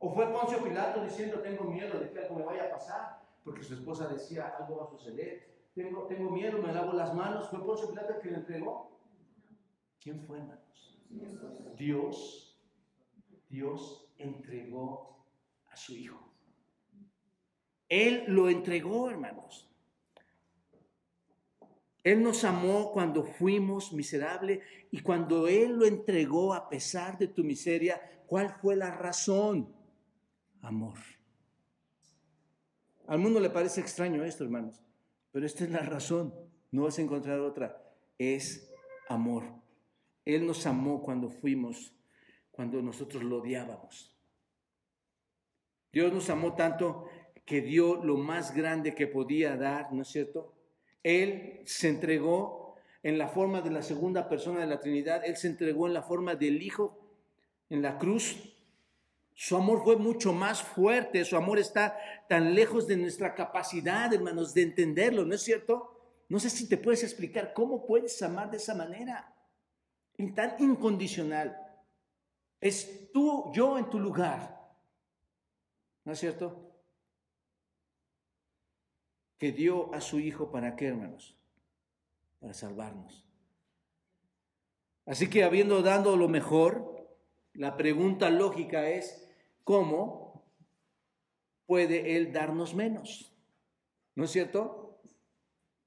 ¿O 0.00 0.12
fue 0.12 0.26
Poncio 0.32 0.62
Pilato 0.64 1.04
diciendo, 1.04 1.40
tengo 1.40 1.64
miedo 1.64 2.00
de 2.00 2.10
que 2.10 2.18
algo 2.18 2.34
me 2.34 2.44
vaya 2.44 2.64
a 2.64 2.70
pasar? 2.70 3.20
porque 3.44 3.62
su 3.62 3.74
esposa 3.74 4.08
decía, 4.08 4.54
algo 4.58 4.76
va 4.76 4.84
a 4.84 4.90
suceder. 4.90 5.48
Tengo, 5.74 6.06
tengo 6.06 6.30
miedo, 6.30 6.60
me 6.60 6.72
lavo 6.72 6.92
las 6.92 7.14
manos. 7.14 7.48
¿Fue 7.48 7.64
Poncio 7.64 7.88
Pilato 7.88 8.14
el 8.14 8.20
que 8.20 8.30
le 8.30 8.36
entregó? 8.36 8.98
¿Quién 10.00 10.20
fue, 10.20 10.38
hermanos? 10.38 11.00
Dios. 11.76 12.58
Dios 13.48 14.12
entregó 14.18 15.26
a 15.68 15.76
su 15.76 15.94
Hijo. 15.94 16.32
Él 17.88 18.24
lo 18.28 18.48
entregó, 18.48 19.10
hermanos. 19.10 19.68
Él 22.02 22.22
nos 22.22 22.44
amó 22.44 22.92
cuando 22.92 23.24
fuimos 23.24 23.92
miserables 23.92 24.60
y 24.90 25.00
cuando 25.00 25.48
Él 25.48 25.72
lo 25.72 25.84
entregó 25.84 26.54
a 26.54 26.68
pesar 26.68 27.18
de 27.18 27.26
tu 27.26 27.42
miseria, 27.42 28.00
¿cuál 28.26 28.50
fue 28.50 28.76
la 28.76 28.90
razón? 28.90 29.79
Amor. 30.62 30.98
Al 33.06 33.18
mundo 33.18 33.40
le 33.40 33.50
parece 33.50 33.80
extraño 33.80 34.24
esto, 34.24 34.44
hermanos, 34.44 34.80
pero 35.32 35.46
esta 35.46 35.64
es 35.64 35.70
la 35.70 35.80
razón. 35.80 36.34
No 36.70 36.82
vas 36.84 36.98
a 36.98 37.02
encontrar 37.02 37.40
otra. 37.40 37.82
Es 38.18 38.72
amor. 39.08 39.44
Él 40.24 40.46
nos 40.46 40.66
amó 40.66 41.02
cuando 41.02 41.28
fuimos, 41.28 41.92
cuando 42.52 42.80
nosotros 42.82 43.22
lo 43.24 43.38
odiábamos. 43.38 44.16
Dios 45.92 46.12
nos 46.12 46.30
amó 46.30 46.54
tanto 46.54 47.08
que 47.44 47.60
dio 47.62 47.96
lo 48.04 48.16
más 48.16 48.54
grande 48.54 48.94
que 48.94 49.08
podía 49.08 49.56
dar, 49.56 49.92
¿no 49.92 50.02
es 50.02 50.08
cierto? 50.08 50.54
Él 51.02 51.62
se 51.64 51.88
entregó 51.88 52.76
en 53.02 53.18
la 53.18 53.28
forma 53.28 53.60
de 53.60 53.70
la 53.70 53.82
segunda 53.82 54.28
persona 54.28 54.60
de 54.60 54.66
la 54.66 54.78
Trinidad, 54.78 55.24
Él 55.24 55.36
se 55.36 55.48
entregó 55.48 55.88
en 55.88 55.94
la 55.94 56.02
forma 56.02 56.36
del 56.36 56.62
Hijo 56.62 57.00
en 57.70 57.82
la 57.82 57.98
cruz 57.98 58.56
su 59.42 59.56
amor 59.56 59.82
fue 59.82 59.96
mucho 59.96 60.34
más 60.34 60.62
fuerte, 60.62 61.24
su 61.24 61.34
amor 61.34 61.58
está 61.58 61.98
tan 62.28 62.54
lejos 62.54 62.86
de 62.86 62.98
nuestra 62.98 63.34
capacidad, 63.34 64.12
hermanos, 64.12 64.52
de 64.52 64.60
entenderlo, 64.60 65.24
¿no 65.24 65.34
es 65.34 65.40
cierto? 65.40 65.98
No 66.28 66.38
sé 66.38 66.50
si 66.50 66.68
te 66.68 66.76
puedes 66.76 67.02
explicar 67.02 67.54
cómo 67.54 67.86
puedes 67.86 68.20
amar 68.20 68.50
de 68.50 68.58
esa 68.58 68.74
manera, 68.74 69.34
tan 70.34 70.56
incondicional. 70.58 71.56
Es 72.60 73.10
tú, 73.12 73.50
yo 73.54 73.78
en 73.78 73.88
tu 73.88 73.98
lugar, 73.98 74.60
¿no 76.04 76.12
es 76.12 76.18
cierto? 76.18 76.76
Que 79.38 79.52
dio 79.52 79.94
a 79.94 80.02
su 80.02 80.20
Hijo 80.20 80.50
para 80.50 80.76
qué, 80.76 80.88
hermanos? 80.88 81.34
Para 82.40 82.52
salvarnos. 82.52 83.26
Así 85.06 85.30
que 85.30 85.44
habiendo 85.44 85.80
dado 85.80 86.18
lo 86.18 86.28
mejor, 86.28 87.08
la 87.54 87.78
pregunta 87.78 88.28
lógica 88.28 88.86
es, 88.90 89.28
¿cómo 89.64 90.44
puede 91.66 92.16
Él 92.16 92.32
darnos 92.32 92.74
menos? 92.74 93.32
¿No 94.14 94.24
es 94.24 94.30
cierto? 94.30 95.00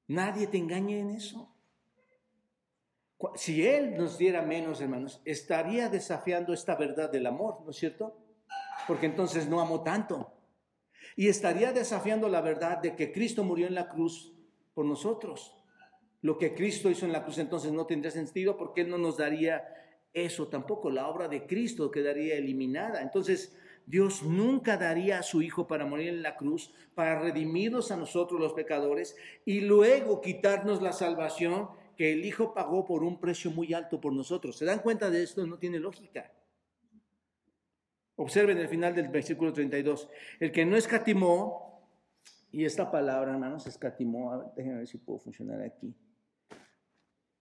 Nadie 0.07 0.47
te 0.47 0.57
engañe 0.57 0.99
en 0.99 1.11
eso. 1.11 1.49
Si 3.35 3.65
Él 3.65 3.95
nos 3.95 4.17
diera 4.17 4.41
menos, 4.41 4.81
hermanos, 4.81 5.21
estaría 5.23 5.89
desafiando 5.89 6.53
esta 6.53 6.75
verdad 6.75 7.09
del 7.09 7.25
amor, 7.25 7.61
¿no 7.63 7.71
es 7.71 7.77
cierto? 7.77 8.17
Porque 8.87 9.05
entonces 9.05 9.47
no 9.47 9.61
amó 9.61 9.81
tanto. 9.81 10.33
Y 11.15 11.27
estaría 11.27 11.71
desafiando 11.71 12.27
la 12.27 12.41
verdad 12.41 12.79
de 12.79 12.95
que 12.95 13.11
Cristo 13.11 13.43
murió 13.43 13.67
en 13.67 13.75
la 13.75 13.87
cruz 13.87 14.33
por 14.73 14.85
nosotros. 14.85 15.55
Lo 16.21 16.37
que 16.37 16.53
Cristo 16.53 16.89
hizo 16.89 17.05
en 17.05 17.11
la 17.11 17.23
cruz 17.23 17.37
entonces 17.37 17.71
no 17.71 17.85
tendría 17.85 18.11
sentido 18.11 18.57
porque 18.57 18.81
Él 18.81 18.89
no 18.89 18.97
nos 18.97 19.17
daría 19.17 19.63
eso 20.13 20.47
tampoco. 20.47 20.89
La 20.89 21.07
obra 21.07 21.27
de 21.27 21.45
Cristo 21.45 21.91
quedaría 21.91 22.35
eliminada. 22.35 23.01
Entonces, 23.01 23.55
Dios 23.85 24.23
nunca 24.23 24.77
daría 24.77 25.19
a 25.19 25.23
su 25.23 25.41
Hijo 25.41 25.67
para 25.67 25.85
morir 25.85 26.09
en 26.09 26.21
la 26.21 26.37
cruz, 26.37 26.73
para 26.95 27.19
redimirnos 27.19 27.91
a 27.91 27.97
nosotros 27.97 28.39
los 28.39 28.53
pecadores 28.53 29.15
y 29.45 29.61
luego 29.61 30.21
quitarnos 30.21 30.81
la 30.81 30.93
salvación 30.93 31.69
que 31.97 32.13
el 32.13 32.25
Hijo 32.25 32.53
pagó 32.53 32.85
por 32.85 33.03
un 33.03 33.19
precio 33.19 33.51
muy 33.51 33.73
alto 33.73 33.99
por 33.99 34.13
nosotros. 34.13 34.57
¿Se 34.57 34.65
dan 34.65 34.79
cuenta 34.79 35.09
de 35.09 35.23
esto? 35.23 35.45
No 35.45 35.57
tiene 35.57 35.79
lógica. 35.79 36.31
Observen 38.15 38.57
el 38.57 38.67
final 38.67 38.95
del 38.95 39.09
versículo 39.09 39.51
32. 39.51 40.09
El 40.39 40.51
que 40.51 40.65
no 40.65 40.77
escatimó, 40.77 41.89
y 42.51 42.65
esta 42.65 42.89
palabra, 42.89 43.31
hermanos, 43.31 43.67
escatimó, 43.67 44.53
déjenme 44.55 44.77
ver 44.77 44.87
si 44.87 44.97
puedo 44.97 45.19
funcionar 45.19 45.61
aquí. 45.61 45.93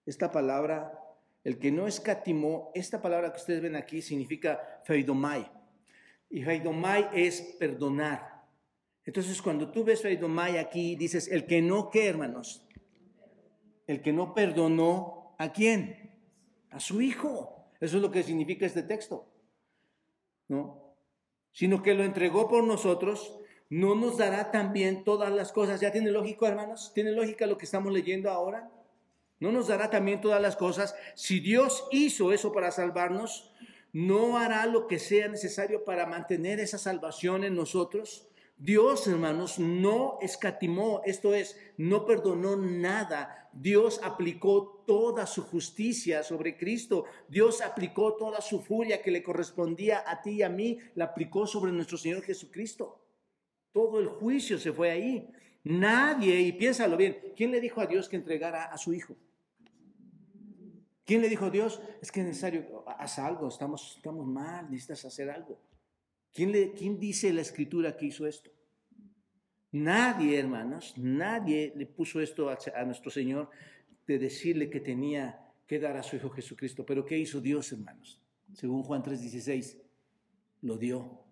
Esta 0.05 0.31
palabra, 0.33 0.99
el 1.45 1.59
que 1.59 1.71
no 1.71 1.87
escatimó, 1.87 2.73
esta 2.75 3.01
palabra 3.01 3.31
que 3.33 3.39
ustedes 3.39 3.63
ven 3.63 3.77
aquí 3.77 4.03
significa 4.03 4.81
feidomai 4.85 5.62
y 6.33 6.43
Feidomai 6.43 7.11
es 7.13 7.43
perdonar. 7.61 8.43
Entonces, 9.05 9.43
cuando 9.43 9.71
tú 9.71 9.85
ves 9.85 10.01
Feidomai 10.01 10.57
aquí, 10.57 10.97
dices, 10.97 11.29
el 11.29 11.47
que 11.47 11.61
no, 11.61 11.91
¿qué, 11.91 12.09
hermanos? 12.09 12.67
El 13.87 14.01
que 14.01 14.15
no 14.15 14.33
perdonó, 14.33 15.37
¿a 15.39 15.53
quién? 15.53 16.17
A 16.71 16.81
su 16.81 17.03
hijo. 17.03 17.71
Eso 17.81 17.97
es 17.97 18.03
lo 18.03 18.11
que 18.11 18.23
significa 18.23 18.65
este 18.65 18.83
texto. 18.83 19.29
¿No? 20.49 20.97
Sino 21.53 21.83
que 21.83 21.93
lo 21.93 22.03
entregó 22.03 22.49
por 22.49 22.65
nosotros, 22.65 23.39
no 23.69 23.95
nos 23.95 24.17
dará 24.17 24.51
también 24.51 25.05
todas 25.05 25.31
las 25.31 25.53
cosas. 25.53 25.83
¿Ya 25.83 25.93
tiene 25.93 26.11
lógico, 26.11 26.47
hermanos? 26.47 26.93
¿Tiene 26.95 27.13
lógica 27.13 27.47
lo 27.47 27.59
que 27.59 27.67
estamos 27.67 27.93
leyendo 27.93 28.31
ahora? 28.31 28.71
¿No 29.39 29.53
nos 29.53 29.69
dará 29.69 29.91
también 29.91 30.23
todas 30.23 30.41
las 30.41 30.57
cosas? 30.57 30.95
Si 31.15 31.41
Dios 31.41 31.87
hizo 31.91 32.33
eso 32.33 32.53
para 32.53 32.71
salvarnos, 32.71 33.53
no 33.93 34.39
hará 34.39 34.67
lo 34.67 34.87
que 34.87 34.99
sea 34.99 35.29
necesario 35.29 35.85
para 35.85 36.07
mantener 36.07 36.61
esa 36.61 36.79
salvación 36.79 37.45
en 37.45 37.55
nosotros. 37.55 38.29
Dios, 38.57 39.07
hermanos, 39.07 39.59
no 39.59 40.19
escatimó, 40.23 41.03
esto 41.05 41.35
es, 41.35 41.59
no 41.77 42.07
perdonó 42.07 42.57
nada. 42.57 43.51
Dios 43.53 44.01
aplicó 44.03 44.85
toda 44.87 45.27
su 45.27 45.43
justicia 45.43 46.23
sobre 46.23 46.57
Cristo. 46.57 47.05
Dios 47.29 47.61
aplicó 47.61 48.15
toda 48.15 48.41
su 48.41 48.61
furia 48.61 49.03
que 49.03 49.11
le 49.11 49.23
correspondía 49.23 50.05
a 50.07 50.23
ti 50.23 50.31
y 50.31 50.43
a 50.43 50.49
mí, 50.49 50.79
la 50.95 51.07
aplicó 51.07 51.47
sobre 51.47 51.73
nuestro 51.73 51.99
Señor 51.99 52.23
Jesucristo. 52.23 53.05
Todo 53.73 54.01
el 54.01 54.09
juicio 54.09 54.59
se 54.59 54.73
fue 54.73 54.91
ahí. 54.91 55.29
Nadie, 55.65 56.41
y 56.41 56.53
piénsalo 56.53 56.97
bien, 56.97 57.19
¿quién 57.37 57.51
le 57.51 57.61
dijo 57.61 57.81
a 57.81 57.87
Dios 57.87 58.09
que 58.09 58.17
entregara 58.17 58.65
a 58.65 58.79
su 58.79 58.93
Hijo? 58.95 59.17
¿Quién 61.05 61.21
le 61.21 61.29
dijo 61.29 61.47
a 61.47 61.51
Dios? 61.51 61.81
Es 62.01 62.13
que 62.13 62.21
es 62.21 62.27
necesario, 62.27 62.85
haz 62.87 63.19
algo, 63.19 63.49
estamos, 63.49 63.95
estamos 63.97 64.27
mal, 64.27 64.71
necesitas 64.71 65.05
hacer 65.05 65.31
algo. 65.31 65.61
¿Quién, 66.33 66.53
le, 66.53 66.73
¿Quién 66.73 66.99
dice 66.99 67.33
la 67.33 67.43
escritura 67.43 67.97
que 67.97 68.07
hizo 68.07 68.27
esto? 68.27 68.51
Nadie, 69.73 70.39
hermanos, 70.39 70.95
nadie 70.97 71.73
le 71.77 71.87
puso 71.87 72.21
esto 72.21 72.51
a, 72.51 72.59
a 72.77 72.85
nuestro 72.85 73.11
Señor 73.11 73.51
de 74.07 74.19
decirle 74.19 74.71
que 74.71 74.81
tenía 74.81 75.41
que 75.67 75.79
dar 75.79 75.97
a 75.97 76.03
su 76.03 76.17
Hijo 76.17 76.31
Jesucristo. 76.31 76.85
Pero 76.85 77.05
¿qué 77.05 77.19
hizo 77.19 77.41
Dios, 77.41 77.73
hermanos? 77.73 78.21
Según 78.55 78.83
Juan 78.83 79.03
3:16, 79.03 79.79
lo 80.63 80.77
dio. 80.77 81.25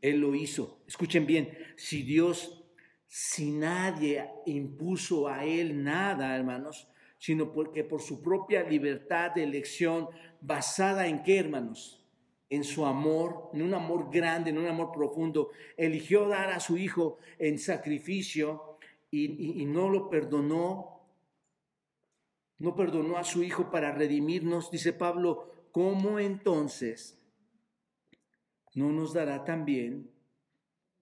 Él 0.00 0.20
lo 0.20 0.34
hizo. 0.34 0.82
Escuchen 0.86 1.26
bien, 1.26 1.50
si 1.76 2.02
Dios, 2.02 2.64
si 3.06 3.52
nadie 3.52 4.28
impuso 4.46 5.28
a 5.28 5.44
Él 5.44 5.82
nada, 5.82 6.34
hermanos, 6.34 6.88
sino 7.22 7.52
porque 7.52 7.84
por 7.84 8.02
su 8.02 8.20
propia 8.20 8.64
libertad 8.64 9.30
de 9.30 9.44
elección, 9.44 10.08
basada 10.40 11.06
en 11.06 11.22
qué, 11.22 11.38
hermanos? 11.38 12.04
En 12.50 12.64
su 12.64 12.84
amor, 12.84 13.48
en 13.54 13.62
un 13.62 13.74
amor 13.74 14.10
grande, 14.10 14.50
en 14.50 14.58
un 14.58 14.66
amor 14.66 14.90
profundo, 14.90 15.52
eligió 15.76 16.26
dar 16.26 16.50
a 16.50 16.58
su 16.58 16.76
Hijo 16.76 17.18
en 17.38 17.60
sacrificio 17.60 18.76
y, 19.08 19.62
y 19.62 19.64
no 19.66 19.88
lo 19.88 20.10
perdonó, 20.10 21.06
no 22.58 22.74
perdonó 22.74 23.16
a 23.16 23.22
su 23.22 23.44
Hijo 23.44 23.70
para 23.70 23.92
redimirnos, 23.92 24.72
dice 24.72 24.92
Pablo, 24.92 25.68
¿cómo 25.70 26.18
entonces 26.18 27.22
no 28.74 28.90
nos 28.90 29.12
dará 29.12 29.44
también 29.44 30.10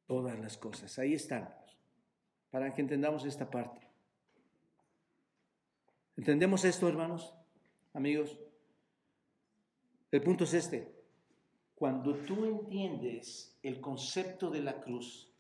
todas 0.05 0.39
las 0.39 0.59
cosas? 0.59 0.99
Ahí 0.99 1.15
están, 1.15 1.49
para 2.51 2.75
que 2.75 2.83
entendamos 2.83 3.25
esta 3.25 3.49
parte. 3.49 3.90
¿Entendemos 6.21 6.67
esto, 6.67 6.87
hermanos, 6.87 7.35
amigos? 7.95 8.39
El 10.11 10.23
punto 10.23 10.45
es 10.45 10.53
este. 10.53 10.95
Cuando 11.75 12.15
tú 12.15 12.45
entiendes 12.45 13.59
el 13.63 13.81
concepto 13.81 14.51
de 14.51 14.61
la 14.61 14.83
cruz, 14.83 15.35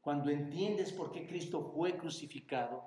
cuando 0.00 0.28
entiendes 0.28 0.92
por 0.92 1.12
qué 1.12 1.24
Cristo 1.24 1.70
fue 1.72 1.96
crucificado, 1.96 2.82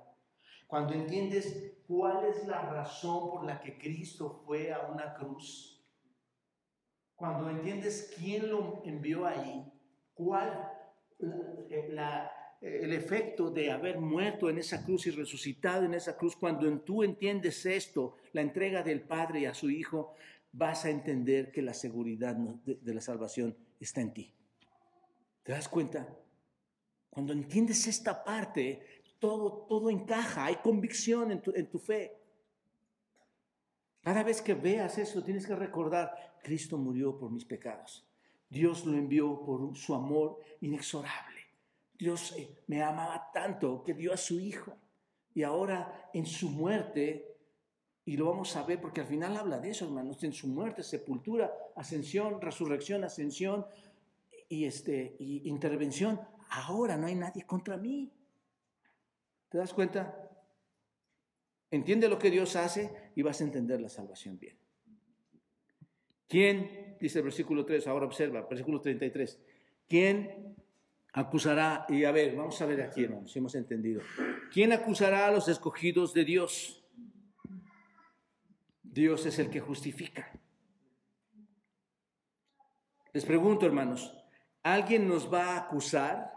cuando 0.68 0.92
entiendes 0.92 1.74
cuál 1.88 2.26
es 2.26 2.46
la 2.48 2.64
razón 2.64 3.30
por 3.30 3.46
la 3.46 3.62
que 3.62 3.78
Cristo 3.78 4.44
fue 4.46 4.74
a 4.74 4.82
una 4.88 5.14
cruz, 5.14 5.82
cuando 7.16 7.50
entiendes 7.50 8.14
quién 8.18 8.50
lo 8.50 8.82
envió 8.84 9.26
ahí, 9.26 9.72
cuál 10.14 10.70
la, 11.92 12.30
el 12.64 12.94
efecto 12.94 13.52
de 13.52 13.72
haber 13.72 14.00
muerto 14.00 14.50
en 14.50 14.58
esa 14.58 14.86
cruz 14.86 15.06
y 15.08 15.12
resucitado 15.12 15.84
en 15.84 15.94
esa 15.94 16.16
cruz, 16.16 16.38
cuando 16.38 16.72
tú 16.80 17.04
entiendes 17.04 17.66
esto, 17.66 18.16
la 18.32 18.40
entrega 18.40 18.82
del 18.82 19.02
Padre 19.02 19.48
a 19.48 19.54
su 19.54 19.70
Hijo, 19.70 20.16
vas 20.54 20.86
a 20.86 20.90
entender 20.90 21.52
que 21.52 21.62
la 21.62 21.74
seguridad 21.74 22.36
de, 22.36 22.94
la 22.94 23.02
salvación 23.02 23.58
está 23.82 24.00
en 24.00 24.14
ti. 24.14 24.34
¿Te 25.44 25.52
das 25.52 25.68
cuenta? 25.68 26.08
Cuando 27.10 27.34
entiendes 27.34 27.86
esta 27.86 28.24
parte, 28.24 29.04
todo, 29.20 29.66
todo 29.68 29.90
encaja, 29.90 30.46
hay 30.46 30.56
convicción 30.56 31.32
en 31.32 31.42
tu, 31.42 31.52
en 31.54 31.70
tu 31.70 31.80
fe. 31.80 32.16
Cada 34.02 34.24
vez 34.24 34.42
que 34.42 34.54
veas 34.54 34.98
eso, 34.98 35.22
tienes 35.22 35.46
que 35.46 35.56
recordar, 35.56 36.38
Cristo 36.42 36.78
murió 36.78 37.18
por 37.18 37.30
mis 37.30 37.44
pecados. 37.44 38.08
Dios 38.50 38.86
lo 38.86 38.98
envió 38.98 39.44
por 39.44 39.76
su 39.76 39.94
amor 39.94 40.40
inexorable. 40.62 41.43
Dios 41.94 42.34
eh, 42.38 42.64
me 42.68 42.82
amaba 42.82 43.32
tanto 43.34 43.84
que 43.84 43.94
dio 43.94 44.14
a 44.14 44.18
su 44.18 44.40
Hijo. 44.40 44.78
Y 45.34 45.44
ahora 45.44 46.10
en 46.14 46.26
su 46.26 46.50
muerte, 46.50 47.38
y 48.06 48.18
lo 48.18 48.30
vamos 48.30 48.56
a 48.56 48.64
ver 48.64 48.80
porque 48.80 49.02
al 49.02 49.08
final 49.08 49.36
habla 49.36 49.60
de 49.60 49.72
eso, 49.72 49.86
hermanos, 49.86 50.24
en 50.24 50.34
su 50.34 50.48
muerte, 50.48 50.84
sepultura, 50.84 51.52
ascensión, 51.76 52.40
resurrección, 52.40 53.04
ascensión 53.04 53.66
y, 54.48 54.66
este, 54.66 55.16
y 55.20 55.48
intervención. 55.50 56.20
Ahora 56.50 56.98
no 56.98 57.08
hay 57.08 57.16
nadie 57.16 57.46
contra 57.46 57.78
mí. 57.78 58.12
¿Te 59.50 59.58
das 59.58 59.74
cuenta? 59.74 60.24
Entiende 61.72 62.08
lo 62.08 62.20
que 62.20 62.30
Dios 62.30 62.56
hace 62.56 63.12
y 63.16 63.24
vas 63.24 63.42
a 63.42 63.46
entender 63.46 63.82
la 63.82 63.90
salvación 63.90 64.38
bien. 64.38 64.58
¿Quién, 66.28 66.98
dice 67.00 67.20
el 67.20 67.26
versículo 67.26 67.66
3, 67.66 67.88
ahora 67.88 68.06
observa, 68.06 68.42
versículo 68.42 68.80
33, 68.80 69.40
¿quién 69.88 70.56
acusará? 71.14 71.86
Y 71.88 72.04
a 72.04 72.12
ver, 72.12 72.36
vamos 72.36 72.60
a 72.62 72.66
ver 72.66 72.82
aquí, 72.82 73.04
hermanos, 73.04 73.32
si 73.32 73.40
hemos 73.40 73.56
entendido. 73.56 74.02
¿Quién 74.52 74.74
acusará 74.74 75.28
a 75.28 75.32
los 75.32 75.48
escogidos 75.48 76.14
de 76.14 76.26
Dios? 76.26 76.84
Dios 78.82 79.26
es 79.26 79.40
el 79.40 79.50
que 79.50 79.60
justifica. 79.60 80.32
Les 83.14 83.26
pregunto, 83.26 83.66
hermanos, 83.66 84.16
¿alguien 84.64 85.08
nos 85.08 85.32
va 85.32 85.54
a 85.54 85.58
acusar? 85.58 86.34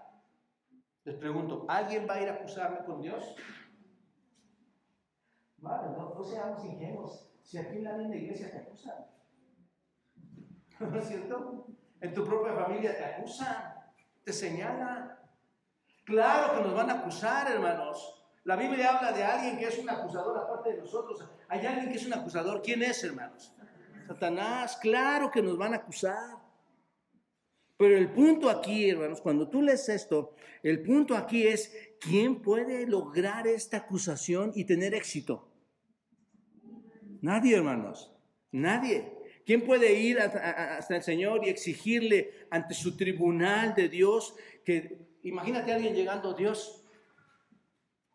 Les 1.05 1.15
pregunto, 1.15 1.65
¿alguien 1.69 2.07
va 2.09 2.15
a 2.15 2.23
ir 2.23 2.29
a 2.29 2.35
acusarme 2.35 2.85
con 2.85 3.01
Dios? 3.01 3.35
Vale, 5.59 5.97
no, 5.97 6.23
seamos 6.23 6.65
ingenuos. 6.65 7.31
Si 7.43 7.59
aquí 7.59 7.77
en 7.77 7.85
la 7.85 7.97
misma 7.97 8.17
iglesia 8.17 8.51
te 8.51 8.59
acusan. 8.59 9.07
¿No 10.81 10.99
es 10.99 11.09
cierto? 11.09 11.67
En 12.01 12.13
tu 12.13 12.25
propia 12.25 12.53
familia 12.53 12.97
te 12.97 13.05
acusan, 13.05 13.76
te 14.27 14.33
señalan. 14.33 15.17
Claro 16.05 16.57
que 16.57 16.65
nos 16.65 16.75
van 16.75 16.91
a 16.91 16.95
acusar, 16.95 17.49
hermanos. 17.49 18.25
La 18.43 18.57
Biblia 18.57 18.97
habla 18.97 19.13
de 19.13 19.23
alguien 19.23 19.57
que 19.57 19.67
es 19.67 19.79
un 19.79 19.89
acusador 19.89 20.37
aparte 20.37 20.73
de 20.73 20.79
nosotros. 20.79 21.25
Hay 21.49 21.65
alguien 21.65 21.91
que 21.91 21.97
es 21.97 22.07
un 22.07 22.13
acusador. 22.13 22.61
¿Quién 22.61 22.83
es, 22.83 23.05
hermanos? 23.05 23.55
Satanás. 24.09 24.79
Claro 24.83 25.31
que 25.31 25.41
nos 25.41 25.57
van 25.57 25.75
a 25.75 25.77
acusar. 25.77 26.39
Pero 27.77 27.97
el 27.97 28.11
punto 28.11 28.51
aquí, 28.51 28.91
hermanos, 28.91 29.21
cuando 29.21 29.49
tú 29.49 29.63
lees 29.63 29.89
esto, 29.89 30.35
el 30.65 30.83
punto 30.83 31.17
aquí 31.17 31.47
es, 31.47 31.73
¿quién 32.01 32.43
puede 32.43 32.85
lograr 32.87 33.47
esta 33.47 33.77
acusación 33.77 34.51
y 34.57 34.65
tener 34.65 34.93
éxito? 34.93 35.49
Nadie, 37.21 37.57
hermanos, 37.57 38.13
nadie. 38.51 39.16
¿Quién 39.47 39.65
puede 39.65 39.95
ir 39.95 40.21
hasta 40.21 40.97
el 40.97 41.03
Señor 41.03 41.47
y 41.47 41.51
exigirle 41.51 42.49
ante 42.51 42.75
su 42.75 42.97
tribunal 42.97 43.75
de 43.77 43.89
Dios 43.89 44.35
que, 44.65 44.99
imagínate 45.23 45.73
a 45.73 45.77
alguien 45.77 45.95
llegando, 45.95 46.35
Dios, 46.35 46.85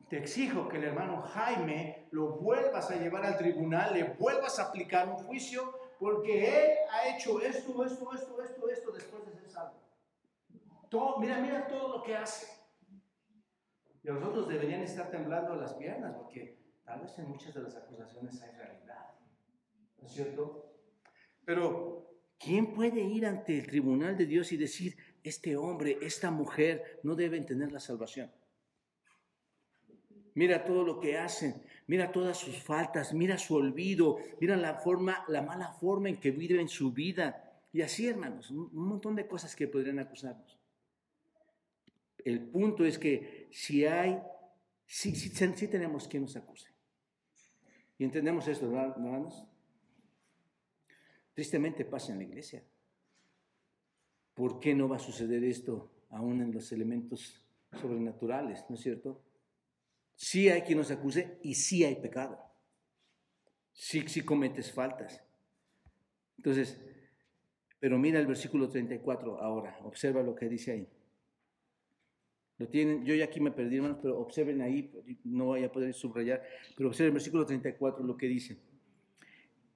te 0.09 0.17
exijo 0.17 0.67
que 0.67 0.75
el 0.75 0.83
hermano 0.83 1.21
Jaime 1.21 2.09
lo 2.11 2.37
vuelvas 2.37 2.91
a 2.91 2.97
llevar 2.97 3.25
al 3.25 3.37
tribunal, 3.37 3.93
le 3.93 4.03
vuelvas 4.03 4.59
a 4.59 4.63
aplicar 4.63 5.07
un 5.07 5.15
juicio, 5.15 5.73
porque 5.97 6.65
él 6.65 6.71
ha 6.91 7.15
hecho 7.15 7.39
esto, 7.39 7.85
esto, 7.85 8.13
esto, 8.13 8.43
esto, 8.43 8.69
esto 8.69 8.91
después 8.91 9.25
de 9.25 9.31
todo, 10.91 11.19
mira, 11.19 11.39
mira 11.39 11.67
todo 11.67 11.97
lo 11.97 12.03
que 12.03 12.17
hace. 12.17 12.47
Y 14.03 14.09
a 14.09 14.13
nosotros 14.13 14.49
deberían 14.49 14.81
estar 14.81 15.09
temblando 15.09 15.55
las 15.55 15.73
piernas, 15.75 16.13
porque 16.17 16.59
tal 16.83 16.99
vez 16.99 17.17
en 17.17 17.29
muchas 17.29 17.53
de 17.53 17.61
las 17.61 17.77
acusaciones 17.77 18.41
hay 18.41 18.51
realidad. 18.51 19.13
¿No 19.97 20.07
es 20.07 20.13
cierto? 20.13 20.70
Pero, 21.45 22.07
¿quién 22.39 22.73
puede 22.73 23.01
ir 23.01 23.25
ante 23.25 23.57
el 23.57 23.67
tribunal 23.67 24.17
de 24.17 24.25
Dios 24.25 24.51
y 24.51 24.57
decir, 24.57 24.95
este 25.23 25.55
hombre, 25.55 25.97
esta 26.01 26.31
mujer 26.31 26.99
no 27.03 27.15
deben 27.15 27.45
tener 27.45 27.71
la 27.71 27.79
salvación? 27.79 28.31
Mira 30.33 30.63
todo 30.63 30.83
lo 30.85 30.99
que 30.99 31.17
hacen, 31.17 31.61
mira 31.87 32.11
todas 32.11 32.37
sus 32.37 32.57
faltas, 32.63 33.13
mira 33.13 33.37
su 33.37 33.55
olvido, 33.55 34.17
mira 34.39 34.55
la 34.55 34.75
forma, 34.75 35.25
la 35.27 35.41
mala 35.41 35.73
forma 35.73 36.09
en 36.09 36.17
que 36.17 36.31
viven 36.31 36.69
su 36.69 36.93
vida. 36.93 37.59
Y 37.73 37.81
así, 37.81 38.07
hermanos, 38.07 38.49
un 38.49 38.69
montón 38.73 39.15
de 39.15 39.27
cosas 39.27 39.55
que 39.55 39.67
podrían 39.67 39.99
acusarnos. 39.99 40.57
El 42.23 42.39
punto 42.47 42.85
es 42.85 42.97
que 42.97 43.47
si 43.51 43.85
hay, 43.85 44.21
sí, 44.85 45.15
sí, 45.15 45.29
sí 45.29 45.67
tenemos 45.67 46.07
quien 46.07 46.23
nos 46.23 46.35
acuse. 46.35 46.69
Y 47.97 48.03
entendemos 48.03 48.47
esto, 48.47 48.65
hermanos. 48.65 49.45
Tristemente 51.41 51.85
pasa 51.85 52.11
en 52.11 52.19
la 52.19 52.25
iglesia. 52.25 52.63
¿Por 54.35 54.59
qué 54.59 54.75
no 54.75 54.87
va 54.87 54.97
a 54.97 54.99
suceder 54.99 55.43
esto 55.43 55.89
aún 56.11 56.39
en 56.39 56.51
los 56.53 56.71
elementos 56.71 57.41
sobrenaturales? 57.81 58.63
¿No 58.69 58.75
es 58.75 58.81
cierto? 58.81 59.19
Sí 60.13 60.49
hay 60.49 60.61
quien 60.61 60.77
nos 60.77 60.91
acuse 60.91 61.39
y 61.41 61.55
sí 61.55 61.83
hay 61.83 61.95
pecado. 61.95 62.39
Sí, 63.73 64.07
sí 64.07 64.21
cometes 64.21 64.71
faltas. 64.71 65.23
Entonces, 66.37 66.79
pero 67.79 67.97
mira 67.97 68.19
el 68.19 68.27
versículo 68.27 68.69
34 68.69 69.41
ahora, 69.41 69.79
observa 69.81 70.21
lo 70.21 70.35
que 70.35 70.47
dice 70.47 70.73
ahí. 70.73 70.87
Lo 72.59 72.67
tienen, 72.67 73.03
yo 73.03 73.15
ya 73.15 73.25
aquí 73.25 73.39
me 73.39 73.49
perdí, 73.49 73.77
hermanos, 73.77 73.97
pero 73.99 74.19
observen 74.19 74.61
ahí, 74.61 74.93
no 75.23 75.45
voy 75.45 75.63
a 75.63 75.71
poder 75.71 75.91
subrayar, 75.95 76.43
pero 76.77 76.89
observen 76.89 77.07
el 77.07 77.13
versículo 77.13 77.47
34 77.47 78.05
lo 78.05 78.15
que 78.15 78.27
dice. 78.27 78.70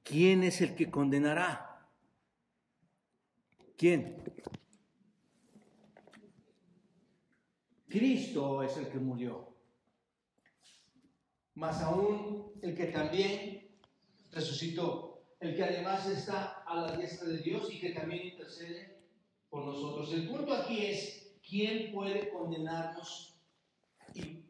¿Quién 0.05 0.43
es 0.43 0.61
el 0.61 0.75
que 0.75 0.91
condenará? 0.91 1.89
¿Quién? 3.75 4.23
Cristo 7.89 8.61
es 8.61 8.77
el 8.77 8.87
que 8.89 8.99
murió. 8.99 9.57
Más 11.55 11.81
aún 11.81 12.53
el 12.61 12.75
que 12.75 12.85
también 12.85 13.75
resucitó, 14.29 15.23
el 15.39 15.55
que 15.55 15.63
además 15.63 16.05
está 16.07 16.61
a 16.67 16.81
la 16.81 16.95
diestra 16.95 17.27
de 17.27 17.39
Dios 17.39 17.67
y 17.73 17.79
que 17.79 17.89
también 17.89 18.27
intercede 18.27 18.99
por 19.49 19.65
nosotros. 19.65 20.13
El 20.13 20.29
punto 20.29 20.53
aquí 20.53 20.85
es, 20.85 21.35
¿quién 21.41 21.91
puede 21.91 22.29
condenarnos 22.29 23.39
y, 24.13 24.45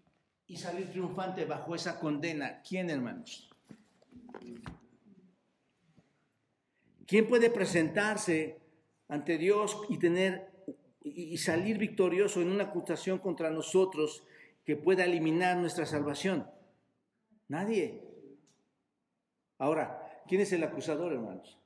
y 0.48 0.58
salir 0.58 0.92
triunfante 0.92 1.46
bajo 1.46 1.76
esa 1.76 1.98
condena? 1.98 2.62
¿Quién, 2.62 2.90
hermanos? 2.90 3.55
¿Quién 7.06 7.28
puede 7.28 7.50
presentarse 7.50 8.60
ante 9.08 9.38
Dios 9.38 9.80
y 9.90 10.00
tener 10.00 10.56
y 11.02 11.38
salir 11.38 11.78
victorioso 11.78 12.42
en 12.42 12.50
una 12.50 12.66
acusación 12.66 13.20
contra 13.20 13.52
nosotros 13.52 14.26
que 14.64 14.76
pueda 14.76 15.06
eliminar 15.06 15.58
nuestra 15.58 15.86
salvación? 15.86 16.50
Nadie. 17.48 18.02
Ahora, 19.60 20.24
¿quién 20.28 20.42
es 20.42 20.52
el 20.52 20.64
acusador, 20.64 21.14
hermanos? 21.14 21.60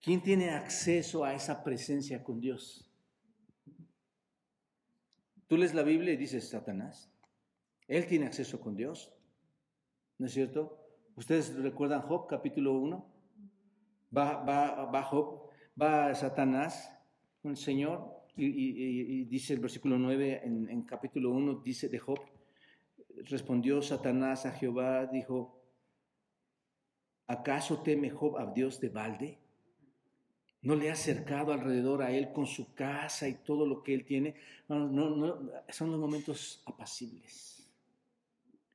¿Quién 0.00 0.22
tiene 0.22 0.50
acceso 0.50 1.24
a 1.24 1.34
esa 1.34 1.64
presencia 1.64 2.22
con 2.22 2.40
Dios? 2.40 2.88
Tú 5.48 5.56
lees 5.56 5.74
la 5.74 5.82
Biblia 5.82 6.12
y 6.12 6.16
dices, 6.16 6.48
Satanás. 6.48 7.10
Él 7.88 8.06
tiene 8.06 8.26
acceso 8.26 8.60
con 8.60 8.76
Dios. 8.76 9.12
¿No 10.18 10.26
es 10.26 10.32
cierto? 10.32 10.85
¿Ustedes 11.16 11.54
recuerdan 11.54 12.02
Job, 12.02 12.26
capítulo 12.26 12.74
1? 12.74 13.06
Va, 14.14 14.44
va, 14.44 14.84
va 14.84 15.02
Job, 15.02 15.48
va 15.80 16.14
Satanás 16.14 16.92
con 17.40 17.52
el 17.52 17.56
Señor 17.56 18.14
y, 18.36 19.24
dice 19.24 19.54
el 19.54 19.60
versículo 19.60 19.98
9 19.98 20.42
en, 20.44 20.68
en 20.68 20.82
capítulo 20.82 21.30
1, 21.30 21.62
dice 21.64 21.88
de 21.88 21.98
Job, 21.98 22.20
respondió 23.30 23.80
Satanás 23.80 24.44
a 24.44 24.52
Jehová, 24.52 25.06
dijo, 25.06 25.58
¿acaso 27.26 27.80
teme 27.80 28.10
Job 28.10 28.36
a 28.36 28.52
Dios 28.52 28.78
de 28.78 28.90
balde? 28.90 29.38
¿No 30.60 30.74
le 30.74 30.90
ha 30.90 30.92
acercado 30.92 31.54
alrededor 31.54 32.02
a 32.02 32.10
él 32.10 32.30
con 32.34 32.44
su 32.44 32.74
casa 32.74 33.26
y 33.26 33.36
todo 33.36 33.66
lo 33.66 33.82
que 33.82 33.94
él 33.94 34.04
tiene? 34.04 34.34
No, 34.68 34.80
no, 34.86 35.50
son 35.70 35.92
los 35.92 35.98
momentos 35.98 36.62
apacibles, 36.66 37.66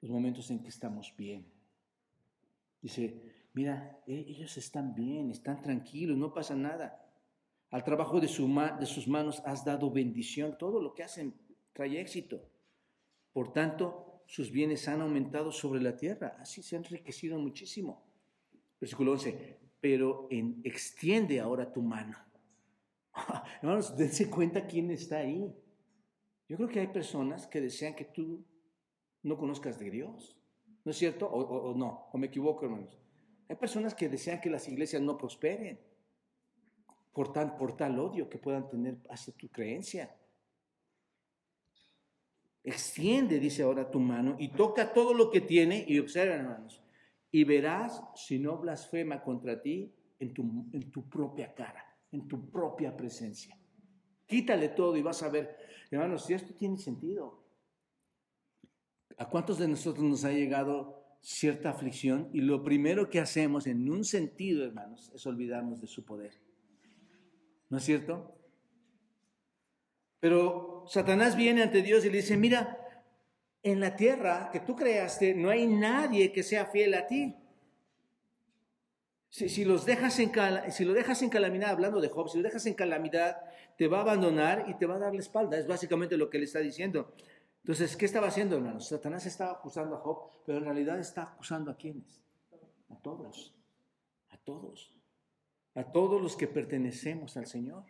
los 0.01 0.09
momentos 0.09 0.49
en 0.49 0.63
que 0.63 0.69
estamos 0.69 1.13
bien. 1.15 1.60
Dice, 2.81 3.21
mira, 3.53 4.01
e, 4.07 4.13
ellos 4.27 4.57
están 4.57 4.93
bien, 4.95 5.31
están 5.31 5.61
tranquilos, 5.61 6.17
no 6.17 6.33
pasa 6.33 6.55
nada. 6.55 7.05
Al 7.69 7.83
trabajo 7.83 8.19
de, 8.19 8.27
su 8.27 8.47
de 8.79 8.85
sus 8.85 9.07
manos 9.07 9.41
has 9.45 9.63
dado 9.63 9.91
bendición, 9.91 10.57
todo 10.57 10.81
lo 10.81 10.93
que 10.93 11.03
hacen 11.03 11.33
trae 11.73 11.99
éxito. 11.99 12.41
Por 13.31 13.53
tanto, 13.53 14.23
sus 14.25 14.51
bienes 14.51 14.87
han 14.87 15.01
aumentado 15.01 15.51
sobre 15.51 15.81
la 15.81 15.95
tierra, 15.95 16.37
así 16.39 16.61
se 16.61 16.75
han 16.75 16.83
enriquecido 16.83 17.39
muchísimo. 17.39 18.03
Versículo 18.79 19.13
11, 19.13 19.59
pero 19.79 20.27
en, 20.29 20.61
extiende 20.63 21.39
ahora 21.39 21.71
tu 21.71 21.81
mano. 21.81 22.17
Hermanos, 23.61 23.95
dense 23.95 24.29
cuenta 24.29 24.67
quién 24.67 24.91
está 24.91 25.19
ahí. 25.19 25.53
Yo 26.47 26.57
creo 26.57 26.69
que 26.69 26.79
hay 26.79 26.87
personas 26.87 27.47
que 27.47 27.61
desean 27.61 27.95
que 27.95 28.05
tú 28.05 28.43
no 29.23 29.37
conozcas 29.37 29.79
de 29.79 29.89
Dios. 29.89 30.37
¿No 30.83 30.91
es 30.91 30.97
cierto? 30.97 31.27
O, 31.27 31.75
no, 31.75 32.07
o 32.11 32.17
me 32.17 32.27
equivoco, 32.27 32.65
hermanos. 32.65 32.97
Hay 33.47 33.55
personas 33.55 33.93
que 33.93 34.09
desean 34.09 34.41
que 34.41 34.49
las 34.49 34.67
iglesias 34.67 35.01
no 35.01 35.17
prosperen 35.17 35.79
por 37.13 37.33
tal, 37.33 37.55
por 37.55 37.75
tal 37.75 37.99
odio 37.99 38.29
que 38.29 38.37
puedan 38.37 38.69
tener 38.69 38.97
hacia 39.09 39.33
tu 39.33 39.49
creencia. 39.49 40.15
Extiende, 42.63 43.39
dice 43.39 43.63
ahora, 43.63 43.89
tu 43.89 43.99
mano 43.99 44.35
y 44.39 44.49
toca 44.49 44.93
todo 44.93 45.13
lo 45.13 45.29
que 45.31 45.41
tiene 45.41 45.83
y 45.87 45.99
observa, 45.99 46.35
hermanos, 46.35 46.81
y 47.31 47.43
verás 47.43 48.01
si 48.15 48.39
no 48.39 48.57
blasfema 48.57 49.23
contra 49.23 49.61
ti 49.61 49.93
en 50.19 50.33
tu, 50.33 50.43
en 50.71 50.91
tu 50.91 51.09
propia 51.09 51.53
cara, 51.53 51.83
en 52.11 52.27
tu 52.27 52.49
propia 52.49 52.95
presencia. 52.95 53.57
Quítale 54.25 54.69
todo 54.69 54.95
y 54.95 55.01
vas 55.01 55.23
a 55.23 55.29
ver, 55.29 55.57
hermanos, 55.89 56.25
si 56.25 56.33
esto 56.33 56.53
tiene 56.53 56.77
sentido. 56.77 57.40
¿A 59.21 59.29
cuántos 59.29 59.59
de 59.59 59.67
nosotros 59.67 60.03
nos 60.03 60.25
ha 60.25 60.31
llegado 60.31 61.05
cierta 61.21 61.69
aflicción 61.69 62.31
y 62.33 62.41
lo 62.41 62.63
primero 62.63 63.11
que 63.11 63.19
hacemos 63.19 63.67
en 63.67 63.87
un 63.87 64.03
sentido, 64.03 64.65
hermanos, 64.65 65.11
es 65.13 65.27
olvidarnos 65.27 65.79
de 65.79 65.85
su 65.85 66.03
poder? 66.03 66.31
¿No 67.69 67.77
es 67.77 67.83
cierto? 67.83 68.35
Pero 70.19 70.85
Satanás 70.87 71.35
viene 71.35 71.61
ante 71.61 71.83
Dios 71.83 72.03
y 72.03 72.09
le 72.09 72.17
dice, 72.17 72.35
mira, 72.35 72.79
en 73.61 73.79
la 73.79 73.95
tierra 73.95 74.49
que 74.51 74.61
tú 74.61 74.75
creaste 74.75 75.35
no 75.35 75.51
hay 75.51 75.67
nadie 75.67 76.31
que 76.31 76.41
sea 76.41 76.65
fiel 76.65 76.95
a 76.95 77.05
ti. 77.05 77.35
Si, 79.29 79.63
los 79.65 79.85
dejas 79.85 80.17
en, 80.17 80.31
si 80.71 80.83
lo 80.83 80.93
dejas 80.93 81.21
en 81.21 81.29
calamidad, 81.29 81.69
hablando 81.69 82.01
de 82.01 82.09
Job, 82.09 82.27
si 82.27 82.39
lo 82.39 82.43
dejas 82.43 82.65
en 82.65 82.73
calamidad, 82.73 83.37
te 83.77 83.87
va 83.87 83.99
a 83.99 84.01
abandonar 84.01 84.65
y 84.67 84.73
te 84.73 84.87
va 84.87 84.95
a 84.95 84.99
dar 84.99 85.13
la 85.13 85.19
espalda. 85.19 85.59
Es 85.59 85.67
básicamente 85.67 86.17
lo 86.17 86.27
que 86.31 86.39
le 86.39 86.45
está 86.45 86.57
diciendo. 86.57 87.13
Entonces, 87.63 87.95
¿qué 87.95 88.05
estaba 88.05 88.27
haciendo, 88.27 88.55
hermanos? 88.55 88.87
Satanás 88.87 89.25
estaba 89.25 89.51
acusando 89.51 89.95
a 89.95 89.99
Job, 89.99 90.31
pero 90.45 90.57
en 90.57 90.65
realidad 90.65 90.99
está 90.99 91.23
acusando 91.23 91.69
a 91.69 91.77
quiénes? 91.77 92.21
A 92.89 92.95
todos. 92.95 93.53
A 94.29 94.37
todos. 94.37 94.93
A 95.75 95.83
todos 95.83 96.21
los 96.21 96.35
que 96.35 96.47
pertenecemos 96.47 97.37
al 97.37 97.45
Señor. 97.45 97.83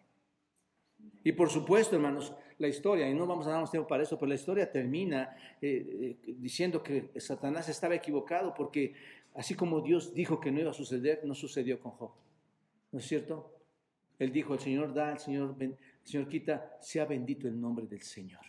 Y 1.23 1.31
por 1.31 1.49
supuesto, 1.49 1.95
hermanos, 1.95 2.33
la 2.57 2.67
historia, 2.67 3.09
y 3.09 3.13
no 3.13 3.25
vamos 3.25 3.47
a 3.47 3.51
darnos 3.51 3.71
tiempo 3.71 3.87
para 3.87 4.03
eso, 4.03 4.17
pero 4.17 4.29
la 4.29 4.35
historia 4.35 4.71
termina 4.71 5.35
eh, 5.61 6.17
eh, 6.23 6.33
diciendo 6.37 6.83
que 6.83 7.11
Satanás 7.19 7.69
estaba 7.69 7.95
equivocado 7.95 8.53
porque 8.53 8.93
así 9.33 9.55
como 9.55 9.81
Dios 9.81 10.13
dijo 10.13 10.39
que 10.39 10.51
no 10.51 10.59
iba 10.59 10.71
a 10.71 10.73
suceder, 10.73 11.21
no 11.23 11.33
sucedió 11.33 11.79
con 11.79 11.91
Job. 11.93 12.11
¿No 12.91 12.99
es 12.99 13.07
cierto? 13.07 13.55
Él 14.19 14.31
dijo, 14.31 14.53
el 14.53 14.59
Señor 14.59 14.93
da, 14.93 15.13
el 15.13 15.19
Señor, 15.19 15.55
el 15.59 15.77
Señor 16.03 16.27
quita, 16.27 16.77
sea 16.81 17.05
bendito 17.05 17.47
el 17.47 17.59
nombre 17.59 17.87
del 17.87 18.01
Señor. 18.01 18.41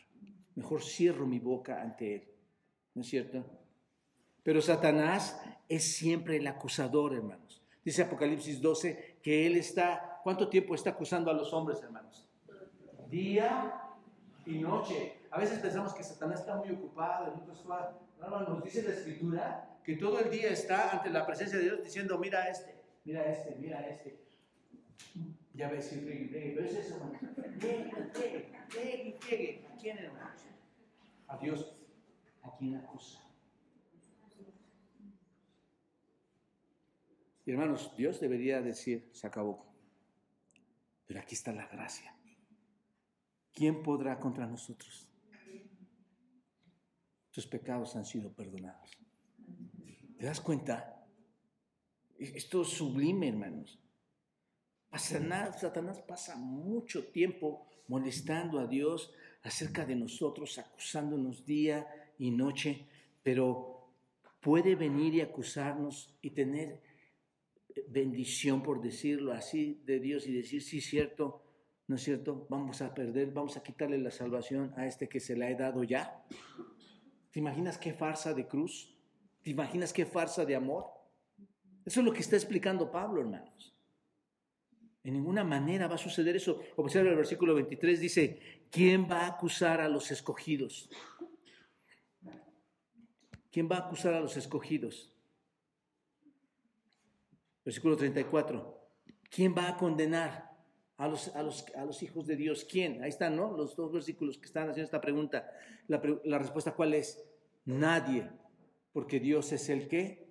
Mejor 0.55 0.83
cierro 0.83 1.27
mi 1.27 1.39
boca 1.39 1.81
ante 1.81 2.15
Él. 2.15 2.29
¿No 2.95 3.03
es 3.03 3.09
cierto? 3.09 3.45
Pero 4.43 4.61
Satanás 4.61 5.41
es 5.69 5.97
siempre 5.97 6.37
el 6.37 6.47
acusador, 6.47 7.15
hermanos. 7.15 7.63
Dice 7.85 8.03
Apocalipsis 8.03 8.61
12 8.61 9.19
que 9.23 9.47
Él 9.47 9.57
está, 9.57 10.21
¿cuánto 10.23 10.49
tiempo 10.49 10.75
está 10.75 10.91
acusando 10.91 11.31
a 11.31 11.35
los 11.35 11.53
hombres, 11.53 11.83
hermanos? 11.83 12.29
día 13.13 13.75
y 14.47 14.59
noche. 14.59 15.19
A 15.31 15.39
veces 15.39 15.61
pensamos 15.61 15.95
que 15.95 16.03
Satanás 16.03 16.41
está 16.41 16.57
muy 16.57 16.71
ocupado, 16.71 17.33
en 17.33 17.41
otras 17.41 17.63
No, 18.19 18.41
nos 18.41 18.65
dice 18.65 18.83
la 18.83 18.95
Escritura 18.95 19.69
que 19.85 19.97
todo 19.97 20.19
el 20.19 20.31
día 20.31 20.49
está 20.49 20.91
ante 20.91 21.11
la 21.11 21.27
presencia 21.27 21.59
de 21.59 21.65
Dios 21.65 21.85
diciendo, 21.85 22.19
mira 22.19 22.49
este, 22.49 22.75
mira 23.05 23.25
este, 23.27 23.57
mira 23.61 23.87
este. 23.87 24.19
Ya 25.55 25.71
ves, 25.71 25.87
si 25.87 25.97
pero 25.97 26.65
es 26.65 26.75
eso, 26.75 26.97
hermano. 26.97 27.19
Llegue, 27.61 28.53
llegue, 28.75 29.19
llegue. 29.29 29.67
¿A 29.67 29.77
quién, 29.77 29.99
hermanos? 29.99 30.43
A 31.29 31.39
Dios. 31.39 31.83
¿A 32.43 32.57
quién 32.57 32.77
acusa? 32.77 33.21
Y 37.45 37.51
hermanos, 37.51 37.95
Dios 37.97 38.21
debería 38.21 38.63
decir, 38.63 39.11
se 39.13 39.27
acabó. 39.27 39.67
Pero 41.07 41.21
aquí 41.21 41.35
está 41.35 41.53
la 41.53 41.67
gracia. 41.67 42.17
¿quién 43.53 43.83
podrá 43.83 44.19
contra 44.19 44.47
nosotros? 44.47 45.09
Tus 47.31 47.47
pecados 47.47 47.97
han 47.97 48.05
sido 48.05 48.33
perdonados. 48.33 48.91
¿Te 50.19 50.27
das 50.27 50.41
cuenta? 50.41 51.07
Esto 52.19 52.63
es 52.63 52.69
sublime, 52.69 53.29
hermanos. 53.29 53.81
Satanás 54.99 56.01
pasa 56.07 56.37
mucho 56.37 57.07
tiempo 57.07 57.67
molestando 57.89 58.59
a 58.59 58.67
Dios 58.67 59.13
acerca 59.43 59.85
de 59.85 59.97
nosotros, 59.97 60.59
acusándonos 60.59 61.45
día 61.45 61.87
y 62.19 62.31
noche, 62.31 62.87
pero 63.23 63.89
puede 64.41 64.75
venir 64.75 65.15
y 65.15 65.21
acusarnos 65.21 66.15
y 66.21 66.31
tener 66.31 66.81
bendición, 67.89 68.63
por 68.63 68.83
decirlo 68.83 69.33
así, 69.33 69.83
de 69.87 70.01
Dios 70.01 70.27
y 70.27 70.33
decir, 70.33 70.63
sí, 70.63 70.81
cierto, 70.81 71.43
¿no 71.87 71.97
es 71.97 72.03
cierto? 72.03 72.47
Vamos 72.51 72.83
a 72.83 72.95
perder, 72.95 73.31
vamos 73.33 73.57
a 73.57 73.63
quitarle 73.63 73.99
la 73.99 74.11
salvación 74.11 74.73
a 74.77 74.87
este 74.87 75.09
que 75.09 75.21
se 75.21 75.37
la 75.37 75.51
he 75.51 75.55
dado 75.55 75.85
ya. 75.85 76.25
¿Te 77.31 77.39
imaginas 77.39 77.79
qué 77.79 77.95
farsa 77.95 78.35
de 78.35 78.47
cruz? 78.47 78.95
¿Te 79.43 79.51
imaginas 79.51 79.93
qué 79.93 80.05
farsa 80.05 80.45
de 80.45 80.55
amor? 80.55 80.87
Eso 81.85 82.01
es 82.01 82.07
lo 82.07 82.13
que 82.13 82.21
está 82.21 82.37
explicando 82.37 82.91
Pablo, 82.91 83.23
hermanos. 83.23 83.72
En 85.05 85.15
ninguna 85.15 85.43
manera 85.45 85.89
va 85.89 85.97
a 85.97 85.99
suceder 85.99 86.37
eso. 86.37 86.61
Observa 86.77 87.11
el 87.11 87.17
versículo 87.17 87.55
23, 87.55 88.01
dice, 88.01 88.41
¿quién 88.71 89.09
va 89.11 89.23
a 89.23 89.27
acusar 89.29 89.81
a 89.81 89.89
los 89.89 90.11
escogidos? 90.11 90.89
¿Quién 93.51 93.69
va 93.71 93.77
a 93.77 93.81
acusar 93.81 94.15
a 94.15 94.21
los 94.21 94.37
escogidos? 94.37 95.13
Versículo 97.65 97.97
34, 97.97 98.81
¿quién 99.31 99.55
va 99.57 99.69
a 99.69 99.77
condenar? 99.77 100.53
a 101.03 101.09
los, 101.09 101.35
a 101.35 101.43
los, 101.43 101.67
a 101.75 101.85
los 101.85 102.01
hijos 102.05 102.29
de 102.29 102.37
Dios. 102.37 102.65
¿Quién? 102.65 103.03
Ahí 103.03 103.09
están, 103.09 103.35
¿no? 103.35 103.57
Los 103.57 103.75
dos 103.75 103.93
versículos 103.93 104.39
que 104.39 104.47
están 104.47 104.69
haciendo 104.69 104.85
esta 104.85 105.01
pregunta. 105.01 105.51
La, 105.89 106.01
la 106.25 106.39
respuesta 106.39 106.77
cuál 106.77 106.95
es? 106.95 107.21
Nadie, 107.65 108.31
porque 108.93 109.19
Dios 109.19 109.51
es 109.53 109.69
el 109.69 109.89
que 109.89 110.31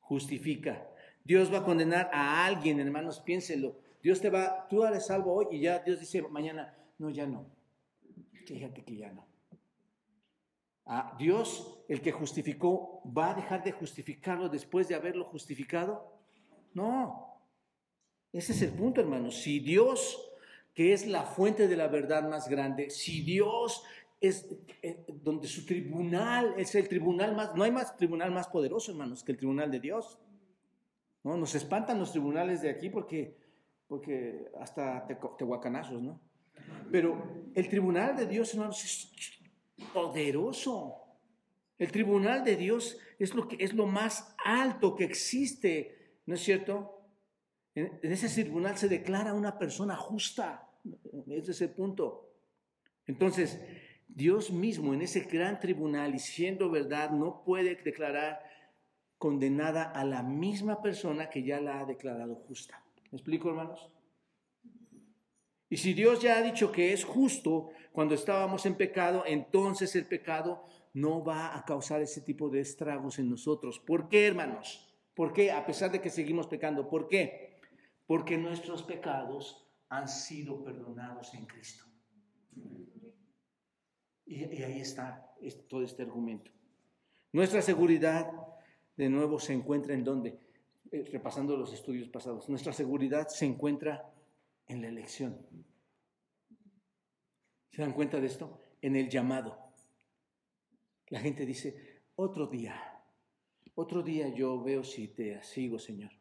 justifica. 0.00 0.88
Dios 1.24 1.52
va 1.52 1.58
a 1.58 1.64
condenar 1.64 2.08
a 2.10 2.46
alguien, 2.46 2.80
hermanos, 2.80 3.20
piénselo. 3.20 3.80
Dios 4.02 4.20
te 4.20 4.30
va, 4.30 4.66
tú 4.68 4.84
eres 4.84 5.06
salvo 5.06 5.34
hoy 5.34 5.46
y 5.52 5.60
ya 5.60 5.80
Dios 5.80 6.00
dice 6.00 6.22
mañana, 6.22 6.76
no, 6.98 7.10
ya 7.10 7.26
no. 7.26 7.46
Fíjate 8.46 8.84
que 8.84 8.96
ya 8.96 9.12
no. 9.12 9.26
A 10.86 11.14
Dios, 11.18 11.84
el 11.88 12.00
que 12.00 12.12
justificó, 12.12 13.02
¿va 13.04 13.32
a 13.32 13.34
dejar 13.34 13.62
de 13.62 13.72
justificarlo 13.72 14.48
después 14.48 14.88
de 14.88 14.94
haberlo 14.94 15.24
justificado? 15.26 16.18
No. 16.72 17.42
Ese 18.32 18.52
es 18.52 18.62
el 18.62 18.72
punto, 18.72 19.00
hermanos. 19.00 19.36
Si 19.42 19.60
Dios, 19.60 20.32
que 20.74 20.92
es 20.92 21.06
la 21.06 21.24
fuente 21.24 21.68
de 21.68 21.76
la 21.76 21.88
verdad 21.88 22.28
más 22.28 22.48
grande, 22.48 22.88
si 22.88 23.20
Dios 23.20 23.82
es 24.20 24.48
eh, 24.82 25.04
donde 25.22 25.46
su 25.46 25.64
tribunal 25.64 26.54
es 26.56 26.74
el 26.74 26.88
tribunal 26.88 27.36
más, 27.36 27.54
no 27.54 27.62
hay 27.64 27.70
más 27.70 27.96
tribunal 27.96 28.32
más 28.32 28.48
poderoso, 28.48 28.90
hermanos, 28.90 29.22
que 29.22 29.32
el 29.32 29.38
tribunal 29.38 29.70
de 29.70 29.80
Dios. 29.80 30.18
¿No? 31.22 31.36
Nos 31.36 31.54
espantan 31.54 31.98
los 31.98 32.12
tribunales 32.12 32.62
de 32.62 32.70
aquí 32.70 32.90
porque, 32.90 33.36
porque 33.88 34.50
hasta 34.60 35.06
tehuacanazos, 35.38 36.02
¿no? 36.02 36.20
Pero 36.92 37.50
el 37.54 37.68
tribunal 37.68 38.16
de 38.16 38.26
Dios, 38.26 38.52
hermanos, 38.52 38.84
es 38.84 39.10
poderoso. 39.92 40.96
El 41.78 41.90
tribunal 41.92 42.44
de 42.44 42.56
Dios 42.56 42.98
es 43.18 43.34
lo, 43.34 43.48
que, 43.48 43.56
es 43.62 43.72
lo 43.72 43.86
más 43.86 44.34
alto 44.44 44.94
que 44.94 45.04
existe, 45.04 46.18
¿no 46.26 46.34
es 46.34 46.40
cierto? 46.40 47.02
En, 47.74 47.98
ese 48.02 48.28
tribunal 48.42 48.76
se 48.76 48.88
declara 48.88 49.34
una 49.34 49.58
persona 49.58 49.96
justa. 49.96 50.68
Es 51.28 51.60
el 51.60 51.70
punto. 51.70 52.32
Entonces, 53.06 53.60
Dios 54.08 54.50
mismo 54.50 54.94
en 54.94 55.02
ese 55.02 55.20
gran 55.20 55.60
tribunal 55.60 56.14
y 56.14 56.18
siendo 56.18 56.70
verdad 56.70 57.10
no 57.10 57.44
puede 57.44 57.76
declarar 57.76 58.40
condenada 59.16 59.84
a 59.84 60.04
la 60.04 60.22
misma 60.22 60.82
persona 60.82 61.30
que 61.30 61.42
ya 61.42 61.60
la 61.60 61.80
ha 61.80 61.84
declarado 61.84 62.34
justa. 62.34 62.82
¿Me 63.10 63.16
explico, 63.16 63.48
hermanos? 63.48 63.90
Y 65.70 65.76
si 65.76 65.92
Dios 65.92 66.20
ya 66.20 66.38
ha 66.38 66.42
dicho 66.42 66.72
que 66.72 66.92
es 66.92 67.04
justo 67.04 67.70
cuando 67.92 68.14
estábamos 68.14 68.64
en 68.66 68.76
pecado, 68.76 69.24
entonces 69.26 69.94
el 69.96 70.06
pecado 70.06 70.64
no 70.94 71.22
va 71.22 71.56
a 71.56 71.64
causar 71.64 72.00
ese 72.00 72.20
tipo 72.20 72.48
de 72.48 72.60
estragos 72.60 73.18
en 73.18 73.28
nosotros. 73.28 73.78
¿Por 73.78 74.08
qué, 74.08 74.26
hermanos? 74.26 74.88
¿Por 75.14 75.32
qué? 75.32 75.50
A 75.52 75.66
pesar 75.66 75.90
de 75.90 76.00
que 76.00 76.10
seguimos 76.10 76.46
pecando. 76.46 76.88
¿Por 76.88 77.08
qué? 77.08 77.60
Porque 78.06 78.38
nuestros 78.38 78.82
pecados 78.82 79.68
han 79.88 80.08
sido 80.08 80.64
perdonados 80.64 81.34
en 81.34 81.46
Cristo. 81.46 81.84
Y, 84.24 84.44
ahí 84.62 84.80
está 84.80 85.34
todo 85.68 85.82
este 85.82 86.02
argumento. 86.02 86.50
Nuestra 87.32 87.62
seguridad, 87.62 88.30
de 88.96 89.08
nuevo, 89.08 89.38
se 89.38 89.52
encuentra 89.52 89.94
en 89.94 90.04
dónde? 90.04 90.38
Eh, 90.90 91.04
repasando 91.12 91.56
los 91.56 91.72
estudios 91.72 92.08
pasados. 92.08 92.48
Nuestra 92.48 92.72
seguridad 92.72 93.28
se 93.28 93.44
encuentra 93.44 94.10
en 94.66 94.80
la 94.80 94.88
elección. 94.88 95.36
¿Se 97.70 97.82
dan 97.82 97.92
cuenta 97.92 98.20
de 98.20 98.26
esto? 98.26 98.62
En 98.80 98.96
el 98.96 99.10
llamado. 99.10 99.58
La 101.08 101.20
gente 101.20 101.44
dice, 101.44 102.02
otro 102.16 102.46
día, 102.46 103.02
otro 103.74 104.02
día 104.02 104.28
yo 104.28 104.62
veo 104.62 104.82
si 104.82 105.08
te 105.08 105.42
sigo, 105.42 105.78
Señor. 105.78 106.12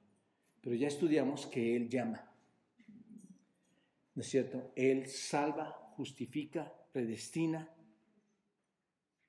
Pero 0.62 0.76
ya 0.76 0.88
estudiamos 0.88 1.48
que 1.48 1.76
Él 1.76 1.88
llama. 1.90 2.30
¿No 4.16 4.22
es 4.22 4.28
cierto? 4.28 4.72
Él 4.76 5.08
salva, 5.08 5.94
justifica, 5.96 6.74
predestina. 6.92 7.74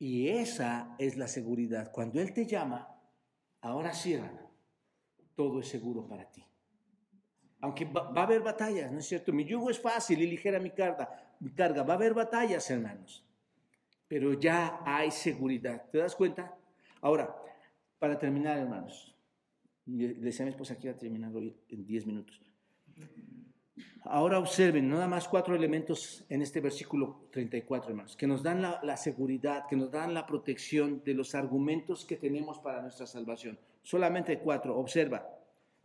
Y 0.01 0.29
esa 0.29 0.97
es 0.99 1.17
la 1.17 1.29
seguridad. 1.29 1.93
Cuando 1.93 2.21
Él 2.21 2.33
te 2.33 2.47
llama, 2.47 3.01
ahora 3.61 3.93
sí, 3.93 4.17
todo 5.39 5.61
es 5.61 5.69
seguro 5.69 6.05
para 6.05 6.29
ti. 6.29 6.45
Aunque 7.61 7.85
va, 7.85 8.11
a 8.13 8.23
haber 8.25 8.43
batallas, 8.43 8.91
¿no 8.91 8.99
es 8.99 9.07
cierto? 9.07 9.33
Mi 9.33 9.45
yugo 9.45 9.71
es 9.71 9.79
fácil 9.79 10.21
y 10.21 10.27
ligera 10.27 10.59
mi 10.59 10.71
carga, 10.71 11.09
mi 11.39 11.53
carga. 11.53 11.85
Va 11.85 11.93
a 11.93 11.97
haber 11.97 12.13
batallas, 12.13 12.69
hermanos. 12.73 13.25
Pero 14.09 14.33
ya 14.33 14.81
hay 14.85 15.13
seguridad. 15.13 15.89
¿Te 15.93 15.99
das 15.99 16.17
cuenta? 16.17 16.59
Ahora, 17.01 17.33
para 18.01 18.19
terminar, 18.19 18.59
hermanos, 18.59 19.15
le 19.87 20.15
decía 20.15 20.43
a 20.43 20.47
mi 20.47 20.51
esposa 20.51 20.77
que 20.77 20.89
iba 20.89 20.97
a 20.97 20.99
terminar 20.99 21.33
hoy 21.33 21.57
en 21.69 21.87
10 21.87 22.07
minutos. 22.07 22.43
Ahora 24.03 24.41
observen 24.41 24.89
nada 24.89 25.07
más 25.07 25.29
cuatro 25.29 25.55
elementos 25.55 26.25
en 26.29 26.43
este 26.43 26.61
versículo 26.61 27.29
34, 27.31 27.91
hermanos, 27.91 28.17
que 28.17 28.27
nos 28.27 28.43
dan 28.43 28.61
la, 28.61 28.81
la, 28.83 28.97
seguridad, 28.97 29.67
que 29.69 29.77
nos 29.77 29.93
dan 29.93 30.15
la 30.15 30.27
protección 30.27 31.01
de 31.05 31.15
los 31.15 31.37
argumentos 31.37 32.05
que 32.05 32.17
tenemos 32.17 32.59
para 32.59 32.83
nuestra 32.83 33.07
salvación. 33.07 33.57
Solamente 33.89 34.39
cuatro. 34.39 34.77
Observa. 34.77 35.27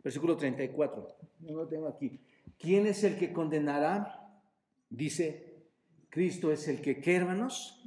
Versículo 0.02 0.36
34. 0.36 1.16
No 1.40 1.56
lo 1.56 1.66
tengo 1.66 1.88
aquí. 1.88 2.20
¿Quién 2.58 2.86
es 2.86 3.02
el 3.02 3.16
que 3.16 3.32
condenará? 3.32 4.30
Dice, 4.90 5.70
Cristo 6.10 6.52
es 6.52 6.68
el 6.68 6.82
que, 6.82 7.00
¿qué 7.00 7.16
hermanos? 7.16 7.82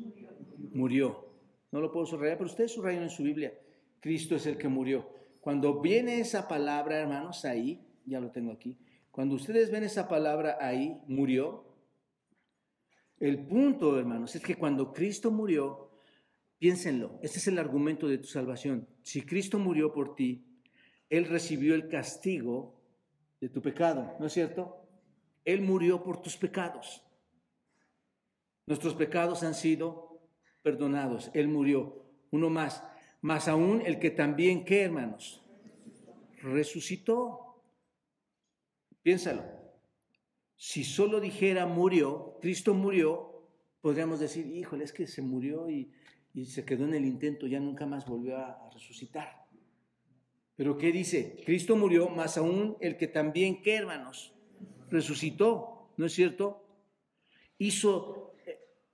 Murió. 0.73 1.35
No 1.71 1.81
lo 1.81 1.91
puedo 1.91 2.07
subrayar, 2.07 2.39
pero 2.39 2.49
ustedes 2.49 2.71
subrayan 2.71 3.03
en 3.03 3.11
su 3.11 3.21
Biblia. 3.21 3.53
Cristo 3.99 4.35
es 4.35 4.47
el 4.47 4.57
que 4.57 4.67
murió. 4.67 5.07
Cuando 5.39 5.81
viene 5.81 6.19
esa 6.19 6.47
palabra, 6.47 6.97
hermanos, 6.97 7.45
ahí, 7.45 7.85
ya 8.03 8.19
lo 8.19 8.31
tengo 8.31 8.51
aquí. 8.51 8.75
Cuando 9.11 9.35
ustedes 9.35 9.69
ven 9.69 9.83
esa 9.83 10.07
palabra 10.07 10.57
ahí, 10.59 10.99
murió. 11.05 11.63
El 13.19 13.45
punto, 13.45 13.99
hermanos, 13.99 14.35
es 14.35 14.41
que 14.41 14.55
cuando 14.55 14.91
Cristo 14.91 15.29
murió, 15.29 15.91
piénsenlo, 16.59 17.19
este 17.21 17.39
es 17.39 17.47
el 17.47 17.59
argumento 17.59 18.07
de 18.07 18.17
tu 18.17 18.27
salvación. 18.27 18.87
Si 19.03 19.21
Cristo 19.21 19.59
murió 19.59 19.93
por 19.93 20.15
ti, 20.15 20.45
él 21.09 21.25
recibió 21.25 21.75
el 21.75 21.87
castigo 21.87 22.81
de 23.39 23.49
tu 23.49 23.61
pecado, 23.61 24.15
¿no 24.19 24.27
es 24.27 24.33
cierto? 24.33 24.87
Él 25.45 25.61
murió 25.61 26.03
por 26.03 26.21
tus 26.21 26.35
pecados. 26.35 27.03
Nuestros 28.65 28.95
pecados 28.95 29.43
han 29.43 29.53
sido 29.53 30.19
perdonados. 30.61 31.31
Él 31.33 31.47
murió. 31.47 32.05
Uno 32.31 32.49
más. 32.49 32.83
Más 33.21 33.47
aún 33.47 33.81
el 33.85 33.99
que 33.99 34.11
también, 34.11 34.65
¿qué 34.65 34.81
hermanos? 34.81 35.41
Resucitó. 36.41 37.63
Piénsalo. 39.01 39.45
Si 40.57 40.83
solo 40.83 41.21
dijera 41.21 41.65
murió, 41.65 42.37
Cristo 42.41 42.73
murió, 42.73 43.47
podríamos 43.79 44.19
decir, 44.19 44.47
híjole, 44.47 44.83
es 44.83 44.91
que 44.91 45.07
se 45.07 45.21
murió 45.21 45.69
y, 45.69 45.93
se 46.45 46.65
quedó 46.65 46.85
en 46.85 46.93
el 46.93 47.05
intento, 47.05 47.47
ya 47.47 47.59
nunca 47.59 47.85
más 47.85 48.05
volvió 48.05 48.37
a 48.37 48.69
resucitar. 48.73 49.47
Pero 50.55 50.77
¿qué 50.77 50.91
dice? 50.91 51.41
Cristo 51.45 51.75
murió, 51.75 52.09
más 52.09 52.37
aún 52.37 52.77
el 52.79 52.97
que 52.97 53.07
también, 53.07 53.61
¿qué 53.61 53.75
hermanos? 53.75 54.33
Resucitó, 54.89 55.91
¿no 55.97 56.05
es 56.07 56.13
cierto? 56.13 56.63
Hizo, 57.59 58.33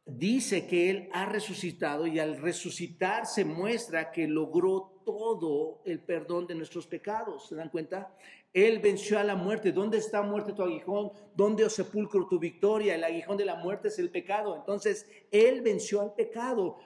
dice 0.06 0.68
que 0.68 0.90
Él 0.90 1.10
ha 1.14 1.26
resucitado 1.26 2.06
y 2.06 2.20
al 2.20 2.38
resucitar 2.38 3.26
se 3.26 3.46
muestra 3.46 4.12
que 4.12 4.28
logró 4.28 5.02
todo 5.06 5.82
el 5.86 6.00
perdón 6.00 6.48
de 6.48 6.56
nuestros 6.56 6.88
pecados. 6.88 7.48
¿Se 7.48 7.56
dan 7.56 7.70
cuenta? 7.70 8.16
Él 8.54 8.80
venció 8.80 9.18
a 9.18 9.24
la 9.24 9.36
muerte. 9.36 9.72
¿Dónde 9.72 9.98
está 9.98 10.22
muerte 10.22 10.54
tu 10.54 10.62
aguijón? 10.62 11.12
¿Dónde, 11.36 11.66
os 11.66 11.74
sepulcro, 11.74 12.28
tu 12.28 12.40
victoria? 12.40 12.96
El 12.96 13.04
aguijón 13.04 13.38
de 13.38 13.46
la 13.46 13.56
muerte 13.56 13.88
es 13.88 13.98
el 14.00 14.12
pecado. 14.12 14.56
Entonces, 14.56 15.10
Él 15.32 15.62
venció 15.62 16.02
al 16.02 16.14
pecado. 16.14 16.78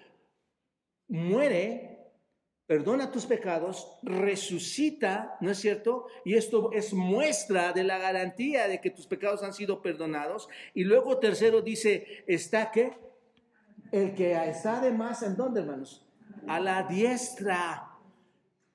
Muere 1.08 1.98
perdona 2.68 3.12
tus 3.12 3.26
pecados, 3.26 3.98
resucita, 4.04 5.38
¿no 5.40 5.50
es 5.50 5.58
cierto? 5.58 6.08
Y 6.26 6.36
esto 6.36 6.72
es 6.74 6.94
muestra 6.94 7.72
de 7.72 7.86
la 7.86 7.98
garantía 7.98 8.68
de 8.68 8.82
que 8.82 8.92
tus 8.92 9.08
pecados 9.08 9.42
han 9.42 9.54
sido 9.54 9.82
perdonados. 9.82 10.50
Y 10.74 10.84
luego 10.84 11.18
tercero 11.18 11.62
dice, 11.62 12.26
está 12.28 12.70
que 12.72 12.92
el 13.94 14.14
que 14.14 14.34
está 14.34 14.80
además, 14.80 15.24
¿en 15.24 15.38
dónde, 15.38 15.62
hermanos? 15.62 16.06
A 16.46 16.60
la 16.60 16.84
diestra. 16.84 17.90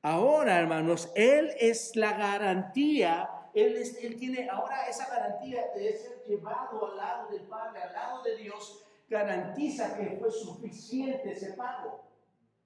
Ahora, 0.00 0.58
hermanos, 0.58 1.12
Él 1.14 1.50
es 1.60 1.94
la 1.94 2.16
garantía, 2.16 3.28
Él, 3.52 3.76
él 3.76 4.16
tiene 4.16 4.48
ahora 4.48 4.88
esa 4.88 5.06
garantía 5.06 5.66
de 5.76 5.92
ser 5.92 6.24
llevado 6.26 6.90
al 6.90 6.96
lado 6.96 7.30
del 7.30 7.42
Padre, 7.42 7.82
al 7.82 7.92
lado 7.92 8.22
de 8.22 8.38
Dios, 8.38 8.82
garantiza 9.10 9.94
que 9.98 10.16
fue 10.18 10.30
suficiente 10.30 11.32
ese 11.32 11.52
pago. 11.52 12.11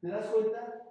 ¿Te 0.00 0.08
das 0.08 0.26
cuenta? 0.26 0.86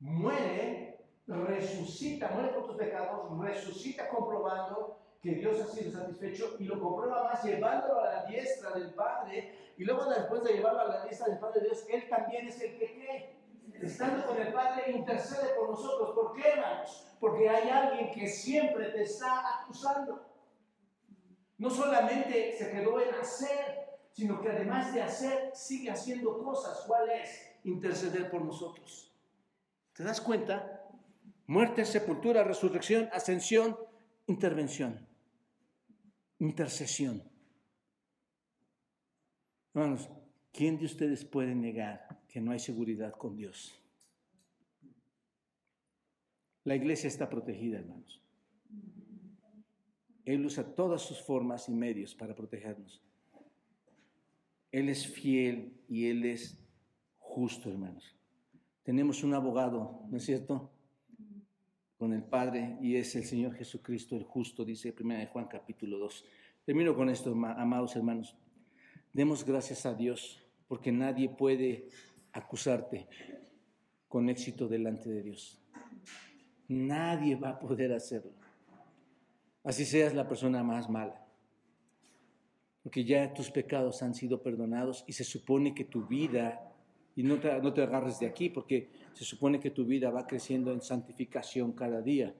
muere, 0.00 0.98
resucita, 1.26 2.28
muere 2.28 2.48
por 2.50 2.66
tus 2.66 2.76
pecados, 2.76 3.38
resucita 3.40 4.08
comprobando 4.08 4.98
que 5.22 5.32
Dios 5.32 5.60
ha 5.60 5.66
sido 5.66 5.90
satisfecho 5.90 6.56
y 6.58 6.64
lo 6.64 6.80
comprueba 6.80 7.24
más 7.24 7.42
llevándolo 7.42 8.00
a 8.00 8.12
la 8.12 8.24
diestra 8.26 8.70
del 8.72 8.94
Padre 8.94 9.54
y 9.76 9.84
luego 9.84 10.04
después 10.06 10.44
de 10.44 10.54
llevarlo 10.54 10.80
a 10.80 10.88
la 10.88 11.04
diestra 11.04 11.28
del 11.28 11.38
Padre 11.38 11.60
de 11.60 11.66
Dios, 11.66 11.86
Él 11.88 12.08
también 12.08 12.46
es 12.48 12.60
el 12.60 12.78
que 12.78 12.94
cree. 12.94 13.36
Estando 13.82 14.26
con 14.26 14.40
el 14.40 14.52
Padre 14.52 14.92
intercede 14.92 15.54
por 15.54 15.70
nosotros. 15.70 16.12
¿Por 16.14 16.34
qué, 16.34 16.48
hermanos? 16.48 17.06
Porque 17.20 17.48
hay 17.48 17.68
alguien 17.68 18.10
que 18.12 18.26
siempre 18.26 18.86
te 18.90 19.02
está 19.02 19.60
acusando. 19.60 20.24
No 21.58 21.68
solamente 21.68 22.56
se 22.56 22.70
quedó 22.70 23.00
en 23.00 23.14
hacer, 23.14 23.98
sino 24.12 24.40
que 24.40 24.48
además 24.48 24.94
de 24.94 25.02
hacer, 25.02 25.50
sigue 25.54 25.90
haciendo 25.90 26.42
cosas. 26.42 26.84
¿Cuál 26.86 27.10
es? 27.10 27.55
Interceder 27.66 28.30
por 28.30 28.44
nosotros. 28.44 29.12
¿Te 29.92 30.04
das 30.04 30.20
cuenta? 30.20 30.88
Muerte, 31.48 31.84
sepultura, 31.84 32.44
resurrección, 32.44 33.08
ascensión, 33.12 33.76
intervención, 34.28 35.04
intercesión. 36.38 37.24
Hermanos, 39.74 40.08
¿quién 40.52 40.78
de 40.78 40.84
ustedes 40.84 41.24
puede 41.24 41.56
negar 41.56 42.20
que 42.28 42.40
no 42.40 42.52
hay 42.52 42.60
seguridad 42.60 43.12
con 43.12 43.36
Dios? 43.36 43.76
La 46.62 46.76
iglesia 46.76 47.08
está 47.08 47.28
protegida, 47.28 47.78
hermanos. 47.78 48.22
Él 50.24 50.46
usa 50.46 50.64
todas 50.74 51.02
sus 51.02 51.20
formas 51.20 51.68
y 51.68 51.72
medios 51.72 52.14
para 52.14 52.36
protegernos. 52.36 53.02
Él 54.70 54.88
es 54.88 55.04
fiel 55.06 55.80
y 55.88 56.06
Él 56.06 56.24
es 56.24 56.65
justo, 57.36 57.68
hermanos. 57.68 58.16
Tenemos 58.82 59.22
un 59.22 59.34
abogado, 59.34 60.00
¿no 60.08 60.16
es 60.16 60.24
cierto? 60.24 60.70
Con 61.98 62.14
el 62.14 62.22
Padre 62.22 62.78
y 62.80 62.96
es 62.96 63.14
el 63.14 63.24
Señor 63.24 63.52
Jesucristo 63.52 64.16
el 64.16 64.24
justo, 64.24 64.64
dice 64.64 64.94
1 64.98 65.26
Juan 65.26 65.46
capítulo 65.46 65.98
2. 65.98 66.24
Termino 66.64 66.96
con 66.96 67.10
esto, 67.10 67.32
amados 67.32 67.94
hermanos. 67.94 68.34
Demos 69.12 69.44
gracias 69.44 69.84
a 69.84 69.92
Dios 69.92 70.42
porque 70.66 70.90
nadie 70.90 71.28
puede 71.28 71.90
acusarte 72.32 73.06
con 74.08 74.30
éxito 74.30 74.66
delante 74.66 75.10
de 75.10 75.22
Dios. 75.22 75.60
Nadie 76.68 77.36
va 77.36 77.50
a 77.50 77.58
poder 77.58 77.92
hacerlo. 77.92 78.32
Así 79.62 79.84
seas 79.84 80.14
la 80.14 80.26
persona 80.26 80.62
más 80.62 80.88
mala. 80.88 81.22
Porque 82.82 83.04
ya 83.04 83.34
tus 83.34 83.50
pecados 83.50 84.02
han 84.02 84.14
sido 84.14 84.42
perdonados 84.42 85.04
y 85.06 85.12
se 85.12 85.24
supone 85.24 85.74
que 85.74 85.84
tu 85.84 86.06
vida, 86.06 86.72
y 87.16 87.22
no 87.22 87.38
te, 87.40 87.60
no 87.60 87.72
te 87.72 87.82
agarres 87.82 88.20
de 88.20 88.26
aquí, 88.26 88.50
porque 88.50 88.88
se 89.14 89.24
supone 89.24 89.58
que 89.58 89.70
tu 89.70 89.84
vida 89.84 90.10
va 90.10 90.26
creciendo 90.26 90.72
en 90.72 90.80
santificación 90.80 91.72
cada 91.72 92.00
día. 92.00 92.34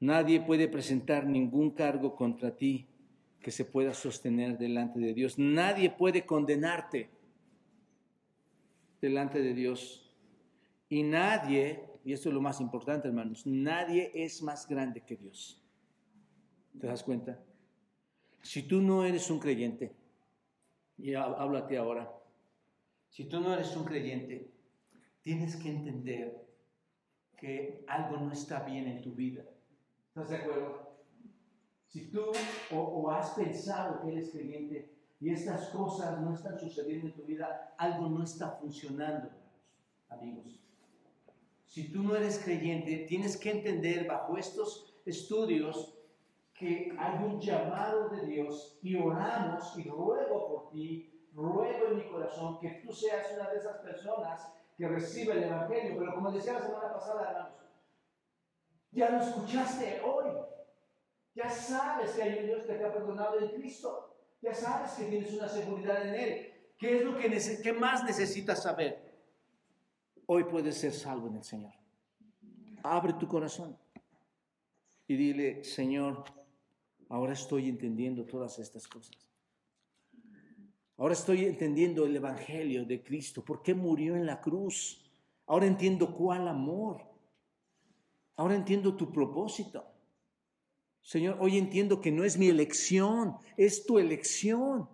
Nadie 0.00 0.40
puede 0.40 0.68
presentar 0.68 1.26
ningún 1.26 1.70
cargo 1.70 2.14
contra 2.14 2.54
ti 2.54 2.86
que 3.40 3.50
se 3.50 3.64
pueda 3.64 3.94
sostener 3.94 4.58
delante 4.58 4.98
de 4.98 5.14
Dios. 5.14 5.38
Nadie 5.38 5.88
puede 5.88 6.26
condenarte 6.26 7.08
delante 9.00 9.40
de 9.40 9.54
Dios. 9.54 10.12
Y 10.88 11.02
nadie 11.02 11.96
y 12.06 12.12
esto 12.12 12.28
es 12.28 12.34
lo 12.36 12.40
más 12.40 12.60
importante, 12.60 13.08
hermanos, 13.08 13.44
nadie 13.46 14.12
es 14.14 14.40
más 14.40 14.68
grande 14.68 15.00
que 15.00 15.16
Dios. 15.16 15.60
¿Te 16.80 16.86
das 16.86 17.02
cuenta? 17.02 17.42
Si 18.42 18.62
tú 18.62 18.80
no 18.80 19.04
eres 19.04 19.28
un 19.28 19.40
creyente, 19.40 19.92
y 20.96 21.14
háblate 21.14 21.76
ahora, 21.76 22.15
si 23.16 23.24
tú 23.24 23.40
no 23.40 23.54
eres 23.54 23.74
un 23.74 23.84
creyente, 23.84 24.52
tienes 25.22 25.56
que 25.56 25.70
entender 25.70 26.46
que 27.34 27.82
algo 27.88 28.18
no 28.18 28.30
está 28.30 28.60
bien 28.60 28.86
en 28.88 29.00
tu 29.00 29.12
vida. 29.12 29.42
¿Estás 30.08 30.28
de 30.28 30.36
acuerdo? 30.36 30.98
Si 31.86 32.10
tú 32.10 32.20
o, 32.72 32.78
o 32.78 33.10
has 33.10 33.30
pensado 33.30 34.02
que 34.02 34.12
eres 34.12 34.32
creyente 34.32 34.92
y 35.18 35.30
estas 35.30 35.70
cosas 35.70 36.20
no 36.20 36.34
están 36.34 36.60
sucediendo 36.60 37.06
en 37.06 37.14
tu 37.14 37.22
vida, 37.22 37.74
algo 37.78 38.06
no 38.10 38.22
está 38.22 38.50
funcionando, 38.50 39.30
amigos. 40.10 40.60
Si 41.64 41.90
tú 41.90 42.02
no 42.02 42.16
eres 42.16 42.38
creyente, 42.38 43.06
tienes 43.08 43.38
que 43.38 43.50
entender 43.50 44.06
bajo 44.06 44.36
estos 44.36 44.94
estudios 45.06 45.96
que 46.52 46.94
hay 46.98 47.24
un 47.24 47.40
llamado 47.40 48.10
de 48.10 48.26
Dios 48.26 48.78
y 48.82 48.94
oramos 48.94 49.74
y 49.78 49.84
ruego 49.84 50.48
por 50.48 50.68
ti, 50.68 51.15
ruego 51.36 51.86
en 51.88 51.96
mi 51.98 52.08
corazón 52.08 52.58
que 52.58 52.82
tú 52.84 52.92
seas 52.92 53.30
una 53.32 53.50
de 53.50 53.58
esas 53.58 53.76
personas 53.78 54.52
que 54.76 54.88
recibe 54.88 55.34
el 55.34 55.44
Evangelio. 55.44 55.96
Pero 55.98 56.14
como 56.14 56.32
decía 56.32 56.54
la 56.54 56.62
semana 56.62 56.92
pasada, 56.92 57.30
hermanos, 57.30 57.52
ya 58.90 59.10
lo 59.10 59.20
escuchaste 59.20 60.02
hoy. 60.02 60.32
Ya 61.34 61.48
sabes 61.48 62.12
que 62.12 62.22
hay 62.22 62.38
un 62.40 62.46
Dios 62.46 62.64
que 62.64 62.74
te 62.74 62.84
ha 62.84 62.92
perdonado 62.92 63.38
en 63.38 63.50
Cristo. 63.50 64.16
Ya 64.42 64.54
sabes 64.54 64.92
que 64.92 65.04
tienes 65.04 65.32
una 65.34 65.48
seguridad 65.48 66.08
en 66.08 66.14
Él. 66.14 66.52
¿Qué 66.78 66.98
es 66.98 67.04
lo 67.04 67.16
que, 67.16 67.62
que 67.62 67.72
más 67.72 68.02
necesitas 68.02 68.62
saber? 68.62 69.06
hoy 70.26 70.44
puedes 70.44 70.76
ser 70.76 70.92
salvo 70.92 71.28
en 71.28 71.36
el 71.36 71.44
Señor. 71.44 71.72
Abre 72.82 73.14
tu 73.14 73.26
corazón 73.26 73.76
y 75.08 75.16
dile, 75.16 75.64
Señor, 75.64 76.24
ahora 77.08 77.32
estoy 77.32 77.68
entendiendo 77.68 78.24
todas 78.24 78.58
estas 78.58 78.86
cosas. 78.86 79.25
Ahora 80.98 81.12
estoy 81.12 81.44
entendiendo 81.44 82.06
el 82.06 82.16
Evangelio 82.16 82.84
de 82.84 83.02
Cristo, 83.02 83.44
por 83.44 83.62
qué 83.62 83.74
murió 83.74 84.16
en 84.16 84.24
la 84.24 84.40
cruz. 84.40 85.02
Ahora 85.46 85.66
entiendo 85.66 86.14
cuál 86.14 86.48
amor. 86.48 87.02
Ahora 88.36 88.54
entiendo 88.54 88.96
tu 88.96 89.12
propósito. 89.12 89.84
Señor, 91.02 91.36
hoy 91.40 91.58
entiendo 91.58 92.00
que 92.00 92.10
no 92.10 92.24
es 92.24 92.36
mi 92.36 92.48
elección, 92.48 93.36
es 93.56 93.84
tu 93.86 93.98
elección. 93.98 94.88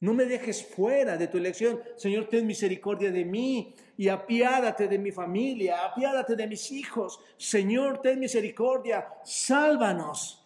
No 0.00 0.14
me 0.14 0.24
dejes 0.24 0.64
fuera 0.64 1.16
de 1.16 1.28
tu 1.28 1.36
elección. 1.36 1.80
Señor, 1.96 2.28
ten 2.28 2.46
misericordia 2.46 3.10
de 3.10 3.24
mí 3.24 3.74
y 3.96 4.08
apiádate 4.08 4.88
de 4.88 4.98
mi 4.98 5.12
familia, 5.12 5.84
apiádate 5.84 6.36
de 6.36 6.46
mis 6.46 6.70
hijos. 6.70 7.20
Señor, 7.36 8.00
ten 8.00 8.18
misericordia, 8.18 9.08
sálvanos. 9.24 10.39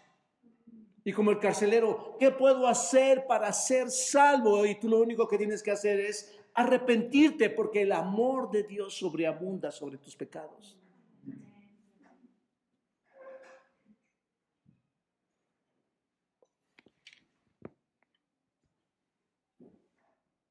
Y 1.05 1.13
como 1.13 1.31
el 1.31 1.39
carcelero, 1.39 2.17
¿qué 2.19 2.31
puedo 2.31 2.67
hacer 2.67 3.27
para 3.27 3.53
ser 3.53 3.91
salvo? 3.91 4.65
Y 4.65 4.75
tú 4.81 4.89
lo 4.89 5.03
único 5.03 5.29
que 5.29 5.37
tienes 5.37 5.63
que 5.63 5.71
hacer 5.71 6.01
es 6.01 6.35
arrepentirte 6.55 7.51
porque 7.51 7.83
el 7.83 7.93
amor 7.93 8.51
de 8.51 8.63
Dios 8.63 8.97
sobreabunda 8.97 9.71
sobre 9.71 9.99
tus 9.99 10.17
pecados. 10.17 10.79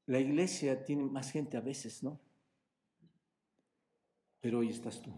La 0.06 0.20
iglesia 0.20 0.84
tiene 0.84 1.02
más 1.04 1.32
gente 1.32 1.56
a 1.56 1.60
veces, 1.60 2.02
¿no? 2.02 2.20
Pero 4.40 4.58
hoy 4.58 4.68
estás 4.68 5.00
tú. 5.00 5.10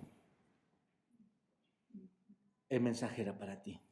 El 2.69 2.81
mensaje 2.81 3.23
era 3.23 3.37
para 3.37 3.61
ti. 3.63 3.86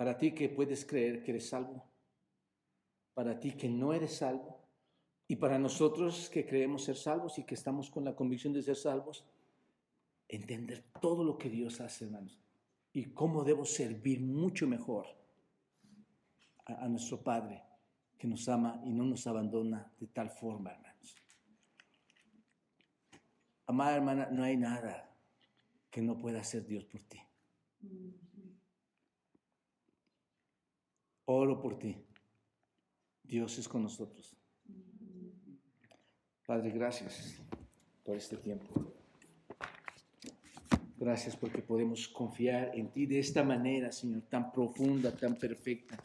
Para 0.00 0.16
ti 0.16 0.32
que 0.32 0.48
puedes 0.48 0.86
creer 0.86 1.22
que 1.22 1.32
eres 1.32 1.50
salvo. 1.50 1.84
Para 3.12 3.38
ti 3.38 3.52
que 3.52 3.68
no 3.68 3.92
eres 3.92 4.16
salvo. 4.16 4.58
Y 5.28 5.36
para 5.36 5.58
nosotros 5.58 6.30
que 6.30 6.46
creemos 6.46 6.84
ser 6.84 6.96
salvos 6.96 7.38
y 7.38 7.44
que 7.44 7.54
estamos 7.54 7.90
con 7.90 8.06
la 8.06 8.16
convicción 8.16 8.54
de 8.54 8.62
ser 8.62 8.76
salvos, 8.76 9.26
entender 10.26 10.86
todo 11.02 11.22
lo 11.22 11.36
que 11.36 11.50
Dios 11.50 11.82
hace, 11.82 12.06
hermanos. 12.06 12.40
Y 12.94 13.12
cómo 13.12 13.44
debo 13.44 13.66
servir 13.66 14.22
mucho 14.22 14.66
mejor 14.66 15.06
a, 16.64 16.86
a 16.86 16.88
nuestro 16.88 17.22
Padre 17.22 17.62
que 18.16 18.26
nos 18.26 18.48
ama 18.48 18.80
y 18.86 18.94
no 18.94 19.04
nos 19.04 19.26
abandona 19.26 19.92
de 20.00 20.06
tal 20.06 20.30
forma, 20.30 20.70
hermanos. 20.70 21.14
Amada 23.66 23.96
hermana, 23.96 24.30
no 24.30 24.44
hay 24.44 24.56
nada 24.56 25.14
que 25.90 26.00
no 26.00 26.16
pueda 26.16 26.40
hacer 26.40 26.66
Dios 26.66 26.86
por 26.86 27.02
ti. 27.02 27.20
Oro 31.32 31.60
por 31.60 31.78
ti. 31.78 31.96
Dios 33.22 33.58
es 33.58 33.68
con 33.68 33.82
nosotros. 33.82 34.36
Padre, 36.46 36.70
gracias 36.70 37.36
por 38.04 38.16
este 38.16 38.36
tiempo. 38.36 38.92
Gracias 40.96 41.36
porque 41.36 41.62
podemos 41.62 42.08
confiar 42.08 42.72
en 42.74 42.90
ti 42.90 43.06
de 43.06 43.20
esta 43.20 43.42
manera, 43.42 43.92
Señor, 43.92 44.22
tan 44.22 44.50
profunda, 44.50 45.14
tan 45.16 45.36
perfecta 45.36 45.98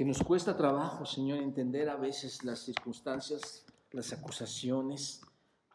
que 0.00 0.06
nos 0.06 0.22
cuesta 0.22 0.56
trabajo, 0.56 1.04
Señor, 1.04 1.42
entender 1.42 1.90
a 1.90 1.96
veces 1.96 2.42
las 2.42 2.60
circunstancias, 2.60 3.66
las 3.92 4.14
acusaciones, 4.14 5.20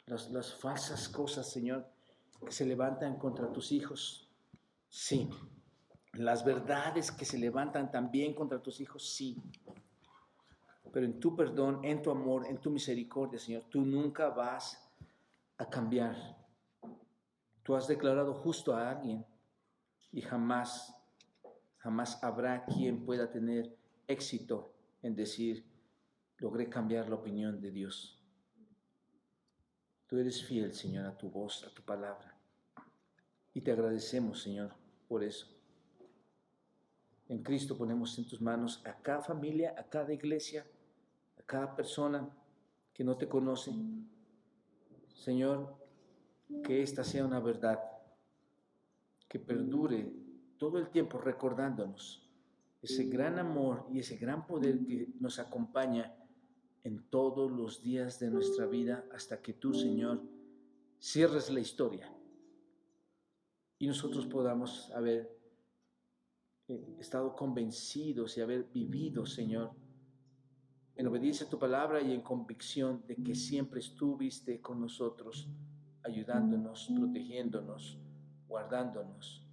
las, 0.08 0.56
falsas 0.56 1.08
cosas, 1.10 1.48
Señor, 1.52 1.88
que 2.44 2.52
se 2.52 2.66
levantan 2.66 3.20
contra 3.20 3.54
tus 3.54 3.72
hijos. 3.72 4.28
Sí. 4.90 5.30
Las 6.18 6.46
verdades 6.46 7.12
que 7.12 7.26
se 7.26 7.38
levantan 7.38 7.92
también 7.92 8.34
contra 8.34 8.62
tus 8.62 8.80
hijos, 8.80 9.10
sí. 9.14 9.38
Pero 10.94 11.06
en 11.06 11.20
tu 11.20 11.36
perdón, 11.36 11.84
en 11.84 12.02
tu 12.02 12.10
amor, 12.10 12.46
en 12.48 12.58
tu 12.58 12.70
misericordia, 12.70 13.38
Señor, 13.38 13.64
tú 13.70 13.82
nunca 13.82 14.30
vas 14.30 14.82
a 15.58 15.70
cambiar. 15.70 16.16
Tú 17.64 17.76
has 17.76 17.88
declarado 17.88 18.34
justo 18.34 18.74
a 18.76 18.92
alguien 18.92 19.26
y 20.12 20.22
jamás, 20.22 20.96
jamás 21.78 22.24
habrá 22.24 22.64
quien 22.66 23.06
pueda 23.06 23.30
tener 23.30 23.76
éxito 24.08 24.74
en 25.02 25.16
decir, 25.16 25.66
logré 26.38 26.70
cambiar 26.70 27.10
la 27.10 27.16
opinión 27.16 27.60
de 27.60 27.72
Dios. 27.72 28.22
Tú 30.08 30.18
eres 30.18 30.46
fiel, 30.46 30.74
Señor, 30.74 31.06
a 31.08 31.18
tu 31.18 31.30
voz, 31.30 31.66
a 31.66 31.74
tu 31.74 31.82
palabra. 31.82 32.38
Y 33.54 33.62
te 33.62 33.72
agradecemos, 33.72 34.42
Señor, 34.42 34.74
por 35.08 35.24
eso. 35.24 35.55
En 37.28 37.42
Cristo 37.42 37.78
ponemos 37.78 38.18
en 38.18 38.28
tus 38.28 38.42
manos 38.42 38.82
a 38.86 39.02
cada 39.02 39.22
familia, 39.22 39.74
a 39.78 39.84
cada 39.84 40.14
iglesia, 40.14 40.66
a 41.40 41.44
cada 41.44 41.76
persona 41.76 42.30
que 42.94 43.04
no 43.04 43.18
te 43.18 43.28
conoce. 43.28 43.72
Señor, 45.16 45.76
que 46.64 46.84
esta 46.84 47.04
sea 47.04 47.26
una 47.26 47.40
verdad 47.40 47.80
que 49.28 49.40
perdure 49.40 50.14
todo 50.58 50.78
el 50.78 50.90
tiempo 50.90 51.18
recordándonos 51.18 52.30
ese 52.82 53.06
gran 53.06 53.40
amor 53.40 53.88
y 53.92 54.00
ese 54.00 54.18
gran 54.18 54.46
poder 54.46 54.86
que 54.86 55.10
nos 55.20 55.40
acompaña 55.40 56.16
en 56.84 57.04
todos 57.10 57.52
los 57.52 57.82
días 57.82 58.20
de 58.20 58.30
nuestra 58.30 58.68
vida 58.68 59.06
hasta 59.12 59.42
que 59.42 59.54
tú, 59.54 59.74
Señor, 59.74 60.22
cierres 61.00 61.50
la 61.50 61.60
historia 61.60 62.14
y 63.80 63.88
nosotros 63.88 64.28
podamos 64.28 64.92
haber 64.92 65.35
estado 67.00 67.36
convencidos 67.36 68.38
y 68.38 68.42
haber 68.42 68.64
vivido, 68.72 69.26
Señor, 69.26 69.72
en 70.96 71.08
obediencia 71.08 71.46
a 71.46 71.50
tu 71.50 71.60
palabra 71.60 72.02
y 72.02 72.14
en 72.14 72.22
convicción 72.22 73.06
de 73.08 73.18
que 73.18 73.36
siempre 73.36 73.80
estuviste 73.80 74.62
con 74.62 74.80
nosotros, 74.80 75.50
ayudándonos, 76.04 76.90
protegiéndonos, 76.96 78.00
guardándonos, 78.48 79.46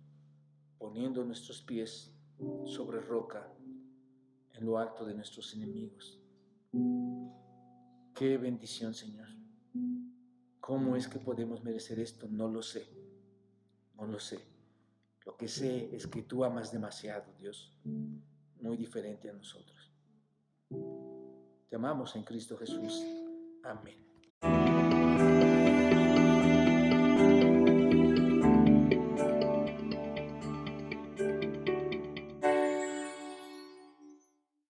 poniendo 0.78 1.24
nuestros 1.24 1.60
pies 1.62 2.14
sobre 2.64 3.00
roca 3.00 3.52
en 4.52 4.64
lo 4.64 4.78
alto 4.78 5.04
de 5.04 5.14
nuestros 5.14 5.54
enemigos. 5.54 6.20
Qué 8.14 8.38
bendición, 8.38 8.94
Señor. 8.94 9.28
¿Cómo 10.60 10.94
es 10.96 11.08
que 11.08 11.18
podemos 11.18 11.64
merecer 11.64 11.98
esto? 11.98 12.28
No 12.28 12.48
lo 12.48 12.62
sé. 12.62 12.86
No 13.96 14.06
lo 14.06 14.20
sé. 14.20 14.51
Lo 15.24 15.36
que 15.36 15.48
sé 15.48 15.94
es 15.94 16.06
que 16.06 16.22
tú 16.22 16.44
amas 16.44 16.72
demasiado, 16.72 17.32
Dios, 17.38 17.72
muy 18.60 18.76
diferente 18.76 19.30
a 19.30 19.32
nosotros. 19.32 19.92
Te 21.68 21.76
amamos 21.76 22.14
en 22.16 22.24
Cristo 22.24 22.56
Jesús. 22.56 23.02
Amén. 23.62 24.81